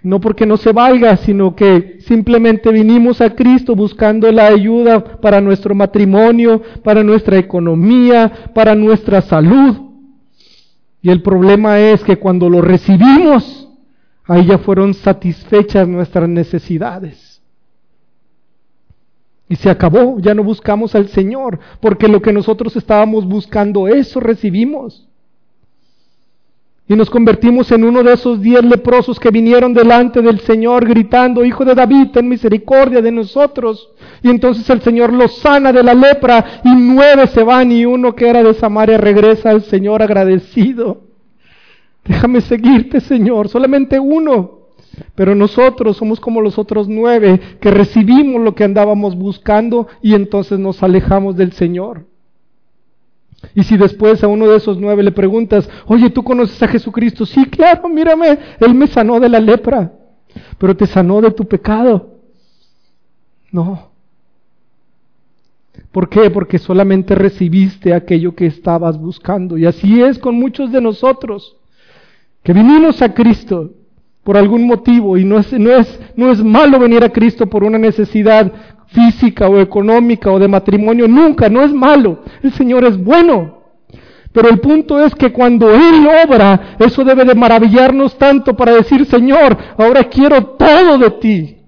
No 0.02 0.20
porque 0.20 0.46
no 0.46 0.56
se 0.56 0.72
valga, 0.72 1.16
sino 1.16 1.54
que 1.54 1.98
simplemente 2.00 2.72
vinimos 2.72 3.20
a 3.20 3.30
Cristo 3.30 3.76
buscando 3.76 4.30
la 4.32 4.48
ayuda 4.48 5.20
para 5.20 5.40
nuestro 5.40 5.74
matrimonio, 5.74 6.60
para 6.82 7.04
nuestra 7.04 7.38
economía, 7.38 8.50
para 8.52 8.74
nuestra 8.74 9.20
salud. 9.20 9.76
Y 11.00 11.10
el 11.10 11.22
problema 11.22 11.78
es 11.78 12.02
que 12.02 12.16
cuando 12.16 12.50
lo 12.50 12.60
recibimos, 12.60 13.68
ahí 14.24 14.46
ya 14.46 14.58
fueron 14.58 14.94
satisfechas 14.94 15.86
nuestras 15.86 16.28
necesidades. 16.28 17.40
Y 19.48 19.56
se 19.56 19.68
acabó, 19.68 20.18
ya 20.18 20.34
no 20.34 20.42
buscamos 20.42 20.94
al 20.94 21.08
Señor, 21.08 21.60
porque 21.80 22.08
lo 22.08 22.22
que 22.22 22.32
nosotros 22.32 22.74
estábamos 22.74 23.26
buscando, 23.26 23.86
eso 23.86 24.18
recibimos. 24.18 25.06
Y 26.88 26.96
nos 26.96 27.08
convertimos 27.08 27.70
en 27.70 27.84
uno 27.84 28.02
de 28.02 28.12
esos 28.12 28.40
diez 28.40 28.62
leprosos 28.64 29.20
que 29.20 29.30
vinieron 29.30 29.72
delante 29.72 30.20
del 30.20 30.40
Señor 30.40 30.86
gritando, 30.86 31.44
Hijo 31.44 31.64
de 31.64 31.74
David, 31.74 32.08
ten 32.12 32.28
misericordia 32.28 33.00
de 33.00 33.12
nosotros. 33.12 33.90
Y 34.22 34.28
entonces 34.28 34.68
el 34.68 34.82
Señor 34.82 35.12
los 35.12 35.38
sana 35.38 35.72
de 35.72 35.82
la 35.82 35.94
lepra 35.94 36.60
y 36.64 36.74
nueve 36.74 37.28
se 37.28 37.44
van 37.44 37.70
y 37.70 37.86
uno 37.86 38.14
que 38.14 38.28
era 38.28 38.42
de 38.42 38.54
Samaria 38.54 38.98
regresa 38.98 39.50
al 39.50 39.62
Señor 39.62 40.02
agradecido. 40.02 41.02
Déjame 42.04 42.40
seguirte, 42.40 43.00
Señor, 43.00 43.48
solamente 43.48 44.00
uno. 44.00 44.62
Pero 45.14 45.34
nosotros 45.34 45.96
somos 45.96 46.20
como 46.20 46.40
los 46.40 46.58
otros 46.58 46.88
nueve 46.88 47.40
que 47.60 47.70
recibimos 47.70 48.42
lo 48.42 48.54
que 48.54 48.64
andábamos 48.64 49.16
buscando 49.16 49.86
y 50.02 50.14
entonces 50.14 50.58
nos 50.58 50.82
alejamos 50.82 51.36
del 51.36 51.52
Señor. 51.52 52.11
Y 53.54 53.62
si 53.64 53.76
después 53.76 54.22
a 54.22 54.28
uno 54.28 54.48
de 54.48 54.56
esos 54.56 54.78
nueve 54.78 55.02
le 55.02 55.12
preguntas, 55.12 55.68
oye, 55.86 56.10
¿tú 56.10 56.22
conoces 56.22 56.62
a 56.62 56.68
Jesucristo? 56.68 57.26
Sí, 57.26 57.44
claro, 57.46 57.88
mírame, 57.88 58.38
Él 58.60 58.74
me 58.74 58.86
sanó 58.86 59.20
de 59.20 59.28
la 59.28 59.40
lepra, 59.40 59.92
pero 60.58 60.76
te 60.76 60.86
sanó 60.86 61.20
de 61.20 61.30
tu 61.30 61.44
pecado. 61.44 62.18
No. 63.50 63.90
¿Por 65.90 66.08
qué? 66.08 66.30
Porque 66.30 66.58
solamente 66.58 67.14
recibiste 67.14 67.92
aquello 67.92 68.34
que 68.34 68.46
estabas 68.46 68.98
buscando. 68.98 69.58
Y 69.58 69.66
así 69.66 70.00
es 70.00 70.18
con 70.18 70.36
muchos 70.36 70.72
de 70.72 70.80
nosotros, 70.80 71.56
que 72.42 72.54
vinimos 72.54 73.02
a 73.02 73.12
Cristo 73.12 73.72
por 74.24 74.36
algún 74.36 74.66
motivo, 74.66 75.18
y 75.18 75.24
no 75.24 75.38
es, 75.38 75.52
no 75.52 75.72
es, 75.72 76.00
no 76.16 76.30
es 76.30 76.42
malo 76.42 76.78
venir 76.78 77.02
a 77.02 77.10
Cristo 77.10 77.46
por 77.46 77.64
una 77.64 77.76
necesidad 77.76 78.52
física 78.92 79.48
o 79.48 79.58
económica 79.58 80.30
o 80.30 80.38
de 80.38 80.48
matrimonio, 80.48 81.08
nunca, 81.08 81.48
no 81.48 81.62
es 81.62 81.72
malo. 81.72 82.20
El 82.42 82.52
Señor 82.52 82.84
es 82.84 83.02
bueno. 83.02 83.62
Pero 84.32 84.48
el 84.48 84.60
punto 84.60 84.98
es 85.04 85.14
que 85.14 85.30
cuando 85.30 85.70
Él 85.70 86.06
obra, 86.24 86.76
eso 86.78 87.04
debe 87.04 87.24
de 87.24 87.34
maravillarnos 87.34 88.16
tanto 88.16 88.56
para 88.56 88.72
decir, 88.72 89.04
Señor, 89.04 89.56
ahora 89.76 90.04
quiero 90.04 90.44
todo 90.56 90.98
de 90.98 91.10
ti. 91.10 91.58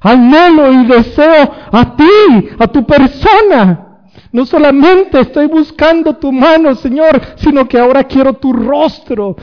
Anhelo 0.00 0.72
y 0.72 0.86
deseo 0.86 1.50
a 1.70 1.96
ti, 1.96 2.48
a 2.58 2.66
tu 2.66 2.84
persona. 2.84 3.88
No 4.32 4.44
solamente 4.46 5.20
estoy 5.20 5.46
buscando 5.46 6.16
tu 6.16 6.32
mano, 6.32 6.74
Señor, 6.74 7.20
sino 7.36 7.68
que 7.68 7.78
ahora 7.78 8.02
quiero 8.04 8.32
tu 8.34 8.52
rostro. 8.52 9.36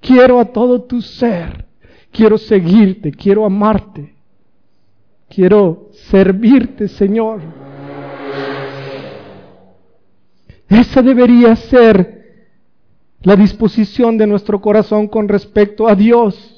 Quiero 0.00 0.40
a 0.40 0.46
todo 0.46 0.82
tu 0.82 1.00
ser. 1.00 1.66
Quiero 2.10 2.36
seguirte, 2.36 3.12
quiero 3.12 3.44
amarte. 3.44 4.15
Quiero 5.28 5.90
servirte, 5.92 6.88
Señor. 6.88 7.40
Esa 10.68 11.02
debería 11.02 11.54
ser 11.56 12.16
la 13.22 13.36
disposición 13.36 14.18
de 14.18 14.26
nuestro 14.26 14.60
corazón 14.60 15.08
con 15.08 15.28
respecto 15.28 15.88
a 15.88 15.94
Dios. 15.94 16.52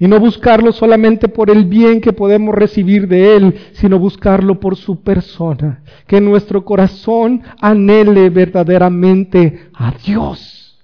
Y 0.00 0.06
no 0.06 0.20
buscarlo 0.20 0.70
solamente 0.70 1.28
por 1.28 1.50
el 1.50 1.64
bien 1.64 2.00
que 2.00 2.12
podemos 2.12 2.54
recibir 2.54 3.08
de 3.08 3.36
Él, 3.36 3.54
sino 3.72 3.98
buscarlo 3.98 4.60
por 4.60 4.76
su 4.76 5.02
persona. 5.02 5.82
Que 6.06 6.20
nuestro 6.20 6.64
corazón 6.64 7.42
anhele 7.60 8.30
verdaderamente 8.30 9.70
a 9.74 9.92
Dios, 9.92 10.78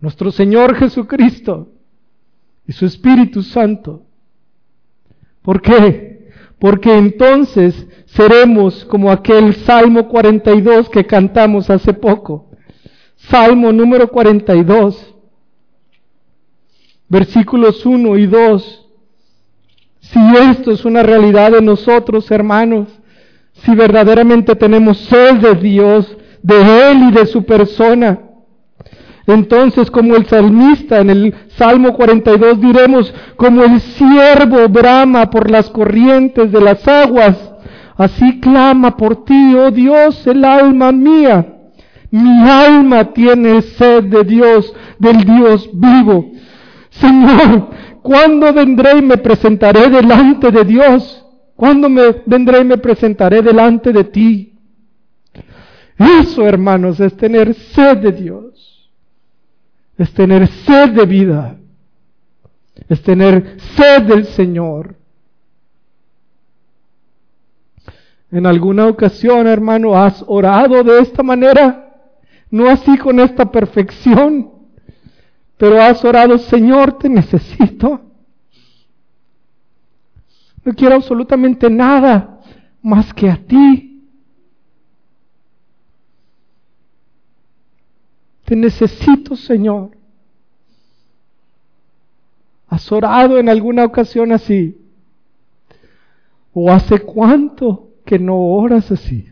nuestro 0.00 0.30
Señor 0.30 0.76
Jesucristo 0.76 1.72
y 2.68 2.72
su 2.72 2.86
Espíritu 2.86 3.42
Santo. 3.42 4.02
¿Por 5.42 5.62
qué? 5.62 6.30
Porque 6.58 6.96
entonces 6.96 7.86
seremos 8.06 8.84
como 8.84 9.10
aquel 9.10 9.54
Salmo 9.54 10.08
42 10.08 10.88
que 10.90 11.06
cantamos 11.06 11.70
hace 11.70 11.94
poco. 11.94 12.50
Salmo 13.16 13.72
número 13.72 14.08
42 14.08 15.10
versículos 17.10 17.84
1 17.84 18.16
y 18.16 18.26
2. 18.26 18.86
Si 20.00 20.18
esto 20.50 20.70
es 20.70 20.84
una 20.86 21.02
realidad 21.02 21.52
de 21.52 21.60
nosotros, 21.60 22.30
hermanos, 22.30 22.88
si 23.52 23.74
verdaderamente 23.74 24.56
tenemos 24.56 24.96
sed 24.96 25.34
de 25.34 25.54
Dios, 25.56 26.16
de 26.42 26.90
Él 26.90 27.08
y 27.08 27.12
de 27.12 27.26
su 27.26 27.44
persona, 27.44 28.29
entonces 29.32 29.90
como 29.90 30.16
el 30.16 30.26
salmista 30.26 31.00
en 31.00 31.10
el 31.10 31.34
Salmo 31.56 31.94
42 31.94 32.60
diremos, 32.60 33.14
como 33.36 33.62
el 33.64 33.80
siervo 33.80 34.68
brama 34.68 35.30
por 35.30 35.50
las 35.50 35.68
corrientes 35.70 36.50
de 36.50 36.60
las 36.60 36.86
aguas, 36.88 37.36
así 37.96 38.40
clama 38.40 38.96
por 38.96 39.24
ti, 39.24 39.54
oh 39.54 39.70
Dios, 39.70 40.26
el 40.26 40.44
alma 40.44 40.92
mía. 40.92 41.56
Mi 42.10 42.48
alma 42.48 43.12
tiene 43.12 43.62
sed 43.62 44.04
de 44.04 44.24
Dios, 44.24 44.74
del 44.98 45.24
Dios 45.24 45.70
vivo. 45.72 46.32
Señor, 46.90 47.70
¿cuándo 48.02 48.52
vendré 48.52 48.98
y 48.98 49.02
me 49.02 49.16
presentaré 49.16 49.88
delante 49.88 50.50
de 50.50 50.64
Dios? 50.64 51.24
¿Cuándo 51.54 51.88
me 51.88 52.22
vendré 52.26 52.60
y 52.60 52.64
me 52.64 52.78
presentaré 52.78 53.42
delante 53.42 53.92
de 53.92 54.04
ti? 54.04 54.54
Eso, 55.98 56.46
hermanos, 56.46 56.98
es 56.98 57.14
tener 57.16 57.52
sed 57.52 57.98
de 57.98 58.12
Dios. 58.12 58.49
Es 60.00 60.12
tener 60.12 60.48
sed 60.48 60.90
de 60.90 61.06
vida. 61.06 61.56
Es 62.88 63.02
tener 63.02 63.56
sed 63.76 64.02
del 64.02 64.24
Señor. 64.24 64.96
En 68.32 68.46
alguna 68.46 68.86
ocasión, 68.86 69.46
hermano, 69.46 69.96
has 69.96 70.24
orado 70.26 70.82
de 70.82 71.00
esta 71.00 71.22
manera, 71.22 71.94
no 72.50 72.68
así 72.68 72.96
con 72.98 73.20
esta 73.20 73.50
perfección 73.50 74.60
pero 75.60 75.78
has 75.78 76.02
orado, 76.06 76.38
Señor, 76.38 76.96
te 76.96 77.06
necesito. 77.06 78.00
No 80.64 80.72
quiero 80.72 80.94
absolutamente 80.94 81.68
nada 81.68 82.40
más 82.80 83.12
que 83.12 83.28
a 83.28 83.36
ti. 83.36 83.89
Te 88.50 88.56
necesito, 88.56 89.36
Señor. 89.36 89.92
¿Has 92.66 92.90
orado 92.90 93.38
en 93.38 93.48
alguna 93.48 93.84
ocasión 93.84 94.32
así? 94.32 94.76
¿O 96.52 96.68
hace 96.72 96.98
cuánto 96.98 97.90
que 98.04 98.18
no 98.18 98.36
oras 98.36 98.90
así? 98.90 99.28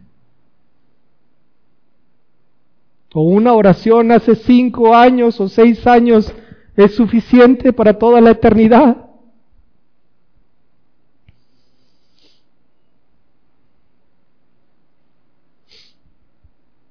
o 3.12 3.22
una 3.22 3.54
oración 3.54 4.12
hace 4.12 4.36
cinco 4.36 4.94
años 4.94 5.40
o 5.40 5.48
seis 5.48 5.84
años 5.88 6.32
es 6.76 6.94
suficiente 6.94 7.72
para 7.72 7.98
toda 7.98 8.20
la 8.20 8.30
eternidad. 8.30 9.07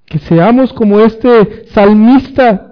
Que 0.07 0.19
seamos 0.19 0.73
como 0.73 0.99
este 1.01 1.67
salmista 1.67 2.67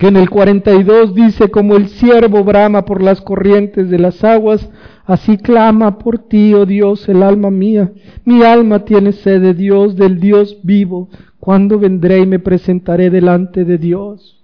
que 0.00 0.08
en 0.08 0.16
el 0.16 0.30
42 0.30 1.14
dice, 1.14 1.50
como 1.50 1.76
el 1.76 1.88
siervo 1.88 2.42
brama 2.42 2.86
por 2.86 3.02
las 3.02 3.20
corrientes 3.20 3.90
de 3.90 3.98
las 3.98 4.24
aguas, 4.24 4.66
así 5.04 5.36
clama 5.36 5.98
por 5.98 6.18
ti, 6.18 6.54
oh 6.54 6.64
Dios, 6.64 7.06
el 7.10 7.22
alma 7.22 7.50
mía. 7.50 7.92
Mi 8.24 8.42
alma 8.42 8.86
tiene 8.86 9.12
sed 9.12 9.42
de 9.42 9.52
Dios, 9.52 9.96
del 9.96 10.18
Dios 10.18 10.56
vivo. 10.62 11.10
¿Cuándo 11.38 11.78
vendré 11.78 12.20
y 12.20 12.26
me 12.26 12.38
presentaré 12.38 13.10
delante 13.10 13.66
de 13.66 13.76
Dios? 13.76 14.40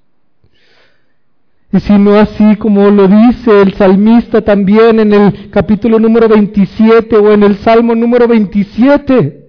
Y 1.72 1.80
si 1.80 1.96
no 1.96 2.18
así 2.18 2.57
como 2.57 2.90
lo 2.90 3.09
dice 3.09 3.62
el 3.62 3.72
salmista 3.72 4.42
también 4.42 5.00
en 5.00 5.14
el 5.14 5.48
capítulo 5.48 5.98
número 5.98 6.28
27 6.28 7.16
o 7.16 7.32
en 7.32 7.42
el 7.42 7.57
salmo 7.57 7.94
número 7.94 8.28
27, 8.28 9.45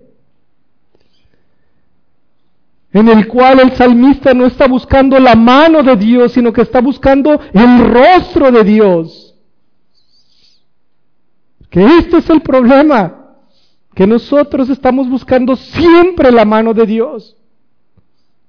en 2.92 3.08
el 3.10 3.28
cual 3.28 3.60
el 3.60 3.72
salmista 3.74 4.34
no 4.34 4.46
está 4.46 4.68
buscando 4.68 5.20
la 5.20 5.36
mano 5.36 5.84
de 5.84 5.96
Dios, 5.96 6.34
sino 6.34 6.54
que 6.54 6.62
está 6.62 6.82
buscando 6.82 7.40
el 7.54 7.94
rostro 7.94 8.52
de 8.52 8.64
Dios. 8.64 9.36
Que 11.70 11.86
este 11.98 12.18
es 12.18 12.30
el 12.30 12.42
problema, 12.42 13.36
que 13.94 14.08
nosotros 14.08 14.70
estamos 14.70 15.10
buscando 15.10 15.56
siempre 15.56 16.32
la 16.32 16.46
mano 16.46 16.74
de 16.74 16.86
Dios 16.86 17.38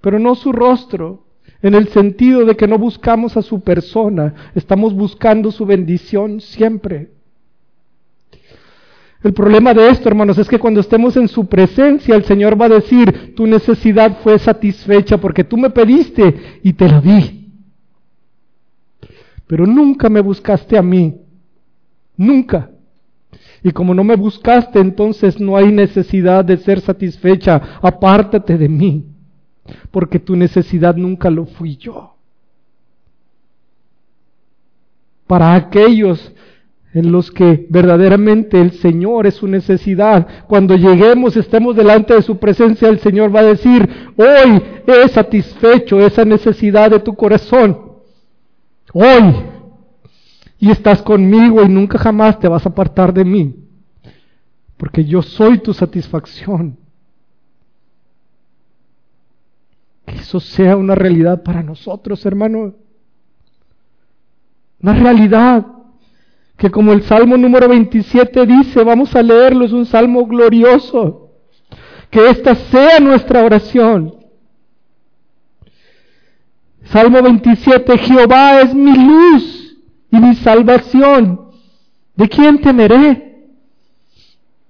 pero 0.00 0.18
no 0.18 0.34
su 0.34 0.52
rostro, 0.52 1.24
en 1.60 1.74
el 1.74 1.88
sentido 1.88 2.44
de 2.44 2.56
que 2.56 2.68
no 2.68 2.78
buscamos 2.78 3.36
a 3.36 3.42
su 3.42 3.60
persona, 3.60 4.50
estamos 4.54 4.94
buscando 4.94 5.50
su 5.50 5.66
bendición 5.66 6.40
siempre. 6.40 7.10
El 9.22 9.32
problema 9.32 9.74
de 9.74 9.88
esto, 9.88 10.08
hermanos, 10.08 10.38
es 10.38 10.48
que 10.48 10.58
cuando 10.58 10.80
estemos 10.80 11.16
en 11.16 11.26
su 11.28 11.46
presencia, 11.46 12.14
el 12.14 12.24
Señor 12.24 12.60
va 12.60 12.66
a 12.66 12.70
decir, 12.70 13.34
tu 13.34 13.46
necesidad 13.46 14.18
fue 14.22 14.38
satisfecha 14.38 15.18
porque 15.18 15.44
tú 15.44 15.56
me 15.56 15.70
pediste 15.70 16.60
y 16.62 16.72
te 16.72 16.88
la 16.88 17.00
di. 17.00 17.50
Pero 19.46 19.66
nunca 19.66 20.08
me 20.08 20.20
buscaste 20.20 20.78
a 20.78 20.82
mí, 20.82 21.16
nunca. 22.16 22.70
Y 23.62 23.72
como 23.72 23.92
no 23.92 24.04
me 24.04 24.14
buscaste, 24.14 24.78
entonces 24.78 25.40
no 25.40 25.56
hay 25.56 25.72
necesidad 25.72 26.44
de 26.44 26.56
ser 26.58 26.80
satisfecha, 26.80 27.60
apártate 27.82 28.56
de 28.56 28.68
mí 28.68 29.04
porque 29.90 30.18
tu 30.18 30.36
necesidad 30.36 30.96
nunca 30.96 31.30
lo 31.30 31.46
fui 31.46 31.76
yo. 31.76 32.14
Para 35.26 35.54
aquellos 35.54 36.32
en 36.98 37.12
los 37.12 37.30
que 37.30 37.64
verdaderamente 37.70 38.60
el 38.60 38.72
Señor 38.72 39.28
es 39.28 39.34
su 39.34 39.46
necesidad. 39.46 40.26
Cuando 40.48 40.74
lleguemos, 40.74 41.36
estemos 41.36 41.76
delante 41.76 42.12
de 42.12 42.22
su 42.22 42.38
presencia, 42.38 42.88
el 42.88 42.98
Señor 42.98 43.32
va 43.34 43.38
a 43.40 43.54
decir, 43.54 43.88
hoy 44.16 44.60
he 44.84 45.08
satisfecho 45.08 46.00
esa 46.00 46.24
necesidad 46.24 46.90
de 46.90 46.98
tu 46.98 47.14
corazón. 47.14 47.78
Hoy. 48.92 49.32
Y 50.58 50.72
estás 50.72 51.00
conmigo 51.00 51.62
y 51.62 51.68
nunca 51.68 51.98
jamás 51.98 52.40
te 52.40 52.48
vas 52.48 52.66
a 52.66 52.70
apartar 52.70 53.14
de 53.14 53.24
mí. 53.24 53.54
Porque 54.76 55.04
yo 55.04 55.22
soy 55.22 55.58
tu 55.58 55.72
satisfacción. 55.72 56.76
Que 60.04 60.16
eso 60.16 60.40
sea 60.40 60.76
una 60.76 60.96
realidad 60.96 61.44
para 61.44 61.62
nosotros, 61.62 62.26
hermano. 62.26 62.74
Una 64.82 64.94
realidad 64.94 65.77
que 66.58 66.70
como 66.72 66.92
el 66.92 67.02
Salmo 67.04 67.36
número 67.36 67.68
27 67.68 68.44
dice, 68.44 68.82
vamos 68.82 69.14
a 69.14 69.22
leerlo, 69.22 69.64
es 69.64 69.72
un 69.72 69.86
salmo 69.86 70.26
glorioso. 70.26 71.30
Que 72.10 72.30
esta 72.30 72.56
sea 72.56 72.98
nuestra 72.98 73.44
oración. 73.44 74.16
Salmo 76.86 77.22
27, 77.22 77.96
Jehová 77.98 78.60
es 78.62 78.74
mi 78.74 78.92
luz 78.92 79.76
y 80.10 80.18
mi 80.18 80.34
salvación. 80.34 81.52
¿De 82.16 82.28
quién 82.28 82.60
temeré? 82.60 83.46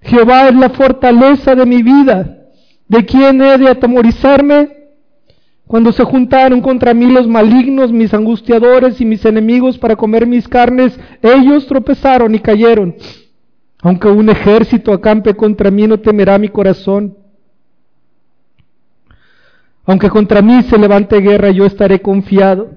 Jehová 0.02 0.48
es 0.48 0.56
la 0.56 0.68
fortaleza 0.68 1.54
de 1.54 1.64
mi 1.64 1.82
vida. 1.82 2.36
¿De 2.86 3.06
quién 3.06 3.40
he 3.40 3.56
de 3.56 3.68
atemorizarme? 3.70 4.77
Cuando 5.68 5.92
se 5.92 6.02
juntaron 6.02 6.62
contra 6.62 6.94
mí 6.94 7.06
los 7.12 7.28
malignos, 7.28 7.92
mis 7.92 8.14
angustiadores 8.14 9.02
y 9.02 9.04
mis 9.04 9.22
enemigos 9.26 9.76
para 9.76 9.96
comer 9.96 10.26
mis 10.26 10.48
carnes, 10.48 10.98
ellos 11.20 11.66
tropezaron 11.66 12.34
y 12.34 12.38
cayeron. 12.38 12.96
Aunque 13.82 14.08
un 14.08 14.30
ejército 14.30 14.94
acampe 14.94 15.34
contra 15.34 15.70
mí, 15.70 15.86
no 15.86 16.00
temerá 16.00 16.38
mi 16.38 16.48
corazón. 16.48 17.18
Aunque 19.84 20.08
contra 20.08 20.40
mí 20.40 20.62
se 20.62 20.78
levante 20.78 21.20
guerra, 21.20 21.50
yo 21.50 21.66
estaré 21.66 22.00
confiado. 22.00 22.70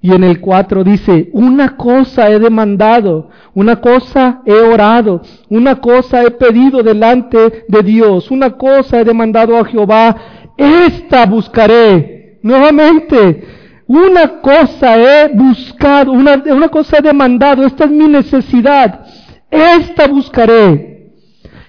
Y 0.00 0.12
en 0.12 0.22
el 0.22 0.40
4 0.40 0.84
dice, 0.84 1.28
una 1.32 1.76
cosa 1.76 2.30
he 2.30 2.38
demandado, 2.38 3.30
una 3.54 3.80
cosa 3.80 4.42
he 4.44 4.60
orado, 4.60 5.22
una 5.48 5.80
cosa 5.80 6.22
he 6.22 6.30
pedido 6.32 6.82
delante 6.82 7.64
de 7.68 7.82
Dios, 7.82 8.30
una 8.32 8.50
cosa 8.50 9.00
he 9.00 9.04
demandado 9.04 9.56
a 9.56 9.64
Jehová 9.64 10.16
esta 10.56 11.26
buscaré 11.26 12.38
nuevamente. 12.42 13.60
una 13.86 14.40
cosa 14.40 14.96
he 14.96 15.28
buscado, 15.28 16.12
una, 16.12 16.68
cosa 16.68 16.98
he 16.98 17.02
demandado, 17.02 17.66
esta 17.66 17.84
es 17.84 17.90
mi 17.90 18.08
necesidad, 18.08 19.04
esta 19.50 20.06
buscaré, 20.06 21.12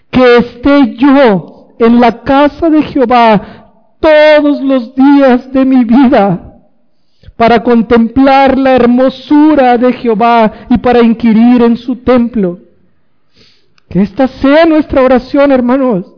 que 0.10 0.38
esté 0.38 0.96
yo 0.96 1.76
en 1.80 2.00
la 2.00 2.24
casa 2.24 2.70
de 2.70 2.84
Jehová 2.84 3.72
todos 4.00 4.62
los 4.62 4.96
días 4.96 5.52
de 5.52 5.66
mi 5.66 5.84
vida 5.84 6.54
para 7.36 7.64
contemplar 7.64 8.58
la 8.58 8.76
hermosura 8.76 9.78
de 9.78 9.92
Jehová 9.94 10.52
y 10.70 10.78
para 10.78 11.02
inquirir 11.02 11.62
en 11.64 11.78
su 11.78 11.98
templo. 11.98 12.60
Que 13.90 14.02
esta 14.02 14.28
sea 14.28 14.66
nuestra 14.66 15.02
oración, 15.02 15.52
hermanos. 15.52 16.12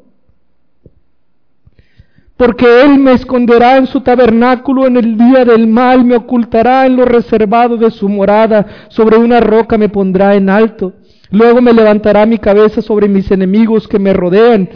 Porque 2.38 2.84
Él 2.84 3.00
me 3.00 3.14
esconderá 3.14 3.78
en 3.78 3.88
su 3.88 4.02
tabernáculo 4.02 4.88
en 4.88 4.98
el 4.98 5.18
día 5.18 5.46
del 5.46 5.68
mal, 5.68 6.04
me 6.04 6.16
ocultará 6.16 6.86
en 6.86 6.98
lo 6.98 7.06
reservado 7.06 7.78
de 7.78 7.92
su 7.92 8.10
morada, 8.10 8.66
sobre 8.90 9.18
una 9.18 9.40
roca 9.40 9.78
me 9.78 9.90
pondrá 9.90 10.36
en 10.36 10.50
alto. 10.50 10.94
Luego 11.32 11.62
me 11.62 11.74
levantará 11.74 12.26
mi 12.26 12.38
cabeza 12.38 12.82
sobre 12.82 13.08
mis 13.08 13.32
enemigos 13.32 13.88
que 13.88 14.00
me 14.00 14.14
rodean 14.14 14.70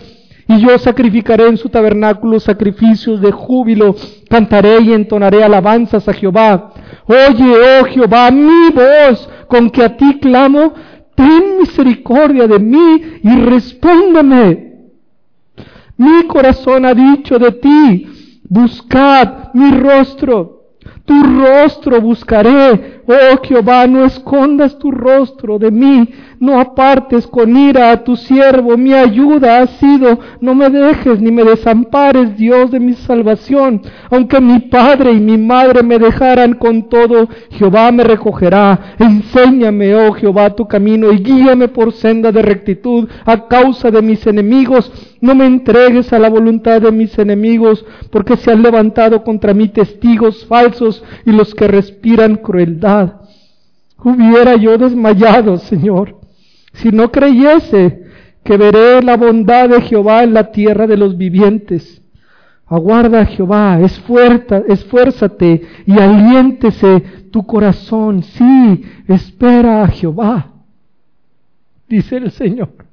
y 0.50 0.62
yo 0.62 0.80
sacrificaré 0.80 1.48
en 1.48 1.58
su 1.58 1.70
tabernáculo 1.70 2.40
sacrificios 2.40 3.22
de 3.22 3.32
júbilo, 3.32 3.96
cantaré 4.28 4.82
y 4.82 4.94
entonaré 4.94 5.44
alabanzas 5.44 6.10
a 6.10 6.14
Jehová. 6.14 6.72
Oye, 7.06 7.54
oh 7.82 7.86
Jehová, 7.86 8.32
mi 8.32 8.72
voz, 8.72 9.30
con 9.48 9.70
que 9.70 9.84
a 9.84 9.96
ti 9.96 10.18
clamo, 10.20 10.74
ten 11.14 11.60
misericordia 11.60 12.48
de 12.48 12.58
mí 12.58 13.02
y 13.22 13.36
respóndeme. 13.42 14.69
Mi 16.00 16.26
corazón 16.28 16.86
ha 16.86 16.94
dicho 16.94 17.38
de 17.38 17.52
ti, 17.52 18.08
buscad 18.50 19.54
mi 19.54 19.70
rostro 19.72 20.60
tu 21.10 21.24
rostro 21.24 22.00
buscaré. 22.00 23.02
Oh 23.08 23.42
Jehová, 23.42 23.88
no 23.88 24.06
escondas 24.06 24.78
tu 24.78 24.92
rostro 24.92 25.58
de 25.58 25.72
mí, 25.72 26.08
no 26.40 26.60
apartes 26.60 27.26
con 27.26 27.58
ira 27.58 27.90
a 27.92 28.04
tu 28.04 28.16
siervo. 28.16 28.78
Mi 28.78 28.94
ayuda 28.94 29.58
ha 29.58 29.66
sido, 29.66 30.20
no 30.40 30.54
me 30.54 30.70
dejes 30.70 31.20
ni 31.20 31.32
me 31.32 31.44
desampares, 31.44 32.38
Dios 32.38 32.70
de 32.70 32.80
mi 32.80 32.94
salvación. 32.94 33.82
Aunque 34.12 34.40
mi 34.40 34.60
padre 34.60 35.14
y 35.14 35.20
mi 35.20 35.40
madre 35.40 35.82
me 35.82 35.98
dejaran 35.98 36.54
con 36.54 36.88
todo, 36.90 37.28
Jehová 37.50 37.92
me 37.92 38.04
recogerá. 38.04 38.96
Enséñame, 39.00 39.96
oh 39.96 40.14
Jehová, 40.14 40.52
tu 40.52 40.68
camino 40.68 41.12
y 41.12 41.24
guíame 41.24 41.70
por 41.70 41.92
senda 41.92 42.32
de 42.32 42.44
rectitud 42.44 43.10
a 43.26 43.48
causa 43.48 43.90
de 43.90 44.04
mis 44.04 44.28
enemigos. 44.28 45.09
No 45.22 45.36
me 45.36 45.46
entregues 45.46 46.14
a 46.14 46.20
la 46.20 46.30
voluntad 46.30 46.82
de 46.82 46.92
mis 46.92 47.18
enemigos, 47.20 47.86
porque 48.12 48.38
se 48.38 48.52
han 48.52 48.62
levantado 48.62 49.24
contra 49.24 49.54
mí 49.54 49.68
testigos 49.68 50.46
falsos 50.46 51.04
y 51.26 51.32
los 51.32 51.54
que 51.54 51.68
respiran 51.68 52.38
crueldad. 52.38 53.16
Hubiera 54.02 54.56
yo 54.56 54.78
desmayado, 54.78 55.58
Señor, 55.58 56.18
si 56.74 56.90
no 56.90 57.12
creyese 57.12 58.06
que 58.44 58.56
veré 58.56 59.02
la 59.02 59.18
bondad 59.18 59.70
de 59.70 59.82
Jehová 59.82 60.24
en 60.24 60.34
la 60.34 60.52
tierra 60.52 60.88
de 60.88 60.96
los 60.96 61.18
vivientes. 61.18 62.02
Aguarda 62.66 63.26
Jehová, 63.26 63.80
esfuérzate 63.82 65.62
y 65.86 66.00
aliéntese 66.00 67.02
tu 67.32 67.46
corazón. 67.46 68.24
Sí, 68.24 68.84
espera 69.08 69.84
a 69.84 69.88
Jehová, 69.88 70.52
dice 71.88 72.18
el 72.18 72.32
Señor. 72.32 72.89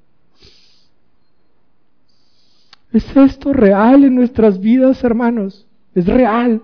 ¿Es 2.97 3.15
esto 3.15 3.53
real 3.53 4.05
en 4.05 4.15
nuestras 4.15 4.59
vidas, 4.59 5.05
hermanos? 5.05 5.67
Es 5.95 6.07
real. 6.07 6.63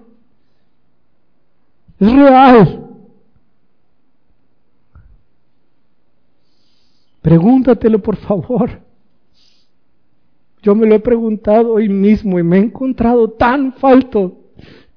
Es 2.00 2.10
real. 2.10 2.86
Pregúntatelo, 7.20 7.98
por 7.98 8.16
favor. 8.16 8.80
Yo 10.62 10.74
me 10.74 10.86
lo 10.86 10.94
he 10.94 11.00
preguntado 11.00 11.74
hoy 11.74 11.90
mismo 11.90 12.38
y 12.38 12.42
me 12.42 12.56
he 12.56 12.62
encontrado 12.62 13.32
tan 13.32 13.74
falto, 13.74 14.38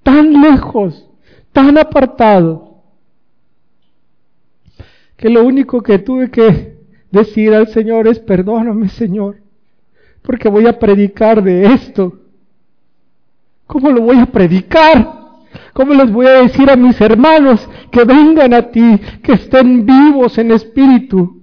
tan 0.03 0.41
lejos, 0.41 1.05
tan 1.51 1.77
apartado, 1.77 2.77
que 5.17 5.29
lo 5.29 5.43
único 5.43 5.83
que 5.83 5.99
tuve 5.99 6.31
que 6.31 6.77
decir 7.11 7.53
al 7.53 7.67
Señor 7.67 8.07
es, 8.07 8.19
perdóname 8.19 8.87
Señor, 8.87 9.43
porque 10.25 10.49
voy 10.49 10.65
a 10.67 10.77
predicar 10.77 11.41
de 11.41 11.65
esto. 11.73 12.19
¿Cómo 13.67 13.91
lo 13.91 14.01
voy 14.01 14.19
a 14.19 14.25
predicar? 14.25 15.13
¿Cómo 15.73 15.93
les 15.93 16.11
voy 16.11 16.25
a 16.25 16.41
decir 16.41 16.69
a 16.69 16.75
mis 16.75 16.99
hermanos 16.99 17.67
que 17.91 18.03
vengan 18.03 18.53
a 18.53 18.69
ti, 18.69 18.99
que 19.23 19.33
estén 19.33 19.85
vivos 19.85 20.37
en 20.37 20.51
espíritu? 20.51 21.41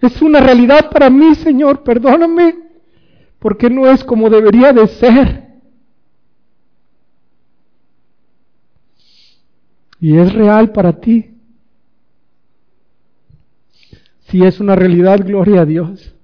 Es 0.00 0.22
una 0.22 0.40
realidad 0.40 0.90
para 0.90 1.10
mí, 1.10 1.34
Señor, 1.34 1.82
perdóname, 1.82 2.56
porque 3.38 3.68
no 3.68 3.88
es 3.88 4.02
como 4.04 4.30
debería 4.30 4.72
de 4.72 4.86
ser. 4.86 5.48
Y 10.00 10.16
es 10.16 10.32
real 10.32 10.70
para 10.70 11.00
ti. 11.00 11.34
Si 14.28 14.44
es 14.44 14.60
una 14.60 14.76
realidad, 14.76 15.20
gloria 15.24 15.62
a 15.62 15.64
Dios. 15.64 16.14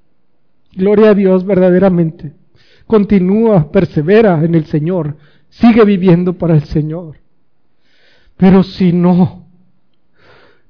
Gloria 0.77 1.11
a 1.11 1.15
Dios 1.15 1.45
verdaderamente. 1.45 2.33
Continúa, 2.87 3.71
persevera 3.71 4.45
en 4.45 4.55
el 4.55 4.67
Señor 4.67 5.17
Sigue 5.61 5.85
viviendo 5.85 6.33
para 6.33 6.55
el 6.55 6.65
Señor. 6.65 7.17
Pero 8.37 8.65
si 8.65 8.93
no, 8.93 9.47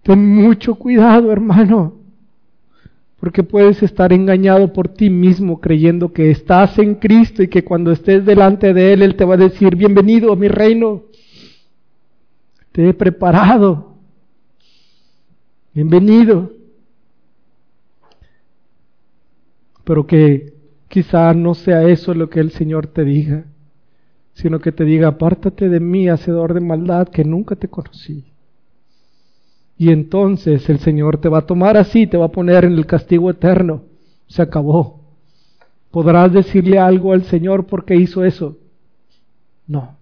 ten 0.03 0.27
mucho 0.35 0.75
cuidado, 0.75 1.33
hermano, 1.33 1.95
porque 3.19 3.43
puedes 3.43 3.83
estar 3.83 4.13
engañado 4.13 4.75
por 4.75 4.89
ti 4.89 5.09
mismo 5.09 5.59
creyendo 5.59 6.13
que 6.13 6.31
estás 6.31 6.79
en 6.79 6.97
Cristo 6.97 7.43
y 7.43 7.49
que 7.49 7.65
cuando 7.65 7.93
estés 7.93 8.27
delante 8.27 8.75
de 8.75 8.93
Él, 8.93 9.01
Él 9.01 9.17
te 9.17 9.25
va 9.25 9.35
a 9.35 9.39
decir, 9.39 9.75
bienvenido 9.75 10.35
a 10.35 10.37
mi 10.37 10.49
reino, 10.49 11.05
te 12.73 12.91
he 12.91 12.93
preparado, 12.93 13.95
bienvenido. 15.73 16.53
Pero 19.85 20.07
que 20.07 20.55
quizá 20.89 21.33
no 21.35 21.55
sea 21.55 21.85
eso 21.85 22.15
lo 22.15 22.31
que 22.31 22.41
el 22.41 22.51
Señor 22.51 22.87
te 22.89 23.05
diga 23.05 23.45
sino 24.35 24.59
que 24.59 24.73
te 24.73 24.85
diga, 24.85 25.09
apártate 25.09 25.69
de 25.69 25.81
mí, 25.81 26.09
hacedor 26.09 26.55
de 26.55 26.61
maldad, 26.61 27.09
que 27.09 27.25
nunca 27.25 27.55
te 27.57 27.69
conocí. 27.69 28.25
Y 29.79 29.91
entonces 29.91 30.69
el 30.69 30.81
Señor 30.81 31.19
te 31.19 31.29
va 31.29 31.39
a 31.39 31.47
tomar 31.47 31.77
así, 31.77 32.07
te 32.07 32.17
va 32.17 32.27
a 32.27 32.33
poner 32.33 32.65
en 32.65 32.73
el 32.73 32.87
castigo 32.87 33.31
eterno. 33.31 33.83
Se 34.27 34.43
acabó. 34.43 35.01
¿Podrás 35.91 36.33
decirle 36.33 36.79
algo 36.79 37.13
al 37.13 37.25
Señor 37.25 37.67
porque 37.67 37.95
hizo 37.95 38.25
eso? 38.25 38.59
No. 39.67 39.97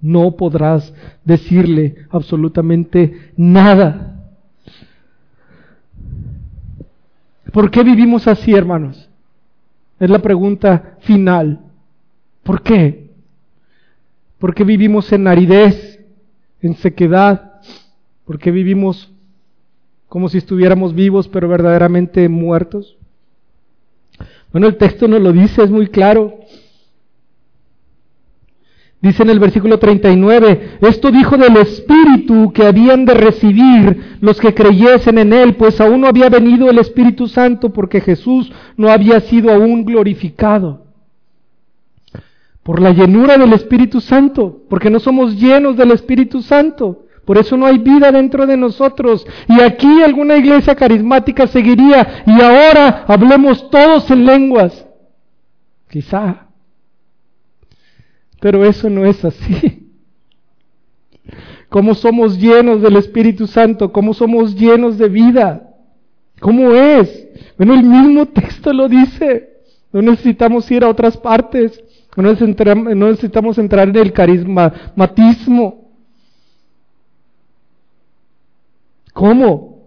No 0.00 0.36
podrás 0.36 0.94
decirle 1.24 2.06
absolutamente 2.10 3.32
nada. 3.36 4.09
¿Por 7.52 7.70
qué 7.70 7.82
vivimos 7.82 8.26
así, 8.26 8.54
hermanos? 8.54 9.08
Es 9.98 10.08
la 10.08 10.20
pregunta 10.20 10.96
final. 11.00 11.60
¿Por 12.42 12.62
qué? 12.62 13.10
Porque 14.38 14.64
vivimos 14.64 15.12
en 15.12 15.26
aridez, 15.26 16.00
en 16.62 16.74
sequedad, 16.76 17.60
porque 18.24 18.50
vivimos 18.50 19.12
como 20.08 20.28
si 20.28 20.38
estuviéramos 20.38 20.94
vivos 20.94 21.28
pero 21.28 21.48
verdaderamente 21.48 22.28
muertos. 22.28 22.96
Bueno, 24.52 24.66
el 24.66 24.76
texto 24.76 25.06
nos 25.06 25.20
lo 25.20 25.32
dice, 25.32 25.62
es 25.62 25.70
muy 25.70 25.88
claro. 25.88 26.40
Dice 29.02 29.22
en 29.22 29.30
el 29.30 29.38
versículo 29.38 29.78
39, 29.78 30.78
esto 30.82 31.10
dijo 31.10 31.38
del 31.38 31.56
Espíritu 31.56 32.52
que 32.52 32.66
habían 32.66 33.06
de 33.06 33.14
recibir 33.14 34.18
los 34.20 34.38
que 34.38 34.52
creyesen 34.52 35.16
en 35.16 35.32
Él, 35.32 35.56
pues 35.56 35.80
aún 35.80 36.02
no 36.02 36.06
había 36.06 36.28
venido 36.28 36.68
el 36.68 36.78
Espíritu 36.78 37.26
Santo 37.26 37.72
porque 37.72 38.02
Jesús 38.02 38.52
no 38.76 38.90
había 38.90 39.20
sido 39.20 39.50
aún 39.50 39.86
glorificado 39.86 40.90
por 42.62 42.80
la 42.80 42.90
llenura 42.90 43.38
del 43.38 43.52
Espíritu 43.52 44.00
Santo, 44.00 44.62
porque 44.68 44.90
no 44.90 45.00
somos 45.00 45.34
llenos 45.36 45.76
del 45.76 45.92
Espíritu 45.92 46.42
Santo. 46.42 47.06
Por 47.24 47.38
eso 47.38 47.56
no 47.56 47.66
hay 47.66 47.78
vida 47.78 48.12
dentro 48.12 48.46
de 48.46 48.56
nosotros. 48.56 49.26
Y 49.48 49.60
aquí 49.60 50.02
alguna 50.02 50.36
iglesia 50.36 50.74
carismática 50.74 51.46
seguiría. 51.46 52.22
Y 52.26 52.40
ahora 52.40 53.04
hablemos 53.06 53.70
todos 53.70 54.10
en 54.10 54.26
lenguas. 54.26 54.86
Quizá. 55.88 56.49
Pero 58.40 58.64
eso 58.64 58.88
no 58.88 59.04
es 59.04 59.24
así. 59.24 59.88
¿Cómo 61.68 61.94
somos 61.94 62.38
llenos 62.38 62.82
del 62.82 62.96
Espíritu 62.96 63.46
Santo? 63.46 63.92
¿Cómo 63.92 64.12
somos 64.12 64.56
llenos 64.56 64.98
de 64.98 65.08
vida? 65.08 65.74
¿Cómo 66.40 66.72
es? 66.72 67.28
Bueno, 67.56 67.74
el 67.74 67.84
mismo 67.84 68.26
texto 68.26 68.72
lo 68.72 68.88
dice. 68.88 69.50
No 69.92 70.02
necesitamos 70.02 70.68
ir 70.70 70.82
a 70.82 70.88
otras 70.88 71.16
partes. 71.16 71.80
No 72.16 72.32
necesitamos 72.32 73.58
entrar 73.58 73.88
en 73.88 73.96
el 73.96 74.12
carismatismo. 74.12 75.90
¿Cómo? 79.12 79.86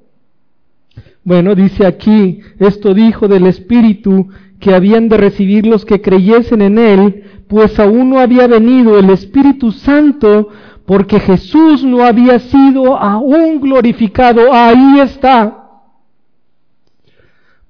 Bueno, 1.26 1.56
dice 1.56 1.86
aquí, 1.86 2.42
esto 2.60 2.94
dijo 2.94 3.28
del 3.28 3.48
Espíritu 3.48 4.30
que 4.64 4.74
habían 4.74 5.10
de 5.10 5.18
recibir 5.18 5.68
los 5.68 5.84
que 5.84 6.02
creyesen 6.02 6.62
en 6.62 6.78
Él, 6.78 7.26
pues 7.50 7.78
aún 7.82 8.12
no 8.12 8.20
había 8.22 8.48
venido 8.48 8.98
el 8.98 9.10
Espíritu 9.10 9.74
Santo, 9.74 10.48
porque 10.86 11.20
Jesús 11.20 11.84
no 11.84 12.02
había 12.02 12.40
sido 12.40 12.96
aún 12.96 13.60
glorificado. 13.60 14.54
Ahí 14.54 15.02
está. 15.02 15.82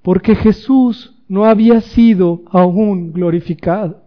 Porque 0.04 0.36
Jesús 0.36 1.16
no 1.28 1.46
había 1.46 1.82
sido 1.82 2.44
aún 2.52 3.12
glorificado. 3.12 4.03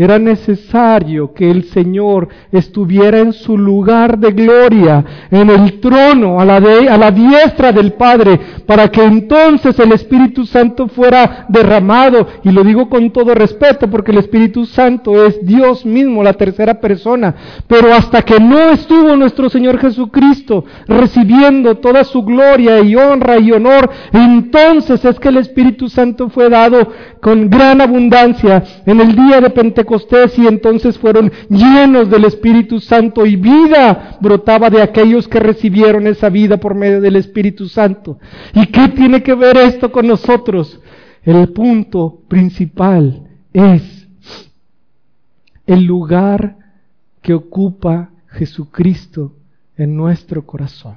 Era 0.00 0.16
necesario 0.16 1.34
que 1.34 1.50
el 1.50 1.64
Señor 1.64 2.28
estuviera 2.52 3.18
en 3.18 3.32
su 3.32 3.58
lugar 3.58 4.16
de 4.16 4.30
gloria, 4.30 5.04
en 5.28 5.50
el 5.50 5.80
trono, 5.80 6.40
a 6.40 6.44
la, 6.44 7.10
diestra 7.10 7.72
del 7.72 7.94
Padre, 7.94 8.38
para 8.64 8.92
que 8.92 9.02
entonces 9.02 9.76
el 9.80 9.90
Espíritu 9.90 10.46
Santo 10.46 10.86
fuera 10.86 11.46
derramado. 11.48 12.28
Y 12.44 12.52
lo 12.52 12.62
digo 12.62 12.88
con 12.88 13.10
todo 13.10 13.34
respeto, 13.34 13.90
porque 13.90 14.12
el 14.12 14.18
Espíritu 14.18 14.66
Santo 14.66 15.26
es 15.26 15.44
Dios 15.44 15.84
mismo, 15.84 16.22
la 16.22 16.34
tercera 16.34 16.74
persona. 16.74 17.34
Pero 17.66 17.92
hasta 17.92 18.22
que 18.22 18.38
no 18.38 18.70
estuvo 18.70 19.16
nuestro 19.16 19.50
Señor 19.50 19.80
Jesucristo 19.80 20.64
recibiendo 20.86 21.74
toda 21.78 22.04
su 22.04 22.22
gloria 22.22 22.78
y 22.82 22.94
honra 22.94 23.40
y 23.40 23.50
honor, 23.50 23.90
entonces 24.12 25.04
es 25.04 25.18
que 25.18 25.30
el 25.30 25.38
Espíritu 25.38 25.88
Santo 25.88 26.28
fue 26.28 26.48
dado 26.48 26.92
con 27.20 27.50
gran 27.50 27.80
abundancia 27.80 28.62
en 28.86 29.00
el 29.00 29.16
día 29.16 29.40
de 29.40 29.50
Pentecostés 29.50 29.87
y 30.36 30.46
entonces 30.46 30.98
fueron 30.98 31.32
llenos 31.48 32.10
del 32.10 32.24
Espíritu 32.24 32.80
Santo 32.80 33.24
y 33.24 33.36
vida 33.36 34.18
brotaba 34.20 34.68
de 34.70 34.82
aquellos 34.82 35.26
que 35.28 35.40
recibieron 35.40 36.06
esa 36.06 36.28
vida 36.28 36.58
por 36.58 36.74
medio 36.74 37.00
del 37.00 37.16
Espíritu 37.16 37.68
Santo. 37.68 38.18
¿Y 38.54 38.66
qué 38.66 38.88
tiene 38.88 39.22
que 39.22 39.34
ver 39.34 39.56
esto 39.56 39.90
con 39.90 40.06
nosotros? 40.06 40.80
El 41.22 41.48
punto 41.52 42.22
principal 42.28 43.28
es 43.52 44.08
el 45.66 45.84
lugar 45.84 46.56
que 47.22 47.34
ocupa 47.34 48.10
Jesucristo 48.28 49.32
en 49.76 49.96
nuestro 49.96 50.44
corazón. 50.44 50.96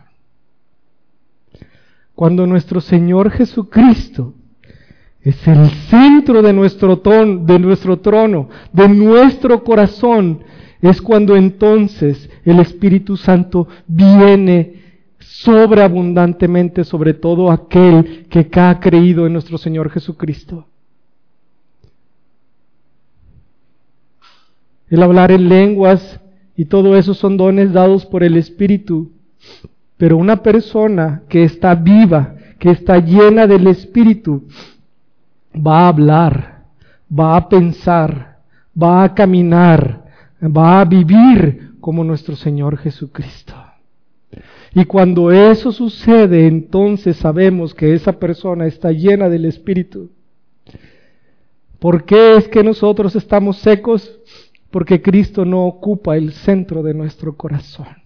Cuando 2.14 2.46
nuestro 2.46 2.82
Señor 2.82 3.32
Jesucristo 3.32 4.34
es 5.24 5.48
el 5.48 5.70
centro 5.90 6.42
de 6.42 6.52
nuestro, 6.52 6.96
de 6.96 7.60
nuestro 7.60 8.00
trono, 8.00 8.50
de 8.74 8.90
nuestro 8.90 9.64
corazón. 9.64 10.44
Es 10.82 11.02
cuando 11.02 11.36
entonces 11.36 12.30
el 12.44 12.60
Espíritu 12.60 13.16
Santo 13.18 13.68
viene 13.88 14.82
sobreabundantemente 15.20 16.84
sobre 16.84 17.14
todo 17.14 17.52
aquel 17.52 18.26
que 18.30 18.50
ha 18.60 18.80
creído 18.80 19.28
en 19.28 19.34
nuestro 19.34 19.60
Señor 19.60 19.92
Jesucristo. 19.92 20.66
El 24.90 25.04
hablar 25.04 25.32
en 25.32 25.48
lenguas 25.48 26.20
y 26.58 26.66
todo 26.66 26.98
eso 26.98 27.14
son 27.14 27.38
dones 27.38 27.72
dados 27.72 28.06
por 28.06 28.24
el 28.24 28.38
Espíritu. 28.38 29.12
Pero 29.98 30.18
una 30.18 30.44
persona 30.44 31.22
que 31.30 31.44
está 31.44 31.76
viva, 31.76 32.36
que 32.60 32.72
está 32.72 32.98
llena 32.98 33.46
del 33.46 33.68
Espíritu, 33.68 34.48
va 35.56 35.86
a 35.86 35.88
hablar, 35.90 36.66
va 37.12 37.36
a 37.36 37.50
pensar, 37.50 38.40
va 38.82 39.04
a 39.04 39.14
caminar, 39.14 40.06
va 40.42 40.82
a 40.82 40.86
vivir 40.86 41.74
como 41.80 42.04
nuestro 42.04 42.36
Señor 42.36 42.78
Jesucristo. 42.78 43.56
Y 44.74 44.86
cuando 44.86 45.32
eso 45.32 45.72
sucede, 45.72 46.48
entonces 46.48 47.18
sabemos 47.18 47.74
que 47.74 47.94
esa 47.94 48.14
persona 48.14 48.66
está 48.68 48.92
llena 48.92 49.28
del 49.28 49.46
Espíritu. 49.46 50.10
¿Por 51.80 52.06
qué 52.06 52.38
es 52.38 52.48
que 52.48 52.64
nosotros 52.64 53.16
estamos 53.16 53.58
secos? 53.58 54.20
Porque 54.70 55.02
Cristo 55.02 55.44
no 55.44 55.66
ocupa 55.66 56.16
el 56.16 56.32
centro 56.32 56.84
de 56.84 56.94
nuestro 56.94 57.36
corazón. 57.36 58.01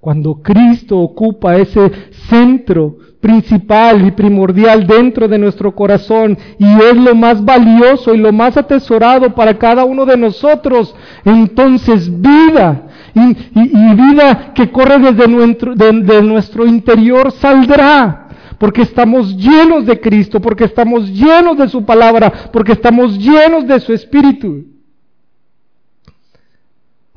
Cuando 0.00 0.36
Cristo 0.36 0.98
ocupa 0.98 1.56
ese 1.56 1.90
centro 2.28 2.96
principal 3.20 4.06
y 4.06 4.10
primordial 4.12 4.86
dentro 4.86 5.28
de 5.28 5.36
nuestro 5.36 5.74
corazón 5.74 6.38
y 6.58 6.64
es 6.64 6.96
lo 6.96 7.14
más 7.14 7.44
valioso 7.44 8.14
y 8.14 8.18
lo 8.18 8.32
más 8.32 8.56
atesorado 8.56 9.34
para 9.34 9.58
cada 9.58 9.84
uno 9.84 10.06
de 10.06 10.16
nosotros, 10.16 10.94
entonces 11.22 12.10
vida 12.18 12.86
y, 13.14 13.94
vida 13.94 14.54
que 14.54 14.70
corre 14.70 14.98
desde 15.00 15.28
nuestro, 15.28 15.74
de 15.74 16.22
nuestro 16.22 16.66
interior 16.66 17.30
saldrá 17.32 18.28
porque 18.58 18.82
estamos 18.82 19.36
llenos 19.36 19.86
de 19.86 20.00
Cristo, 20.00 20.40
porque 20.40 20.64
estamos 20.64 21.10
llenos 21.10 21.56
de 21.56 21.68
su 21.68 21.84
palabra, 21.84 22.30
porque 22.52 22.72
estamos 22.72 23.18
llenos 23.18 23.66
de 23.66 23.80
su 23.80 23.94
espíritu. 23.94 24.69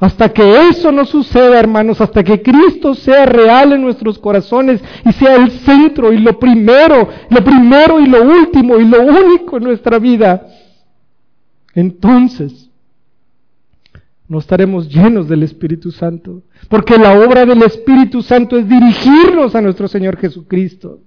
Hasta 0.03 0.33
que 0.33 0.67
eso 0.67 0.91
no 0.91 1.05
suceda, 1.05 1.57
hermanos, 1.57 2.01
hasta 2.01 2.25
que 2.25 2.41
Cristo 2.41 2.93
sea 2.93 3.25
real 3.25 3.71
en 3.71 3.81
nuestros 3.81 4.19
corazones 4.19 4.83
y 5.05 5.13
sea 5.13 5.37
el 5.37 5.49
centro 5.49 6.11
y 6.11 6.17
lo 6.17 6.37
primero, 6.37 7.07
lo 7.29 7.41
primero 7.41 8.01
y 8.01 8.07
lo 8.07 8.21
último 8.21 8.77
y 8.81 8.85
lo 8.85 9.01
único 9.01 9.55
en 9.55 9.63
nuestra 9.63 9.99
vida, 9.99 10.45
entonces 11.73 12.69
no 14.27 14.39
estaremos 14.39 14.89
llenos 14.89 15.29
del 15.29 15.43
Espíritu 15.43 15.89
Santo. 15.89 16.41
Porque 16.67 16.97
la 16.97 17.17
obra 17.17 17.45
del 17.45 17.61
Espíritu 17.61 18.21
Santo 18.21 18.57
es 18.57 18.67
dirigirnos 18.67 19.55
a 19.55 19.61
nuestro 19.61 19.87
Señor 19.87 20.17
Jesucristo. 20.17 20.99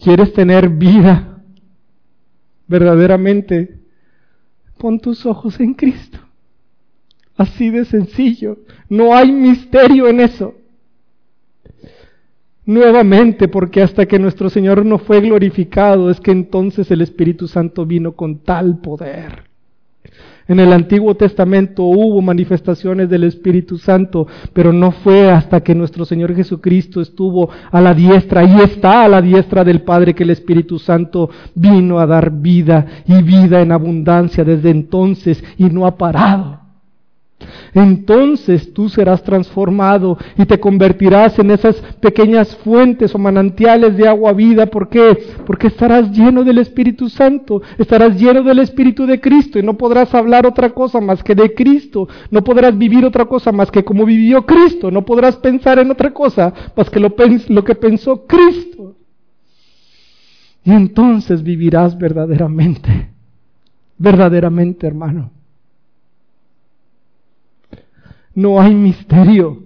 ¿Quieres 0.00 0.32
tener 0.32 0.70
vida? 0.70 1.35
Verdaderamente, 2.66 3.78
pon 4.78 5.00
tus 5.00 5.26
ojos 5.26 5.58
en 5.60 5.74
Cristo. 5.74 6.18
Así 7.36 7.70
de 7.70 7.84
sencillo. 7.84 8.58
No 8.88 9.14
hay 9.14 9.30
misterio 9.30 10.08
en 10.08 10.20
eso. 10.20 10.54
Nuevamente, 12.64 13.46
porque 13.46 13.82
hasta 13.82 14.06
que 14.06 14.18
nuestro 14.18 14.50
Señor 14.50 14.84
no 14.84 14.98
fue 14.98 15.20
glorificado, 15.20 16.10
es 16.10 16.18
que 16.18 16.32
entonces 16.32 16.90
el 16.90 17.00
Espíritu 17.00 17.46
Santo 17.46 17.86
vino 17.86 18.12
con 18.12 18.38
tal 18.38 18.78
poder. 18.78 19.44
En 20.48 20.60
el 20.60 20.72
Antiguo 20.72 21.14
Testamento 21.16 21.82
hubo 21.82 22.22
manifestaciones 22.22 23.10
del 23.10 23.24
Espíritu 23.24 23.78
Santo, 23.78 24.28
pero 24.52 24.72
no 24.72 24.92
fue 24.92 25.30
hasta 25.30 25.60
que 25.60 25.74
nuestro 25.74 26.04
Señor 26.04 26.34
Jesucristo 26.36 27.00
estuvo 27.00 27.50
a 27.70 27.80
la 27.80 27.94
diestra 27.94 28.44
y 28.44 28.60
está 28.60 29.04
a 29.04 29.08
la 29.08 29.20
diestra 29.20 29.64
del 29.64 29.82
Padre 29.82 30.14
que 30.14 30.22
el 30.22 30.30
Espíritu 30.30 30.78
Santo 30.78 31.30
vino 31.54 31.98
a 31.98 32.06
dar 32.06 32.30
vida 32.30 32.86
y 33.06 33.22
vida 33.22 33.60
en 33.60 33.72
abundancia 33.72 34.44
desde 34.44 34.70
entonces 34.70 35.42
y 35.58 35.64
no 35.64 35.84
ha 35.84 35.96
parado. 35.96 36.65
Entonces 37.76 38.72
tú 38.72 38.88
serás 38.88 39.22
transformado 39.22 40.16
y 40.38 40.46
te 40.46 40.58
convertirás 40.58 41.38
en 41.38 41.50
esas 41.50 41.76
pequeñas 42.00 42.56
fuentes 42.56 43.14
o 43.14 43.18
manantiales 43.18 43.98
de 43.98 44.08
agua 44.08 44.32
vida. 44.32 44.64
¿Por 44.64 44.88
qué? 44.88 45.18
Porque 45.44 45.66
estarás 45.66 46.10
lleno 46.10 46.42
del 46.42 46.56
Espíritu 46.56 47.10
Santo, 47.10 47.60
estarás 47.76 48.18
lleno 48.18 48.42
del 48.42 48.60
Espíritu 48.60 49.04
de 49.04 49.20
Cristo 49.20 49.58
y 49.58 49.62
no 49.62 49.76
podrás 49.76 50.14
hablar 50.14 50.46
otra 50.46 50.70
cosa 50.70 51.02
más 51.02 51.22
que 51.22 51.34
de 51.34 51.52
Cristo, 51.52 52.08
no 52.30 52.42
podrás 52.42 52.78
vivir 52.78 53.04
otra 53.04 53.26
cosa 53.26 53.52
más 53.52 53.70
que 53.70 53.84
como 53.84 54.06
vivió 54.06 54.46
Cristo, 54.46 54.90
no 54.90 55.04
podrás 55.04 55.36
pensar 55.36 55.78
en 55.78 55.90
otra 55.90 56.14
cosa 56.14 56.54
más 56.74 56.88
que 56.88 56.98
lo, 56.98 57.14
lo 57.48 57.62
que 57.62 57.74
pensó 57.74 58.26
Cristo. 58.26 58.96
Y 60.64 60.70
entonces 60.70 61.42
vivirás 61.42 61.98
verdaderamente, 61.98 63.10
verdaderamente 63.98 64.86
hermano. 64.86 65.35
No 68.36 68.60
hay 68.60 68.74
misterio, 68.74 69.62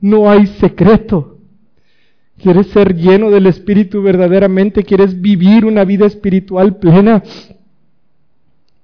no 0.00 0.28
hay 0.28 0.48
secreto. 0.48 1.38
¿Quieres 2.36 2.66
ser 2.66 2.96
lleno 2.96 3.30
del 3.30 3.46
Espíritu 3.46 4.02
verdaderamente? 4.02 4.82
¿Quieres 4.82 5.20
vivir 5.20 5.64
una 5.64 5.84
vida 5.84 6.04
espiritual 6.04 6.76
plena? 6.78 7.22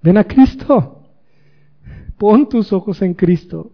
Ven 0.01 0.17
a 0.17 0.23
Cristo. 0.23 1.03
Pon 2.17 2.49
tus 2.49 2.73
ojos 2.73 3.03
en 3.03 3.15
Cristo. 3.15 3.73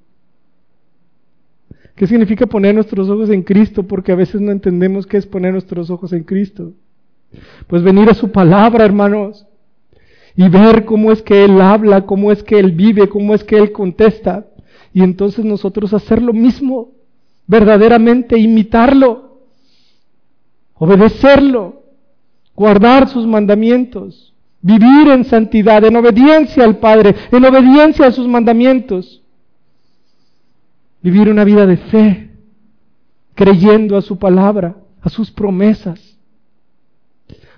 ¿Qué 1.95 2.07
significa 2.07 2.47
poner 2.47 2.74
nuestros 2.74 3.11
ojos 3.11 3.28
en 3.28 3.43
Cristo? 3.43 3.82
Porque 3.82 4.12
a 4.12 4.16
veces 4.16 4.41
no 4.41 4.53
entendemos 4.53 5.07
qué 5.07 5.18
es 5.18 5.26
poner 5.26 5.53
nuestros 5.53 5.91
ojos 5.91 6.14
en 6.14 6.24
Cristo. 6.24 6.72
Pues 7.66 7.82
venir 7.82 8.09
a 8.09 8.14
su 8.14 8.32
palabra, 8.32 8.87
hermanos, 8.87 9.47
y 10.34 10.49
ver 10.49 10.87
cómo 10.87 11.12
es 11.12 11.20
que 11.20 11.45
Él 11.45 11.61
habla, 11.61 12.07
cómo 12.07 12.32
es 12.32 12.43
que 12.43 12.59
Él 12.59 12.72
vive, 12.72 13.11
cómo 13.11 13.34
es 13.34 13.45
que 13.45 13.59
Él 13.59 13.72
contesta 13.72 14.47
y 14.97 15.03
entonces 15.03 15.44
nosotros 15.44 15.92
hacer 15.92 16.22
lo 16.22 16.32
mismo, 16.32 16.92
verdaderamente 17.47 18.38
imitarlo. 18.38 19.42
obedecerlo, 20.72 21.82
guardar 22.55 23.07
sus 23.11 23.26
mandamientos, 23.26 24.32
vivir 24.62 25.09
en 25.09 25.24
santidad, 25.24 25.84
en 25.84 25.97
obediencia 25.97 26.64
al 26.64 26.78
Padre, 26.78 27.14
en 27.30 27.44
obediencia 27.44 28.07
a 28.07 28.11
sus 28.11 28.26
mandamientos, 28.26 29.22
vivir 31.03 31.28
una 31.28 31.44
vida 31.44 31.66
de 31.66 31.76
fe, 31.76 32.30
creyendo 33.34 33.99
a 33.99 34.01
su 34.01 34.18
palabra, 34.18 34.76
a 35.03 35.11
sus 35.11 35.30
promesas, 35.30 36.16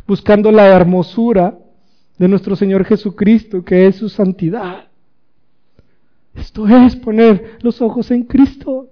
buscando 0.09 0.51
la 0.51 0.67
hermosura 0.67 1.57
de 2.19 2.27
nuestro 2.27 2.57
Señor 2.57 2.85
Jesucristo, 2.85 3.65
que 3.65 3.87
es 3.87 3.95
su 3.95 4.09
santidad. 4.09 4.88
Esto 6.39 6.69
es 6.69 6.95
poner 6.97 7.59
los 7.63 7.83
ojos 7.83 8.11
en 8.11 8.23
Cristo. 8.23 8.89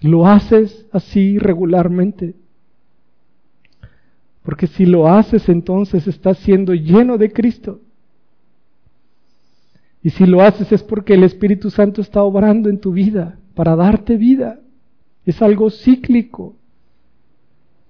Lo 0.00 0.26
haces 0.26 0.86
así 0.92 1.38
regularmente. 1.38 2.34
Porque 4.42 4.66
si 4.66 4.84
lo 4.84 5.08
haces 5.08 5.48
entonces 5.48 6.06
estás 6.06 6.38
siendo 6.38 6.74
lleno 6.74 7.16
de 7.16 7.32
Cristo. 7.32 7.80
Y 10.02 10.10
si 10.10 10.26
lo 10.26 10.42
haces 10.42 10.70
es 10.72 10.82
porque 10.82 11.14
el 11.14 11.24
Espíritu 11.24 11.70
Santo 11.70 12.00
está 12.00 12.22
obrando 12.22 12.68
en 12.68 12.78
tu 12.78 12.92
vida 12.92 13.38
para 13.54 13.76
darte 13.76 14.16
vida. 14.16 14.60
Es 15.24 15.40
algo 15.40 15.70
cíclico, 15.70 16.56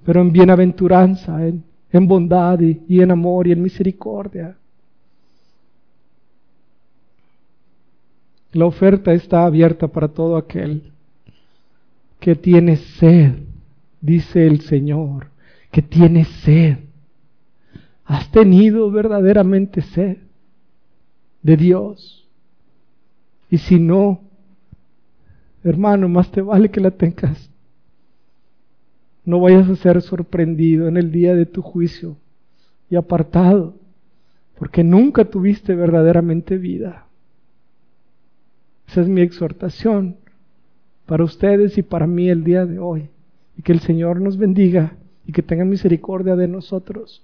pero 0.05 0.21
en 0.21 0.31
bienaventuranza, 0.31 1.47
en, 1.47 1.65
bondad 2.07 2.61
y 2.61 3.01
en 3.01 3.11
amor 3.11 3.49
y 3.49 3.53
en 3.53 3.63
misericordia. 3.63 4.57
La 8.53 8.67
oferta 8.67 9.15
está 9.15 9.45
abierta 9.45 9.89
para 9.89 10.09
todo 10.09 10.37
aquel 10.37 10.93
que 12.21 12.35
tiene 12.37 12.77
sed, 12.77 13.35
dice 14.01 14.47
el 14.47 14.61
Señor, 14.61 15.29
que 15.71 15.81
tiene 15.81 16.25
sed. 16.25 16.79
¿Has 18.05 18.31
tenido 18.31 18.91
verdaderamente 18.91 19.81
sed 19.81 20.19
de 21.43 21.57
Dios? 21.57 22.29
Y 23.49 23.59
si 23.59 23.79
no, 23.79 24.21
hermano, 25.65 26.09
más 26.09 26.31
te 26.31 26.43
vale 26.43 26.71
que 26.71 26.81
la 26.81 26.91
tengas. 26.91 27.51
No 29.25 29.41
vayas 29.41 29.69
a 29.69 29.77
ser 29.77 30.03
sorprendido 30.03 30.89
en 30.89 30.99
el 30.99 31.11
día 31.11 31.35
de 31.35 31.47
tu 31.47 31.63
juicio 31.63 32.17
y 32.91 32.97
apartado, 32.97 33.75
porque 34.59 34.85
nunca 34.85 35.25
tuviste 35.25 35.75
verdaderamente 35.75 36.59
vida. 36.59 37.07
Esa 38.89 39.01
es 39.01 39.09
mi 39.09 39.21
exhortación 39.21 40.17
para 41.07 41.25
ustedes 41.25 41.79
y 41.79 41.83
para 41.83 42.07
mí 42.07 42.29
el 42.29 42.45
día 42.45 42.67
de 42.67 42.79
hoy. 42.79 43.09
Y 43.57 43.63
que 43.63 43.73
el 43.73 43.81
Señor 43.81 44.21
nos 44.21 44.37
bendiga 44.37 44.97
y 45.27 45.33
que 45.33 45.43
tenga 45.43 45.65
misericordia 45.65 46.37
de 46.37 46.49
nosotros. 46.49 47.23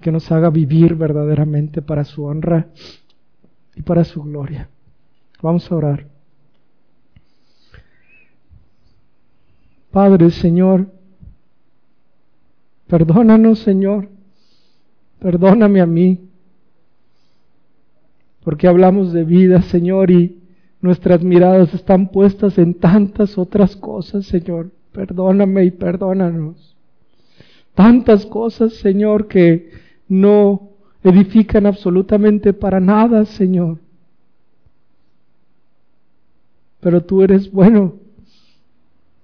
Que 0.00 0.12
nos 0.12 0.30
haga 0.32 0.50
vivir 0.50 0.94
verdaderamente 0.94 1.82
para 1.82 2.04
su 2.04 2.24
honra 2.24 2.68
y 3.74 3.82
para 3.82 4.04
su 4.04 4.22
gloria. 4.22 4.68
Vamos 5.40 5.70
a 5.70 5.76
orar. 5.76 6.06
Padre, 9.90 10.30
Señor, 10.30 10.86
perdónanos, 12.86 13.58
Señor, 13.58 14.08
perdóname 15.20 15.82
a 15.82 15.86
mí 15.86 16.31
porque 18.44 18.66
hablamos 18.66 19.12
de 19.12 19.24
vida, 19.24 19.62
Señor, 19.62 20.10
y 20.10 20.40
nuestras 20.80 21.22
miradas 21.22 21.72
están 21.74 22.08
puestas 22.08 22.58
en 22.58 22.74
tantas 22.74 23.38
otras 23.38 23.76
cosas, 23.76 24.26
Señor. 24.26 24.70
Perdóname 24.92 25.64
y 25.64 25.70
perdónanos. 25.70 26.76
Tantas 27.74 28.26
cosas, 28.26 28.74
Señor, 28.74 29.28
que 29.28 29.70
no 30.08 30.70
edifican 31.04 31.66
absolutamente 31.66 32.52
para 32.52 32.80
nada, 32.80 33.24
Señor. 33.24 33.78
Pero 36.80 37.00
tú 37.02 37.22
eres 37.22 37.50
bueno. 37.50 37.94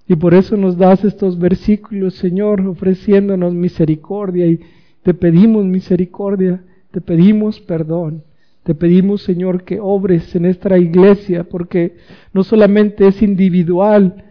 Y 0.07 0.17
por 0.17 0.33
eso 0.33 0.57
nos 0.57 0.79
das 0.79 1.05
estos 1.05 1.39
versículos, 1.39 2.15
Señor, 2.15 2.61
ofreciéndonos 2.63 3.53
misericordia 3.53 4.47
y 4.47 4.61
te 5.03 5.13
pedimos 5.13 5.67
misericordia, 5.67 6.63
te 6.93 7.01
pedimos 7.01 7.61
perdón. 7.61 8.23
Te 8.69 8.75
pedimos, 8.75 9.23
Señor, 9.23 9.65
que 9.65 9.81
obres 9.81 10.37
en 10.37 10.45
esta 10.45 10.77
iglesia, 10.77 11.45
porque 11.45 11.97
no 12.35 12.45
solamente 12.45 13.09
es 13.09 13.23
individual 13.23 14.27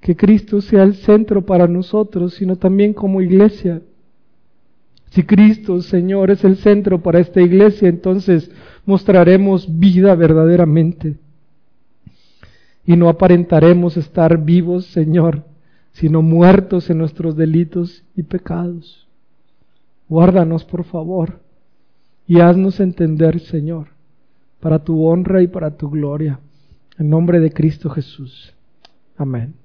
que 0.00 0.14
Cristo 0.14 0.60
sea 0.60 0.84
el 0.84 0.94
centro 0.94 1.44
para 1.44 1.66
nosotros, 1.66 2.34
sino 2.34 2.54
también 2.54 2.94
como 2.94 3.20
iglesia. 3.20 3.82
Si 5.10 5.24
Cristo, 5.24 5.82
Señor, 5.82 6.30
es 6.30 6.44
el 6.44 6.58
centro 6.58 7.02
para 7.02 7.18
esta 7.18 7.40
iglesia, 7.40 7.88
entonces 7.88 8.52
mostraremos 8.86 9.66
vida 9.80 10.14
verdaderamente. 10.14 11.16
Y 12.86 12.94
no 12.94 13.08
aparentaremos 13.08 13.96
estar 13.96 14.38
vivos, 14.38 14.86
Señor, 14.86 15.42
sino 15.90 16.22
muertos 16.22 16.90
en 16.90 16.98
nuestros 16.98 17.34
delitos 17.34 18.04
y 18.14 18.22
pecados. 18.22 19.08
Guárdanos, 20.08 20.64
por 20.64 20.84
favor 20.84 21.39
y 22.30 22.38
haznos 22.38 22.78
entender, 22.78 23.40
Señor, 23.40 23.88
para 24.60 24.84
tu 24.84 25.04
honra 25.04 25.42
y 25.42 25.48
para 25.48 25.76
tu 25.76 25.90
gloria. 25.90 26.38
En 26.96 27.10
nombre 27.10 27.40
de 27.40 27.50
Cristo 27.50 27.90
Jesús. 27.90 28.54
Amén. 29.16 29.59